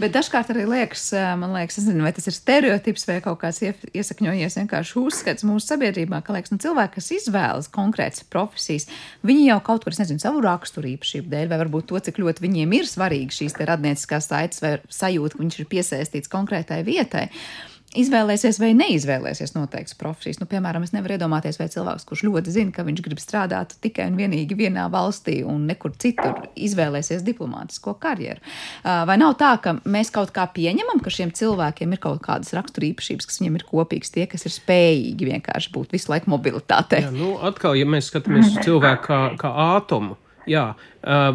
Bet 0.00 0.14
dažkārt 0.14 0.52
arī 0.52 0.64
liekas, 0.68 1.08
man 1.40 1.54
liekas, 1.56 1.78
nezinu, 1.80 2.04
vai 2.06 2.12
tas 2.16 2.28
ir 2.28 2.36
stereotips 2.36 3.06
vai 3.08 3.18
kaut 3.24 3.40
kāds 3.42 3.62
iesakņojies 3.62 4.58
vienkārši 4.60 4.98
uzskats 5.02 5.46
mūsu 5.48 5.72
sabiedrībā, 5.72 6.22
ka 6.24 6.36
liekas, 6.36 6.54
nu, 6.54 6.60
cilvēki, 6.62 6.96
kas 6.98 7.10
izvēlas 7.18 7.70
konkrētas 7.72 8.26
profesijas, 8.32 8.88
viņi 9.26 9.48
jau 9.50 9.58
kaut 9.66 9.86
kur, 9.86 9.96
nezinu, 9.98 10.22
savu 10.22 10.44
raksturīpašību 10.46 11.32
dēļ, 11.32 11.50
vai 11.52 11.60
varbūt 11.64 11.90
to, 11.90 12.00
cik 12.08 12.22
ļoti 12.22 12.46
viņiem 12.46 12.78
ir 12.78 12.88
svarīgi 12.88 13.42
šīs 13.42 13.58
radnieciskās 13.62 14.30
saites 14.30 14.64
vai 14.64 14.78
sajūta, 14.88 15.36
ka 15.36 15.44
viņš 15.44 15.60
ir 15.60 15.70
piesaistīts 15.74 16.32
konkrētai 16.32 16.82
vietai. 16.86 17.28
Uh, 17.28 17.71
izvēlēsies 17.98 18.58
vai 18.62 18.72
neizvēlēsies 18.76 19.54
noteiktas 19.56 19.96
profesijas. 20.00 20.40
Nu, 20.40 20.46
piemēram, 20.50 20.84
es 20.86 20.94
nevaru 20.94 21.16
iedomāties, 21.16 21.58
vai 21.60 21.68
cilvēks, 21.72 22.06
kurš 22.08 22.24
ļoti 22.26 22.54
zina, 22.54 22.72
ka 22.74 22.84
viņš 22.86 23.02
grib 23.04 23.20
strādāt 23.20 23.76
tikai 23.84 24.08
un 24.10 24.18
vienīgi 24.20 24.56
vienā 24.58 24.86
valstī 24.92 25.40
un 25.48 25.66
nekur 25.68 25.94
citur, 26.02 26.46
izvēlēsies 26.56 27.24
diplomātisko 27.26 27.94
karjeru. 28.02 28.40
Vai 28.82 29.18
nav 29.20 29.36
tā, 29.40 29.52
ka 29.62 29.76
mēs 29.84 30.12
kaut 30.14 30.32
kā 30.34 30.46
pieņemam, 30.54 31.02
ka 31.04 31.12
šiem 31.12 31.34
cilvēkiem 31.36 31.92
ir 31.96 32.02
kaut 32.02 32.22
kādas 32.24 32.54
raksturīpašības, 32.56 33.28
kas 33.28 33.40
viņiem 33.42 33.60
ir 33.60 33.68
kopīgas, 33.68 34.14
tie, 34.14 34.26
kas 34.30 34.48
ir 34.48 34.56
spējīgi 34.56 35.30
vienkārši 35.34 35.72
būt 35.76 35.96
visu 35.96 36.12
laiku 36.12 36.32
mobilitātē? 36.32 37.04
Jā, 37.06 37.14
nu, 37.14 37.36
atkal, 37.44 37.76
ja 37.78 37.88
mēs 37.88 38.08
skatāmies 38.12 38.54
uz 38.54 38.60
cilvēku 38.64 39.08
kā, 39.08 39.22
kā 39.40 39.52
ātomu, 39.76 40.16
Jā, 40.50 40.64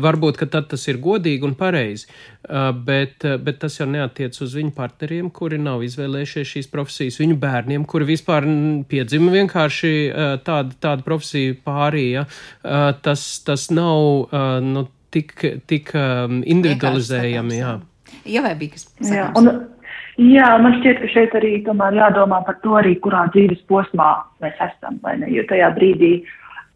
varbūt 0.03 0.41
tas 0.53 0.87
ir 0.87 0.99
godīgi 1.03 1.47
un 1.47 1.53
pareizi, 1.59 2.09
bet, 2.87 3.23
bet 3.43 3.59
tas 3.61 3.79
jau 3.79 3.87
neatiec 3.87 4.35
uz 4.43 4.55
viņu 4.57 4.73
partneriem, 4.75 5.29
kuri 5.31 5.59
nav 5.61 5.85
izvēlējušies 5.87 6.53
šīs 6.55 6.71
profesijas, 6.73 7.19
viņu 7.21 7.37
bērniem, 7.39 7.85
kuri 7.87 8.09
vispār 8.11 8.47
piedzima 8.89 9.31
vienkārši 9.35 9.93
tādu, 10.47 10.75
tādu 10.83 11.07
profesiju 11.07 11.59
pārīja. 11.67 12.27
Uh, 12.27 12.91
tas, 13.01 13.23
tas 13.45 13.69
nav 13.71 14.33
nu, 14.63 14.87
tik, 15.13 15.33
tik 15.69 15.93
individualizējami. 15.95 17.59
Jā. 17.59 17.77
Jā, 18.27 18.43
vai 18.43 18.53
bija 18.59 18.75
kas 18.75 18.87
un, 19.39 19.49
jā, 20.19 20.49
man 20.63 20.77
šķiet, 20.79 20.99
ka 21.03 21.11
šeit 21.13 21.35
arī 21.39 21.53
tomēr 21.65 21.95
jādomā 22.01 22.41
par 22.47 22.59
to 22.63 22.75
arī, 22.79 22.97
kurā 23.03 23.25
dzīves 23.31 23.63
posmā 23.71 24.09
mēs 24.43 24.59
esam, 24.69 24.99
vai 25.03 25.17
ne, 25.21 25.31
jo 25.31 25.45
tajā 25.47 25.69
brīdī, 25.75 26.11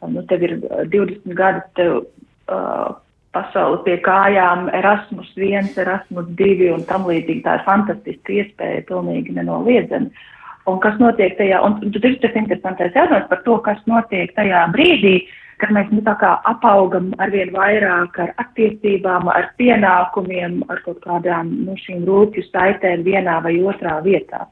nu, 0.07 0.23
tev 0.29 0.45
ir 0.47 0.57
20 0.93 1.35
gadi, 1.37 1.63
tev 1.79 2.01
uh, 2.55 2.99
pasauli 3.35 3.79
pie 3.85 3.97
kājām, 4.05 4.67
Erasmus 4.75 5.31
1, 5.37 5.71
Erasmus 5.81 6.29
2 6.39 6.71
un 6.75 6.85
tam 6.89 7.07
līdzīgi. 7.09 7.43
Tā 7.45 7.59
ir 7.59 7.65
fantastiska 7.67 8.37
iespēja, 8.41 8.85
pilnīgi 8.89 9.35
nenoliedzami. 9.37 10.11
Un 10.69 10.79
kas 10.83 10.97
notiek 11.01 11.37
tajā, 11.39 11.61
un 11.65 11.79
tad 11.81 12.03
ir 12.05 12.17
tas 12.21 12.35
interesantais 12.37 12.97
jautājums 12.97 13.29
par 13.31 13.39
to, 13.47 13.57
kas 13.65 13.79
notiek 13.89 14.33
tajā 14.37 14.65
brīdī, 14.75 15.15
kad 15.61 15.73
mēs 15.73 15.89
nu 15.93 16.01
tā 16.05 16.13
kā 16.21 16.35
apaugam 16.49 17.11
arvien 17.21 17.51
vairāk 17.53 18.17
ar 18.21 18.33
attiecībām, 18.41 19.29
ar 19.29 19.49
pienākumiem, 19.61 20.61
ar 20.69 20.81
kaut 20.85 21.01
kādām, 21.05 21.49
nu, 21.65 21.77
šīm 21.81 22.03
rūpju 22.09 22.45
saitēm 22.49 23.05
vienā 23.07 23.39
vai 23.45 23.55
otrā 23.61 23.99
vietā. 24.05 24.45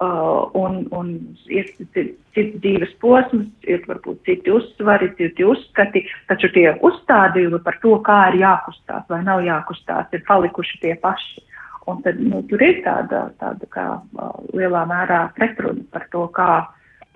Uh, 0.00 0.48
un, 0.56 0.86
un 0.96 1.08
ir 1.52 1.66
cits 1.92 2.54
dzīves 2.62 2.94
posms, 3.02 3.50
ir 3.68 3.82
varbūt 3.84 4.22
citi 4.24 4.48
uzsvari, 4.48 5.10
citi 5.18 5.44
uzskati, 5.44 6.00
taču 6.30 6.48
tie 6.54 6.70
uzstādījumi 6.88 7.60
par 7.66 7.76
to, 7.82 7.98
kā 8.06 8.16
ir 8.30 8.38
jākustās 8.40 9.04
vai 9.12 9.18
nav 9.26 9.42
jākustās, 9.44 10.08
ir 10.16 10.24
palikuši 10.24 10.80
tie 10.86 10.94
paši. 11.04 11.44
Un 11.92 12.00
tad 12.06 12.16
nu, 12.16 12.40
tur 12.48 12.64
ir 12.64 12.80
tāda, 12.86 13.26
tāda 13.44 13.68
kā 13.76 13.86
uh, 14.00 14.32
lielā 14.56 14.86
mērā 14.88 15.20
pretruna 15.36 15.84
par 15.92 16.08
to, 16.16 16.24
kā 16.32 16.48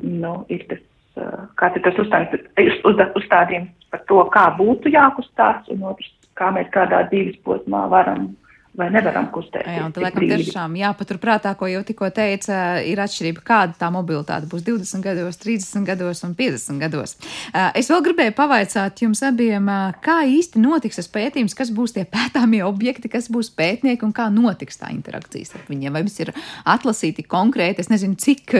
nu, 0.05 0.35
ir 0.53 0.69
tas, 0.69 0.85
uh, 1.17 1.49
kāds 1.57 1.81
ir 1.81 1.87
tas 1.89 2.05
uzstādījums, 2.05 2.85
uz, 2.85 3.05
uzstādījums 3.23 3.91
par 3.97 4.05
to, 4.13 4.21
kā 4.37 4.45
būtu 4.61 4.93
jākustās, 4.93 5.65
un 5.73 5.89
otrs, 5.95 6.13
kā 6.37 6.53
mēs 6.53 6.69
kādā 6.77 7.07
dzīves 7.09 7.41
posmā 7.49 7.87
varam 7.89 8.35
vai 8.79 8.89
nevaram 8.91 9.29
kustēt. 9.35 9.67
Jā, 9.71 9.85
un 9.87 9.93
tad, 9.95 10.03
laikam, 10.03 10.25
tiešām 10.27 10.75
jāpaturprātā, 10.79 11.53
ko 11.59 11.69
jau 11.71 11.83
tikko 11.87 12.09
teica, 12.15 12.57
ir 12.83 12.99
atšķirība, 13.05 13.43
kāda 13.47 13.77
tā 13.79 13.91
mobilitāte 13.95 14.49
būs 14.51 14.65
20 14.67 15.05
gados, 15.05 15.39
30 15.43 15.87
gados 15.87 16.23
un 16.27 16.35
50 16.39 16.83
gados. 16.83 17.15
Es 17.79 17.91
vēl 17.93 18.03
gribēju 18.09 18.35
pavaicāt 18.35 19.05
jums 19.05 19.23
abiem, 19.27 19.71
kā 20.05 20.17
īsti 20.27 20.63
notiks 20.63 20.99
tas 20.99 21.11
pētījums, 21.15 21.55
kas 21.55 21.71
būs 21.75 21.95
tie 21.95 22.03
pētāmie 22.09 22.65
objekti, 22.67 23.11
kas 23.13 23.31
būs 23.33 23.53
pētnieki 23.55 24.07
un 24.07 24.15
kā 24.17 24.27
notiks 24.35 24.81
tā 24.81 24.91
interakcijas 24.95 25.55
ar 25.55 25.67
viņiem. 25.71 25.95
Vai 25.95 26.03
viss 26.09 26.25
ir 26.25 26.35
atlasīti 26.67 27.27
konkrēti, 27.31 27.85
es 27.85 27.93
nezinu, 27.93 28.19
cik 28.19 28.57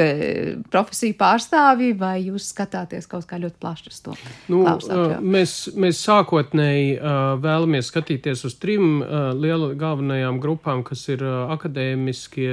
profesiju 0.71 1.19
pārstāvji, 1.19 1.99
vai 1.99 2.21
jūs 2.29 2.53
skatāties 2.55 3.11
kaut 3.11 3.27
kā 3.27 3.41
ļoti 3.43 3.59
plaši 3.59 3.91
uz 3.91 4.01
to? 4.07 4.17
Nu, 4.53 4.63
Klausāt, 4.63 5.19
mēs, 5.27 5.57
mēs 5.75 6.07
sākotnēji 6.07 6.97
vēlamies 7.43 7.91
skatīties 7.91 8.47
uz 8.47 8.55
trim 8.63 9.03
lielu 9.43 9.73
galvenu 9.75 10.04
galvenajām 10.05 10.41
grupām, 10.41 10.83
kas 10.85 11.07
ir 11.09 11.23
akadēmiskie 11.25 12.51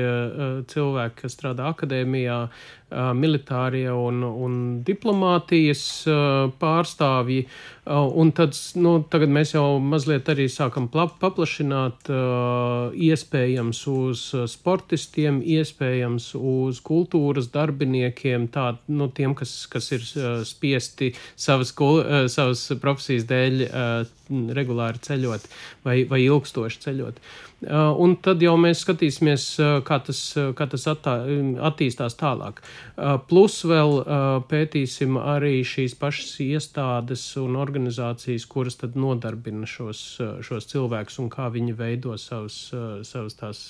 cilvēki, 0.72 1.16
kas 1.22 1.36
strādā 1.36 1.68
akadēmijā, 1.72 2.48
militārie 2.92 3.90
un, 3.94 4.24
un 4.24 4.56
diplomātijas 4.88 5.84
pārstāvji. 6.62 7.46
Un 7.92 8.30
tad, 8.38 8.54
nu, 8.78 8.92
tagad 9.10 9.32
mēs 9.34 9.56
jau 9.56 9.80
mazliet 9.82 10.30
arī 10.30 10.46
sākam 10.52 10.86
paplašināt 10.92 12.12
iespējams 12.94 13.82
uz 13.90 14.26
sportistiem, 14.54 15.42
iespējams 15.42 16.32
uz 16.38 16.82
kultūras 16.86 17.50
darbiniekiem, 17.54 18.48
tā, 18.54 18.68
nu, 18.92 19.10
tiem, 19.10 19.34
kas, 19.40 19.56
kas 19.72 19.90
ir 19.98 20.06
spiesti 20.48 21.14
savas, 21.34 21.74
savas 22.32 22.68
profesijas 22.84 23.26
dēļ 23.32 23.66
regulāri 24.56 25.02
ceļot 25.04 25.48
vai, 25.86 26.02
vai 26.10 26.22
ilgstoši 26.28 26.86
ceļot. 26.86 27.24
Un 27.62 28.16
tad 28.26 28.42
jau 28.42 28.56
mēs 28.58 28.80
skatīsimies, 28.82 29.44
kā 29.86 30.00
tas, 30.02 30.20
kā 30.58 30.66
tas 30.66 30.88
attā, 30.90 31.14
attīstās 31.70 32.16
tālāk. 32.18 32.64
Plus 33.30 33.60
vēl 33.70 34.00
pētīsim 34.50 35.20
arī 35.22 35.60
šīs 35.68 35.94
pašas 36.00 36.40
iestādes 36.42 37.28
un 37.38 37.60
organizācijas, 37.62 38.48
kuras 38.50 38.80
tad 38.82 38.98
nodarbina 38.98 39.70
šos, 39.70 40.02
šos 40.42 40.70
cilvēkus 40.72 41.20
un 41.22 41.30
kā 41.30 41.52
viņi 41.54 41.76
veido 41.78 42.18
savus, 42.18 42.72
savus 43.06 43.38
tās 43.38 43.62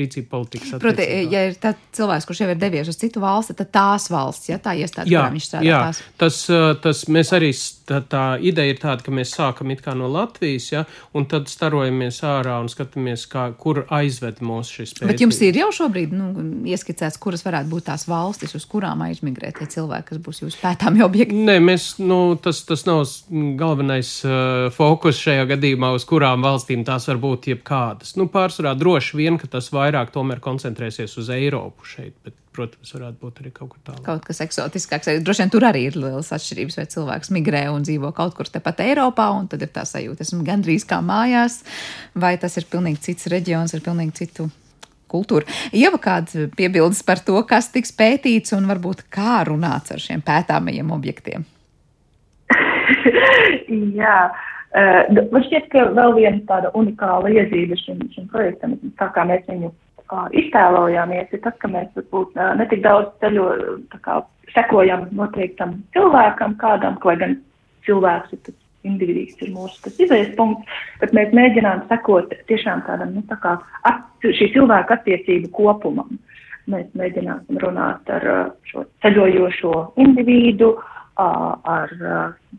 rīcību 0.00 0.26
politikas. 0.32 0.74
Proti, 0.82 1.06
ja 1.30 1.44
ir 1.46 1.54
cilvēks, 1.94 2.26
kurš 2.26 2.42
jau 2.42 2.50
ir 2.50 2.58
devies 2.58 2.90
uz 2.90 2.98
citu 2.98 3.22
valsti, 3.22 3.54
tad 3.62 3.70
tās 3.78 4.08
valsts, 4.10 4.50
ja 4.50 4.58
tā 4.62 4.74
iestāde, 4.74 5.12
jā, 5.12 5.22
kurā 5.22 5.36
viņš 5.36 5.48
strādā. 5.52 5.70
Jā, 5.70 5.80
tās. 5.86 6.02
tas, 6.18 6.42
tas 6.82 7.06
mēs 7.14 7.30
arī, 7.36 7.52
tā, 7.86 8.02
tā 8.10 8.26
ideja 8.42 8.74
ir 8.74 8.82
tāda, 8.82 9.06
ka 9.06 9.14
mēs 9.14 9.38
sākam 9.38 9.70
it 9.70 9.86
kā 9.86 9.94
no 9.94 10.10
Latvijas, 10.10 10.72
ja, 10.74 10.84
un 11.14 11.30
tad 11.30 11.46
starojamies 11.52 12.24
ārā 12.26 12.55
un 12.62 12.70
skatāmies, 12.72 13.26
kā, 13.30 13.48
kur 13.58 13.82
aizved 13.92 14.40
mūs 14.44 14.70
šis 14.72 14.94
pētījums. 14.96 15.10
Bet 15.12 15.24
jums 15.24 15.40
ir 15.46 15.58
jau 15.60 15.68
šobrīd 15.80 16.14
nu, 16.16 16.28
ieskicēts, 16.72 17.18
kuras 17.22 17.44
varētu 17.46 17.70
būt 17.72 17.88
tās 17.90 18.06
valstis, 18.10 18.54
uz 18.58 18.66
kurām 18.70 19.04
aizmigrē 19.06 19.52
tie 19.56 19.68
cilvēki, 19.76 20.08
kas 20.12 20.22
būs 20.24 20.42
jūsu 20.44 20.60
pētāmi 20.62 21.04
objekti? 21.06 21.42
Nē, 21.48 21.58
mēs, 21.64 21.88
nu, 22.02 22.20
tas, 22.42 22.62
tas 22.68 22.86
nav 22.88 23.04
galvenais 23.60 24.12
uh, 24.26 24.68
fokus 24.74 25.20
šajā 25.22 25.48
gadījumā, 25.52 25.92
uz 25.96 26.06
kurām 26.08 26.46
valstīm 26.46 26.86
tās 26.86 27.08
var 27.10 27.20
būt 27.22 27.50
jebkādas. 27.52 28.16
Nu, 28.20 28.30
pārsvarā 28.32 28.76
droši 28.78 29.20
vien, 29.20 29.40
ka 29.40 29.50
tas 29.58 29.72
vairāk 29.74 30.14
tomēr 30.14 30.42
koncentrēsies 30.44 31.18
uz 31.20 31.30
Eiropu 31.34 31.88
šeit, 31.88 32.16
bet 32.24 32.36
protams, 32.56 32.92
varētu 32.96 33.20
būt 33.22 33.40
arī 33.42 33.52
kaut 33.54 33.72
kur 33.74 33.80
tālāk. 33.84 34.02
Kaut 34.06 34.26
kas 34.26 34.42
eksotiskāks. 34.44 35.10
Droši 35.24 35.44
vien 35.44 35.52
tur 35.52 35.66
arī 35.68 35.86
ir 35.90 35.98
lielas 36.00 36.32
atšķirības, 36.34 36.78
vai 36.80 36.86
cilvēks 36.94 37.32
migrē 37.36 37.64
un 37.72 37.86
dzīvo 37.86 38.12
kaut 38.16 38.36
kur 38.38 38.50
tepat 38.50 38.82
Eiropā, 38.86 39.28
un 39.36 39.48
tad 39.52 39.64
ir 39.64 39.72
tā 39.74 39.84
sajūta, 39.88 40.24
esmu 40.26 40.44
gandrīz 40.46 40.86
kā 40.88 41.02
mājās, 41.04 41.60
vai 42.16 42.36
tas 42.40 42.56
ir 42.60 42.68
pilnīgi 42.72 43.04
cits 43.10 43.28
reģions 43.32 43.76
ar 43.76 43.84
pilnīgi 43.84 44.24
citu 44.24 44.48
kultūru. 45.10 45.46
Ieva 45.76 46.00
kāds 46.02 46.34
piebildes 46.58 47.02
par 47.06 47.22
to, 47.22 47.38
kas 47.48 47.70
tiks 47.74 47.94
pētīts 47.96 48.56
un 48.56 48.66
varbūt 48.70 49.06
kā 49.12 49.44
runāts 49.46 49.94
ar 49.94 50.02
šiem 50.02 50.24
pētāmajiem 50.26 50.90
objektiem? 50.96 51.46
Jā, 54.00 54.18
uh, 54.30 55.22
man 55.32 55.46
šķiet, 55.46 55.70
ka 55.72 55.88
vēl 55.96 56.14
viena 56.18 56.42
tāda 56.50 56.72
unikāla 56.78 57.32
iezīme 57.34 57.78
šim, 57.80 58.02
šim 58.14 58.30
projektam, 58.32 58.76
tā 58.98 59.10
kā 59.14 59.26
mēs 59.28 59.46
viņu 59.50 59.72
uh, 60.12 60.26
iztēlojāmies, 60.36 61.32
ir 61.32 61.42
tas, 61.44 61.56
ka 61.62 61.70
mēs 61.72 61.90
varbūt 61.96 62.38
netik 62.60 62.82
daudz 62.84 63.10
ceļo, 63.22 63.48
kā, 64.04 64.20
sekojam 64.54 65.08
noteiktam 65.16 65.80
cilvēkam 65.96 66.56
kādam, 66.60 67.00
lai 67.04 67.16
gan 67.22 67.36
cilvēks 67.86 68.36
ir 68.36 68.42
tas 68.46 68.56
individīgs, 68.86 69.38
ir 69.42 69.50
mūsu 69.54 69.90
izējas 69.90 70.34
punkts, 70.38 70.78
bet 71.00 71.14
mēs 71.16 71.34
mēģinām 71.34 71.86
sekot 71.90 72.34
tiešām 72.50 72.84
tādam, 72.86 73.16
nu, 73.16 73.24
tā 73.30 73.38
kā 73.42 73.56
at, 73.88 74.04
šī 74.22 74.52
cilvēka 74.54 75.00
attiecību 75.00 75.50
kopumam. 75.54 76.18
Mēs 76.70 76.86
mēģināsim 76.98 77.60
runāt 77.62 78.08
ar 78.10 78.24
šo 78.66 78.82
ceļojošo 79.04 79.74
individu, 80.02 80.72
uh, 80.74 80.95
ar 81.16 81.92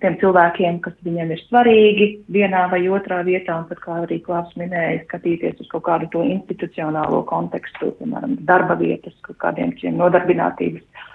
tiem 0.01 0.15
cilvēkiem, 0.21 0.79
kas 0.85 0.95
viņiem 1.05 1.33
ir 1.33 1.41
svarīgi 1.45 2.07
vienā 2.33 2.63
vai 2.71 2.81
otrā 2.89 3.19
vietā, 3.27 3.59
un 3.61 3.67
tad, 3.69 3.81
kā 3.83 3.99
arī 4.03 4.17
Klāps 4.25 4.55
minēja, 4.57 5.03
skatīties 5.05 5.61
uz 5.61 5.69
kaut 5.73 5.85
kādu 5.85 6.09
to 6.13 6.23
institucionālo 6.25 7.21
kontekstu, 7.29 7.91
piemēram, 7.99 8.37
darba 8.49 8.77
vietas, 8.79 9.13
kaut 9.27 9.37
kādiem 9.43 9.75
šiem 9.77 9.99
nodarbinātības 10.01 11.05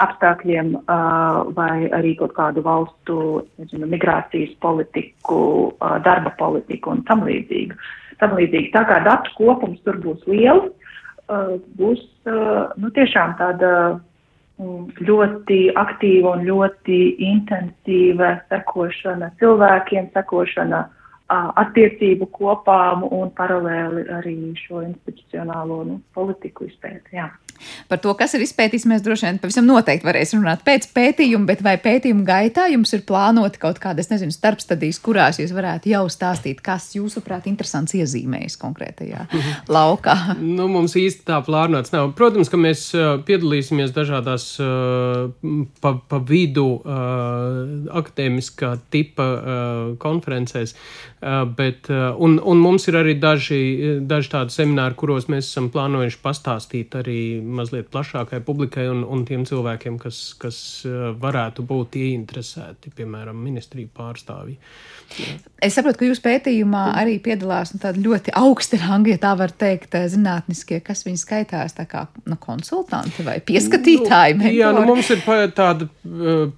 apstākļiem, 0.00 0.72
vai 1.56 1.88
arī 1.96 2.16
kaut 2.20 2.34
kādu 2.36 2.64
valstu, 2.64 3.18
nezinu, 3.60 3.88
migrācijas 3.92 4.52
politiku, 4.60 5.38
darba 6.04 6.32
politiku 6.40 6.92
un 6.92 7.04
tam 7.08 7.24
līdzīgi. 7.28 7.76
Tam 8.20 8.36
līdzīgi. 8.36 8.72
Tā 8.72 8.84
kā 8.88 9.00
datu 9.04 9.32
kopums 9.36 9.80
tur 9.84 10.00
būs 10.00 10.24
liels, 10.28 10.72
būs, 11.80 12.04
nu, 12.24 12.92
tiešām 12.96 13.36
tāda 13.40 13.70
ļoti 14.56 15.58
aktīva 15.76 16.36
un 16.36 16.44
ļoti 16.46 17.00
intensīva 17.28 18.30
sekošana 18.48 19.30
cilvēkiem, 19.40 20.08
sekošana 20.14 20.84
attiecību 21.28 22.28
kopām 22.32 23.04
un 23.10 23.30
paralēli 23.36 24.06
arī 24.14 24.36
šo 24.62 24.82
institucionālo 24.86 25.82
nu, 25.84 26.00
politiku 26.14 26.68
izpēti. 26.70 27.18
Par 27.90 28.00
to, 28.02 28.14
kas 28.18 28.34
ir 28.36 28.44
izpētījis, 28.46 28.86
mēs 28.90 29.04
droši 29.04 29.28
vien 29.28 29.40
pavisam 29.42 29.66
noteikti 29.68 30.06
varēsim 30.06 30.42
runāt 30.42 30.64
pēc 30.66 30.88
pētījuma, 30.96 31.48
bet 31.50 31.62
vai 31.66 31.76
pētījuma 31.82 32.26
gaitā 32.26 32.66
jums 32.72 32.94
ir 32.96 33.04
plānoti 33.08 33.60
kaut 33.62 33.80
kādas, 33.82 34.10
nezinu, 34.12 34.34
starpstadijas, 34.34 35.00
kurās 35.04 35.40
jūs 35.40 35.54
varētu 35.56 35.90
jau 35.92 36.04
stāstīt, 36.12 36.62
kas 36.64 36.90
jūsuprāt 36.96 37.48
interesants 37.50 37.96
iezīmējas 37.96 38.58
konkrētajā 38.62 39.26
mhm. 39.26 39.56
laukā? 39.72 40.16
Nu, 40.40 40.68
mums 40.72 40.96
īsti 40.98 41.26
tā 41.28 41.40
plānots 41.46 41.94
nav. 41.94 42.12
Protams, 42.18 42.50
ka 42.52 42.60
mēs 42.60 42.88
piedalīsimies 43.26 43.94
dažādās 43.96 44.48
pa, 45.82 45.92
pa 46.08 46.20
vidu 46.26 46.66
akadēmiskā 47.96 48.72
tipa 48.92 49.26
konferencēs, 50.02 50.74
bet, 51.58 51.90
un, 51.90 52.38
un 52.38 52.62
mums 52.62 52.86
ir 52.90 52.98
arī 53.00 53.16
daži, 53.20 53.60
daži 54.06 54.32
tādi 54.32 54.54
semināri, 54.54 54.98
kuros 54.98 55.28
mēs 55.32 55.50
esam 55.50 55.70
plānojuši 55.74 56.20
pastāstīt 56.22 56.96
arī 56.98 57.20
mazliet 57.46 57.88
plašākai 57.92 58.40
publikai 58.46 58.86
un, 58.90 59.02
un 59.04 59.24
tiem 59.28 59.44
cilvēkiem, 59.48 59.98
kas, 60.02 60.20
kas 60.40 60.58
eh, 60.88 60.96
varētu 61.20 61.64
būt 61.66 61.98
ieinteresēti, 62.00 62.92
piemēram, 62.96 63.38
ministriju 63.42 63.90
pārstāvji. 63.96 64.58
Jā. 65.20 65.36
Es 65.62 65.78
saprotu, 65.78 66.00
ka 66.00 66.10
jūs 66.10 66.22
pētījumā 66.24 66.84
arī 66.98 67.16
piedalās 67.22 67.72
nu, 67.76 67.80
ļoti 68.08 68.34
augsti 68.36 68.80
rangi, 68.82 69.14
ja 69.14 69.22
tā 69.22 69.32
var 69.38 69.54
teikt, 69.54 69.94
eh, 69.94 70.08
zinātniskie, 70.12 70.82
kas 70.84 71.06
viņi 71.06 71.22
skaitās, 71.22 71.76
tā 71.78 71.88
kā 71.90 72.06
nu, 72.26 72.38
konsultanti 72.42 73.26
vai 73.26 73.38
pieskatītāji. 73.44 74.38
Nu, 74.42 74.52
jā, 74.52 74.72
nu, 74.76 74.86
mums 74.90 75.10
ir 75.14 75.22
tāda. 75.56 75.90
Uh, 76.04 76.48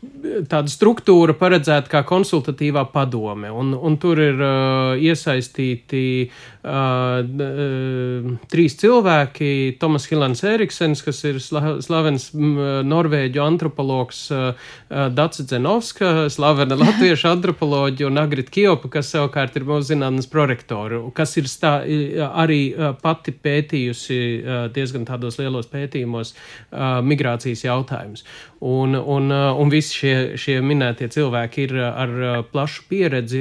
tāda 0.00 0.70
struktūra 0.70 1.34
paredzēta 1.36 1.90
kā 1.92 2.00
konsultatīvā 2.08 2.86
padome, 2.92 3.50
un, 3.52 3.74
un 3.76 3.96
tur 4.00 4.20
ir 4.22 4.38
uh, 4.40 5.00
iesaistīti 5.00 6.04
uh, 6.24 7.20
uh, 7.20 8.30
trīs 8.52 8.76
cilvēki. 8.80 9.50
Tomas 9.80 10.06
Hilans 10.08 10.40
Eriksens, 10.48 11.02
kas 11.04 11.20
ir 11.28 11.40
sla, 11.44 11.76
slavens 11.84 12.30
norvēģu 12.34 13.44
antropologs, 13.44 14.22
uh, 14.34 14.52
uh 14.88 15.08
Dace 15.12 15.44
Zenovska, 15.50 16.30
slavena 16.32 16.78
latviešu 16.84 17.28
antropoloģija 17.34 18.08
un 18.08 18.22
Agrit 18.22 18.50
Kjopa, 18.54 18.88
kas 18.96 19.12
savukārt 19.12 19.58
ir 19.58 19.68
mūsu 19.68 19.92
zinātnes 19.92 20.30
prorektori, 20.30 21.02
kas 21.16 21.36
ir 21.40 21.50
stā, 21.50 21.74
arī 21.84 22.60
uh, 22.72 22.94
pati 23.00 23.36
pētījusi 23.36 24.20
uh, 24.20 24.64
diezgan 24.72 25.04
tādos 25.08 25.36
lielos 25.40 25.68
pētījumos 25.70 26.32
uh, 26.32 27.00
migrācijas 27.04 27.66
jautājumus. 27.68 28.24
Un, 28.60 28.94
un, 28.94 29.30
uh, 29.30 29.56
un 29.56 29.70
visi 29.72 29.94
šie, 29.96 30.14
šie 30.36 30.58
minētie 30.60 31.06
cilvēki 31.08 31.62
ir 31.64 31.70
uh, 31.78 31.84
ar 31.96 32.10
uh, 32.12 32.32
plašu 32.44 32.82
pieredzi 32.90 33.40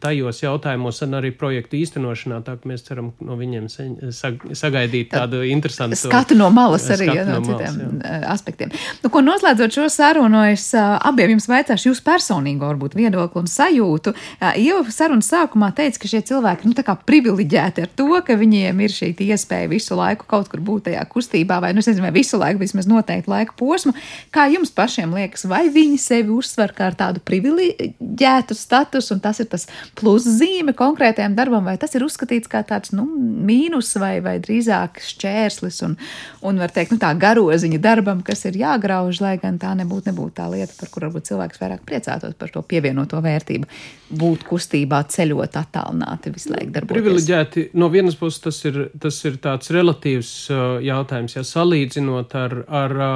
tajos 0.00 0.38
jautājumos 0.40 1.02
un 1.04 1.18
arī 1.18 1.34
projektu 1.36 1.76
īstenošanā, 1.76 2.38
tā 2.46 2.54
ka 2.56 2.70
mēs 2.70 2.86
ceram 2.86 3.10
no 3.20 3.36
viņiem 3.36 3.66
sagaidīt 3.68 5.10
tādu 5.12 5.42
interesantu 5.44 5.98
skatu 6.00 6.36
no 6.38 6.48
malas 6.54 6.86
arī 6.94 7.10
ja, 7.10 7.26
no, 7.28 7.42
no 7.42 7.44
citiem 7.44 7.76
malas, 7.98 8.24
aspektiem. 8.32 8.72
Nu, 9.02 9.10
ko 9.12 9.20
noslēdzot 9.26 9.76
šo 9.76 9.90
sarunu, 9.92 10.46
es 10.48 10.70
abiem 10.78 11.34
jums 11.34 11.50
vaicāšu 11.52 11.90
jūs 11.90 12.00
personīgo 12.06 12.70
varbūt 12.70 12.96
viedokli 12.96 13.42
un 13.42 13.52
sajūtu. 13.52 14.14
Jau 14.62 14.80
sarunas 14.88 15.28
sākumā 15.28 15.74
teica, 15.76 16.00
ka 16.00 16.12
šie 16.14 16.22
cilvēki 16.32 16.70
nu, 16.70 16.76
tā 16.78 16.86
kā 16.88 16.96
privileģēti 16.96 17.84
ar 17.84 17.92
to, 18.00 18.08
ka 18.24 18.40
viņiem 18.40 18.80
ir 18.80 18.96
šī 18.96 19.12
iespēja 19.28 19.68
visu 19.76 19.98
laiku 19.98 20.24
kaut 20.30 20.48
kur 20.48 20.64
būt 20.64 20.88
tajā 20.88 21.04
kustībā 21.12 21.60
vai, 21.60 21.74
nu, 21.76 21.84
es 21.84 21.92
nezinu, 21.92 22.08
vai 22.08 22.16
visu 22.16 22.40
laiku 22.40 22.64
vismaz 22.64 22.88
noteikti 22.88 23.32
laika 23.32 23.60
posmu. 23.60 23.92
Kā 24.32 24.46
jums 24.52 24.72
pašiem 24.74 25.12
liekas, 25.16 25.44
vai 25.50 25.66
viņi 25.72 25.98
sevi 26.00 26.32
uzsver 26.34 26.72
kā 26.76 26.90
tādu 26.96 27.22
privileģētu 27.26 28.56
statusu, 28.56 29.16
un 29.16 29.22
tas 29.24 29.40
ir 29.42 29.48
tas 29.52 29.66
pluszīme 29.98 30.74
konkrētajam 30.78 31.36
darbam, 31.38 31.66
vai 31.68 31.76
tas 31.80 31.94
ir 31.96 32.04
uzskatīts 32.06 32.50
kā 32.52 32.62
tāds 32.66 32.94
nu, 32.96 33.06
mīnus 33.46 33.94
vai, 34.00 34.14
vai 34.24 34.36
drīzāk 34.42 35.02
šķērslis 35.02 35.82
un, 35.88 35.96
un 36.46 36.60
var 36.62 36.74
teikt, 36.74 36.94
nu, 36.94 37.00
tā 37.02 37.12
garoziņa 37.18 37.80
darbam, 37.82 38.22
kas 38.26 38.46
ir 38.48 38.60
jāgrauž, 38.62 39.22
lai 39.24 39.36
gan 39.42 39.58
tā 39.62 39.74
nebūtu, 39.78 40.10
nebūtu 40.12 40.36
tā 40.38 40.48
lieta, 40.52 40.76
par 40.78 40.92
kuru 40.92 41.10
varbūt 41.10 41.30
cilvēks 41.30 41.62
vairāk 41.62 41.84
priecātos 41.88 42.36
par 42.38 42.52
to 42.54 42.62
pievienoto 42.66 43.20
vērtību, 43.22 43.68
būt 44.22 44.44
kustībā, 44.48 45.02
ceļot 45.12 45.56
attālināti 45.60 46.32
visu 46.34 46.52
laiku 46.52 46.72
darboties. 46.74 47.02
Privileģēti 47.02 47.66
no 47.80 47.88
vienas 47.92 48.16
puses 48.20 48.42
tas 48.44 48.58
ir, 48.68 48.78
tas 49.00 49.18
ir 49.28 49.38
tāds 49.42 49.72
relatīvs 49.72 50.32
uh, 50.52 50.62
jautājums, 50.84 51.36
ja 51.38 51.44
salīdzinot 51.46 52.36
ar, 52.38 52.56
ar 52.68 52.96
uh, 52.98 53.14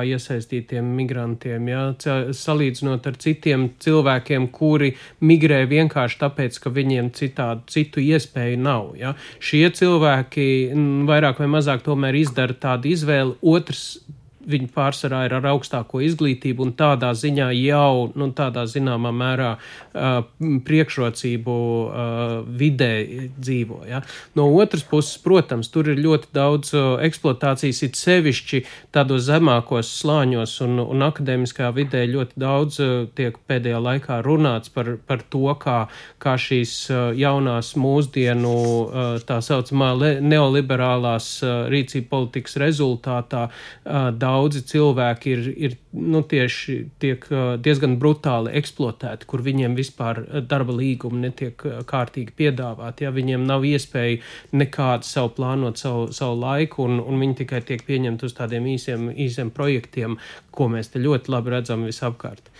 celtniecībā 0.00 0.04
iesaistītiem 0.08 0.84
migrantiem, 0.96 1.68
ja, 1.68 1.94
salīdzinot 2.32 3.06
ar 3.06 3.16
citiem 3.20 3.70
cilvēkiem, 3.80 4.48
kuri 4.50 4.94
migrē 5.20 5.66
vienkārši 5.68 6.18
tāpēc, 6.20 6.58
ka 6.60 6.70
viņiem 6.70 7.10
citādu, 7.12 7.62
citu 7.68 8.00
iespēju 8.00 8.58
nav. 8.58 8.94
Ja. 8.96 9.14
Šie 9.38 9.70
cilvēki 9.70 10.72
vairāk 11.08 11.40
vai 11.40 11.48
mazāk 11.48 11.82
tomēr 11.84 12.14
izdara 12.14 12.54
tādu 12.54 12.90
izvēli. 12.90 13.36
Otrs 13.42 14.00
viņi 14.48 14.70
pārsvarā 14.72 15.24
ir 15.26 15.34
ar 15.36 15.46
augstāko 15.52 16.00
izglītību 16.04 16.64
un 16.64 16.72
tādā 16.78 17.10
ziņā 17.16 17.50
jau 17.58 18.10
nu, 18.16 18.30
tādā 18.36 18.64
zināmā 18.70 19.12
mērā 19.12 19.50
uh, 19.56 20.22
priekšrocību 20.66 21.56
uh, 21.56 22.34
vidē 22.46 22.92
dzīvo. 23.36 23.82
Ja? 23.90 24.02
No 24.38 24.48
otras 24.56 24.84
puses, 24.86 25.18
protams, 25.22 25.68
tur 25.72 25.90
ir 25.92 26.00
ļoti 26.00 26.32
daudz 26.36 26.72
uh, 26.74 26.86
eksploatācijas, 27.04 27.82
it 27.86 28.00
sevišķi 28.00 28.62
tādos 28.94 29.26
zemākos 29.28 29.92
slāņos 30.00 30.56
un, 30.66 30.80
un 30.84 31.06
akadēmiskā 31.10 31.70
vidē 31.76 32.06
ļoti 32.10 32.40
daudz 32.40 32.80
uh, 32.80 32.94
tiek 33.16 33.36
pēdējā 33.50 33.82
laikā 33.84 34.20
runāts 34.24 34.72
par, 34.72 34.94
par 35.06 35.24
to, 35.28 35.44
kā, 35.60 35.82
kā 36.22 36.36
šīs 36.40 36.74
uh, 36.92 37.10
jaunās 37.16 37.74
mūsdienu 37.80 38.54
uh, 38.56 39.12
tā 39.26 39.40
saucamā 39.44 39.92
neoliberālās 40.24 41.32
uh, 41.44 41.54
rīcība 41.70 42.08
politikas 42.16 42.56
rezultātā 42.60 43.46
uh, 43.50 44.10
daudzi 44.30 44.62
cilvēki 44.66 45.32
ir, 45.34 45.46
ir 45.66 45.76
nu, 45.92 46.22
tieši 46.26 46.76
tiek 47.02 47.24
diezgan 47.64 47.96
brutāli 48.00 48.54
eksploatēti, 48.60 49.26
kur 49.30 49.42
viņiem 49.46 49.74
vispār 49.78 50.22
darba 50.48 50.76
līgumi 50.76 51.24
netiek 51.26 51.64
kārtīgi 51.90 52.34
piedāvāti. 52.38 53.06
Ja 53.06 53.14
viņiem 53.14 53.46
nav 53.48 53.66
iespēja 53.66 54.20
nekādu 54.56 55.08
savu 55.08 55.34
plānot 55.38 55.80
savu, 55.80 56.08
savu 56.16 56.38
laiku, 56.40 56.86
un, 56.86 57.00
un 57.02 57.20
viņi 57.22 57.40
tikai 57.42 57.62
tiek 57.66 57.84
pieņemti 57.86 58.28
uz 58.28 58.36
tādiem 58.38 58.68
īsiem, 58.74 59.10
īsiem 59.26 59.52
projektiem, 59.54 60.18
ko 60.54 60.70
mēs 60.70 60.92
te 60.94 61.02
ļoti 61.02 61.34
labi 61.34 61.56
redzam 61.56 61.86
visapkārt. 61.88 62.52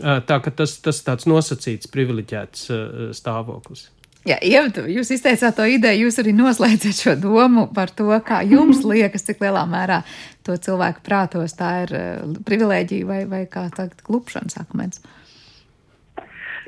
Tā 0.00 0.40
ka 0.42 0.54
tas, 0.54 0.78
tas 0.84 1.02
tāds 1.06 1.28
nosacīts, 1.30 1.90
privileģēts 1.92 2.70
stāvoklis. 3.16 3.88
Jā, 4.26 4.36
Ieva, 4.42 4.82
jūs 4.90 5.12
izteicāt 5.14 5.54
to 5.54 5.64
ideju, 5.70 6.08
jūs 6.08 6.16
arī 6.18 6.32
noslēdzat 6.34 6.98
šo 6.98 7.12
domu 7.20 7.68
par 7.74 7.92
to, 7.94 8.08
kā 8.26 8.40
jums 8.42 8.82
liekas, 8.90 9.22
cik 9.28 9.44
lielā 9.44 9.62
mērā 9.70 10.00
to 10.46 10.56
cilvēku 10.58 11.04
prātos 11.06 11.54
tā 11.58 11.70
ir 11.84 11.94
uh, 11.94 12.32
privilēģija 12.48 13.06
vai, 13.06 13.20
vai 13.30 13.44
kā 13.50 13.68
tagad 13.74 14.02
klupšanas 14.06 14.58
akmens. 14.64 14.98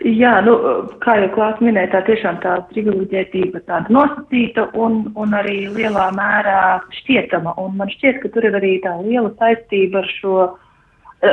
Jā, 0.07 0.37
nu, 0.47 0.55
kā 1.03 1.17
jau 1.19 1.33
klāts 1.35 1.59
minēja, 1.65 1.91
tā 1.97 2.05
tiešām 2.07 2.39
tā 2.45 2.53
privileģētība 2.71 3.65
tāda 3.67 3.91
nosacīta 3.91 4.69
un, 4.79 5.09
un 5.19 5.35
arī 5.35 5.65
lielā 5.75 6.07
mērā 6.15 6.61
šķietama. 7.01 7.57
Un 7.59 7.75
man 7.81 7.91
šķiet, 7.91 8.23
ka 8.23 8.31
tur 8.31 8.47
ir 8.47 8.55
arī 8.55 8.77
tā 8.85 8.95
liela 9.03 9.33
saistība 9.41 10.05
ar 10.05 10.13
šo 10.21 10.37
uh, 10.45 10.55
Eh, 10.55 10.68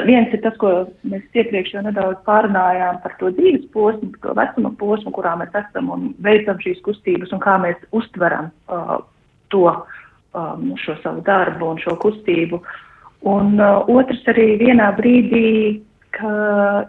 viens 0.06 0.34
ir 0.34 0.42
tas, 0.42 0.56
ko 0.62 0.72
mēs 1.06 1.26
iepriekš 1.38 1.76
jau 1.76 1.84
nedaudz 1.86 2.22
pārunājām 2.26 3.02
par 3.04 3.16
to 3.20 3.30
dzīves 3.36 3.68
posmu, 3.74 4.12
to 4.24 4.34
vecuma 4.38 4.72
posmu, 4.80 5.14
kurā 5.14 5.36
mēs 5.40 5.54
esam 5.54 5.92
un 5.94 6.08
veicam 6.26 6.58
šīs 6.62 6.82
kustības 6.86 7.34
un 7.36 7.44
kā 7.44 7.58
mēs 7.62 7.78
uztveram 7.96 8.50
uh, 8.66 8.98
to, 9.54 9.68
um, 10.34 10.72
šo 10.82 10.98
savu 11.04 11.22
darbu 11.26 11.76
un 11.76 11.82
šo 11.84 11.98
kustību. 12.02 12.62
Un 13.30 13.60
uh, 13.60 13.86
otrs 13.90 14.26
arī 14.34 14.56
vienā 14.62 14.90
brīdī, 14.98 15.46
ka 16.16 16.32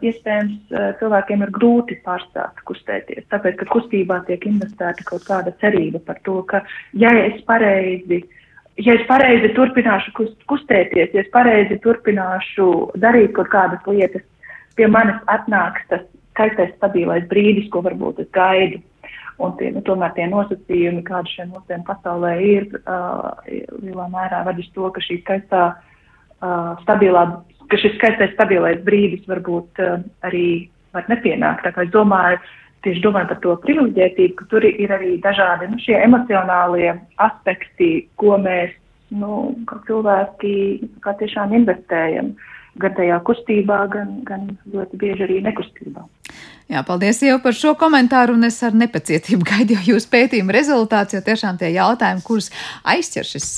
iespējams 0.06 0.72
uh, 0.72 0.88
cilvēkiem 1.00 1.44
ir 1.44 1.52
grūti 1.52 1.98
pārstāt 2.06 2.64
kustēties, 2.68 3.26
tāpēc, 3.32 3.58
ka 3.60 3.68
kustībā 3.74 4.22
tiek 4.28 4.44
investēta 4.48 5.04
kaut 5.08 5.26
kāda 5.28 5.52
cerība 5.60 6.00
par 6.06 6.20
to, 6.24 6.40
ka 6.48 6.62
ja 6.96 7.12
es 7.26 7.40
pareizi 7.48 8.22
uh, 8.22 8.35
ja 8.84 8.96
es 8.96 9.04
pareizi 9.08 9.52
turpināšu 9.56 10.12
kustēties, 10.50 11.14
ja 11.14 11.22
es 11.22 11.30
pareizi 11.34 11.78
turpināšu 11.84 12.68
darīt 13.00 13.34
kaut 13.36 13.50
kādas 13.52 13.88
lietas, 13.88 14.24
pie 14.76 14.88
manis 14.92 15.18
atnāks 15.32 15.86
tas 15.90 16.04
skaistais, 16.34 16.74
stabilais 16.76 17.24
brīdis, 17.30 17.70
ko 17.72 17.82
varbūt 17.86 18.20
es 18.26 18.30
gaidu. 18.36 18.82
Un 19.40 19.52
tie, 19.58 19.68
nu, 19.72 19.82
tomēr 19.84 20.14
tie 20.16 20.24
nosacījumi, 20.32 21.02
kādi 21.04 21.34
šiem 21.34 21.50
mūsdienu 21.52 21.84
pasaulē 21.84 22.30
ir, 22.40 22.70
uh, 22.88 23.34
lielā 23.82 24.06
mērā 24.12 24.40
ved 24.46 24.62
uz 24.62 24.68
to, 24.72 24.88
ka 24.92 25.02
šī 25.04 25.18
skaistā, 25.20 25.64
uh, 25.76 26.70
stabilā, 26.84 27.26
ka 27.68 27.80
šis 27.80 27.98
skaistais, 27.98 28.32
stabilais 28.32 28.80
brīdis 28.84 29.28
varbūt 29.28 29.82
uh, 29.84 29.98
arī 30.24 30.46
var 30.96 31.04
nepienākt. 31.12 31.66
Tā 31.68 31.74
kā 31.76 31.84
es 31.84 31.92
domāju, 31.92 32.40
uh, 32.40 32.65
tieši 32.84 33.04
domājot 33.04 33.32
par 33.32 33.40
to 33.44 33.54
privileģētību, 33.64 34.34
ka 34.40 34.48
tur 34.50 34.66
ir 34.68 34.92
arī 34.92 35.16
dažādi 35.22 35.70
nu, 35.72 35.80
šie 35.82 35.96
emocionālie 36.02 36.92
aspekti, 37.22 38.08
ko 38.20 38.36
mēs, 38.42 38.74
nu, 39.14 39.54
kā 39.68 39.80
cilvēki, 39.88 40.52
kā 41.04 41.16
tiešām 41.22 41.54
investējam 41.60 42.34
gan 42.76 42.92
tajā 42.96 43.16
kustībā, 43.24 43.78
gan, 43.92 44.20
gan 44.26 44.50
ļoti 44.72 45.00
bieži 45.00 45.24
arī 45.26 45.40
nekustībā. 45.46 46.04
Jā, 46.66 46.82
paldies 46.86 47.20
jau 47.22 47.38
par 47.42 47.54
šo 47.54 47.76
komentāru, 47.78 48.34
un 48.36 48.48
es 48.48 48.58
ar 48.66 48.74
nepacietību 48.76 49.46
gaidu 49.52 49.78
jūsu 49.86 50.10
pētījuma 50.12 50.56
rezultātus, 50.56 51.16
jo 51.16 51.22
tiešām 51.26 51.60
tie 51.60 51.70
jautājumi, 51.76 52.24
kurus 52.26 52.50
aizķer 52.84 53.28
šis 53.28 53.50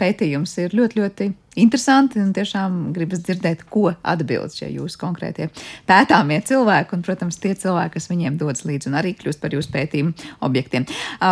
pētījums, 0.00 0.56
ir 0.64 0.76
ļoti, 0.76 1.00
ļoti 1.00 1.30
interesanti, 1.62 2.20
un 2.22 2.32
tiešām 2.36 2.78
gribas 2.96 3.22
dzirdēt, 3.26 3.66
ko 3.70 3.92
atbild 4.02 4.54
šie 4.56 4.70
jūsu 4.74 4.98
konkrētie 5.00 5.50
pētāmie 5.88 6.40
cilvēki, 6.46 6.96
un, 6.96 7.04
protams, 7.06 7.38
tie 7.42 7.54
cilvēki, 7.58 7.94
kas 7.96 8.08
viņiem 8.10 8.38
dodas 8.40 8.64
līdzi 8.68 8.90
un 8.90 8.98
arī 9.00 9.12
kļūst 9.18 9.40
par 9.42 9.54
jūsu 9.54 9.72
pētījumu 9.74 10.30
objektiem. 10.46 10.86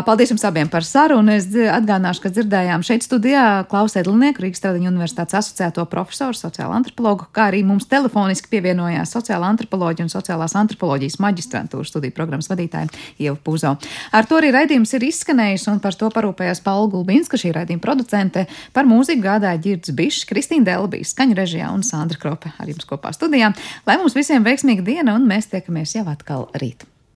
Paldies 0.06 0.32
jums 0.34 0.44
abiem 0.48 0.70
par 0.72 0.86
sarunu. 0.86 1.34
Es 1.38 1.48
atgādināšu, 1.52 2.24
ka 2.24 2.32
dzirdējām 2.34 2.84
šeit 2.86 3.06
studijā 3.06 3.44
Klausē 3.70 4.04
Dlinieku, 4.06 4.44
Rīgas 4.44 4.62
Stradiņu 4.62 4.90
universitātes 4.92 5.38
asociēto 5.40 5.84
profesoru, 5.90 6.36
sociālo 6.36 6.76
antropologu, 6.76 7.28
kā 7.34 7.48
arī 7.52 7.62
mums 7.66 7.88
telefoniski 7.90 8.50
pievienojās 8.52 9.14
sociāla 9.16 9.50
antropoloģija 9.54 10.06
un 10.06 10.12
sociālās 10.12 10.56
antropoloģijas 10.58 11.18
maģistrantūras 11.24 11.92
studiju 11.92 12.16
programmas 12.16 12.50
vadītāja 12.50 12.90
Ieva 13.18 13.36
Pūzo. 13.44 13.74
Ar 14.12 14.28
to 14.28 14.38
arī 14.40 14.52
raidījums 14.54 14.92
ir 14.96 15.08
izskanējis, 15.08 15.68
un 15.72 15.80
par 15.84 15.96
to 15.98 16.10
parūpējās 16.14 16.62
Paula 16.64 16.90
Gulbinska, 16.92 17.40
šī 17.40 17.54
raidījuma 17.56 17.84
producente, 17.84 18.46
par 18.76 18.88
mūziku 18.88 19.24
gādāja 19.24 19.62
Girds 19.64 19.94
Bišs. 19.94 20.17
Bišs, 20.18 20.26
Kristīna 20.26 20.66
Delbīs, 20.66 21.12
skaņu 21.14 21.36
režijā 21.38 21.70
un 21.70 21.84
Sandra 21.86 22.18
Krope 22.18 22.50
ar 22.58 22.66
jums 22.66 22.88
kopā 22.88 23.12
studijā. 23.14 23.52
Lai 23.86 23.98
mums 24.00 24.18
visiem 24.18 24.42
veiksmīga 24.42 24.82
diena 24.82 25.14
un 25.14 25.30
mēs 25.30 25.46
tiekamies 25.52 25.94
jau 25.94 26.08
atkal 26.10 26.48
rīt. 26.58 26.82